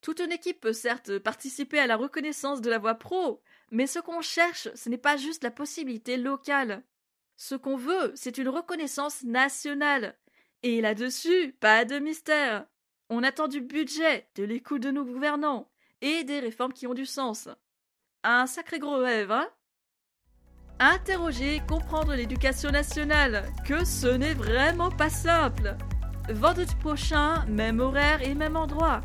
Toute 0.00 0.20
une 0.20 0.32
équipe 0.32 0.60
peut 0.60 0.72
certes 0.72 1.18
participer 1.18 1.78
à 1.78 1.86
la 1.86 1.96
reconnaissance 1.96 2.60
de 2.60 2.70
la 2.70 2.78
voix 2.78 2.94
pro, 2.94 3.42
mais 3.70 3.86
ce 3.86 3.98
qu'on 3.98 4.20
cherche, 4.20 4.68
ce 4.74 4.88
n'est 4.88 4.98
pas 4.98 5.16
juste 5.16 5.42
la 5.42 5.50
possibilité 5.50 6.16
locale. 6.16 6.84
Ce 7.36 7.54
qu'on 7.54 7.76
veut, 7.76 8.12
c'est 8.14 8.38
une 8.38 8.48
reconnaissance 8.48 9.24
nationale. 9.24 10.16
Et 10.62 10.80
là-dessus, 10.80 11.52
pas 11.60 11.84
de 11.84 11.98
mystère. 11.98 12.66
On 13.08 13.22
attend 13.22 13.48
du 13.48 13.60
budget, 13.60 14.28
de 14.36 14.44
l'écoute 14.44 14.82
de 14.82 14.90
nos 14.90 15.04
gouvernants, 15.04 15.70
et 16.00 16.24
des 16.24 16.40
réformes 16.40 16.72
qui 16.72 16.86
ont 16.86 16.94
du 16.94 17.06
sens. 17.06 17.48
Un 18.22 18.46
sacré 18.46 18.78
gros 18.78 18.98
rêve, 18.98 19.30
hein? 19.30 19.48
Interroger, 20.78 21.62
comprendre 21.68 22.14
l'éducation 22.14 22.70
nationale, 22.70 23.50
que 23.66 23.84
ce 23.84 24.08
n'est 24.08 24.34
vraiment 24.34 24.90
pas 24.90 25.08
simple. 25.08 25.76
Vendredi 26.28 26.74
prochain, 26.76 27.46
même 27.46 27.80
horaire 27.80 28.20
et 28.22 28.34
même 28.34 28.56
endroit. 28.56 29.00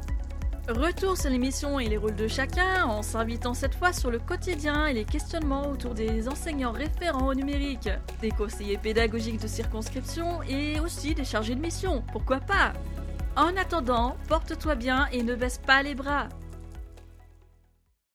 Retour 0.68 1.18
sur 1.18 1.32
l'émission 1.32 1.80
et 1.80 1.89
les 1.89 1.97
rôles 1.97 2.16
de 2.16 2.28
chacun 2.28 2.86
en 2.86 3.01
s'invitant 3.01 3.55
cette 3.55 3.74
fois 3.74 3.91
sur 3.91 4.12
le 4.12 4.20
quotidien 4.20 4.86
et 4.86 4.93
les 4.93 5.05
questionnements 5.05 5.68
autour 5.68 5.95
des 5.95 6.28
enseignants 6.30 6.72
référents 6.72 7.28
au 7.28 7.34
numérique, 7.34 7.89
des 8.22 8.30
conseillers 8.30 8.78
pédagogiques 8.78 9.41
de 9.41 9.47
circonscription 9.47 10.43
et 10.43 10.80
aussi 10.80 11.16
des 11.16 11.26
chargés 11.26 11.55
de 11.55 11.62
mission, 11.62 12.03
pourquoi 12.12 12.39
pas 12.39 12.74
En 13.36 13.57
attendant, 13.57 14.16
porte-toi 14.28 14.76
bien 14.76 15.07
et 15.12 15.24
ne 15.24 15.34
baisse 15.34 15.57
pas 15.57 15.82
les 15.82 15.95
bras. 15.95 16.30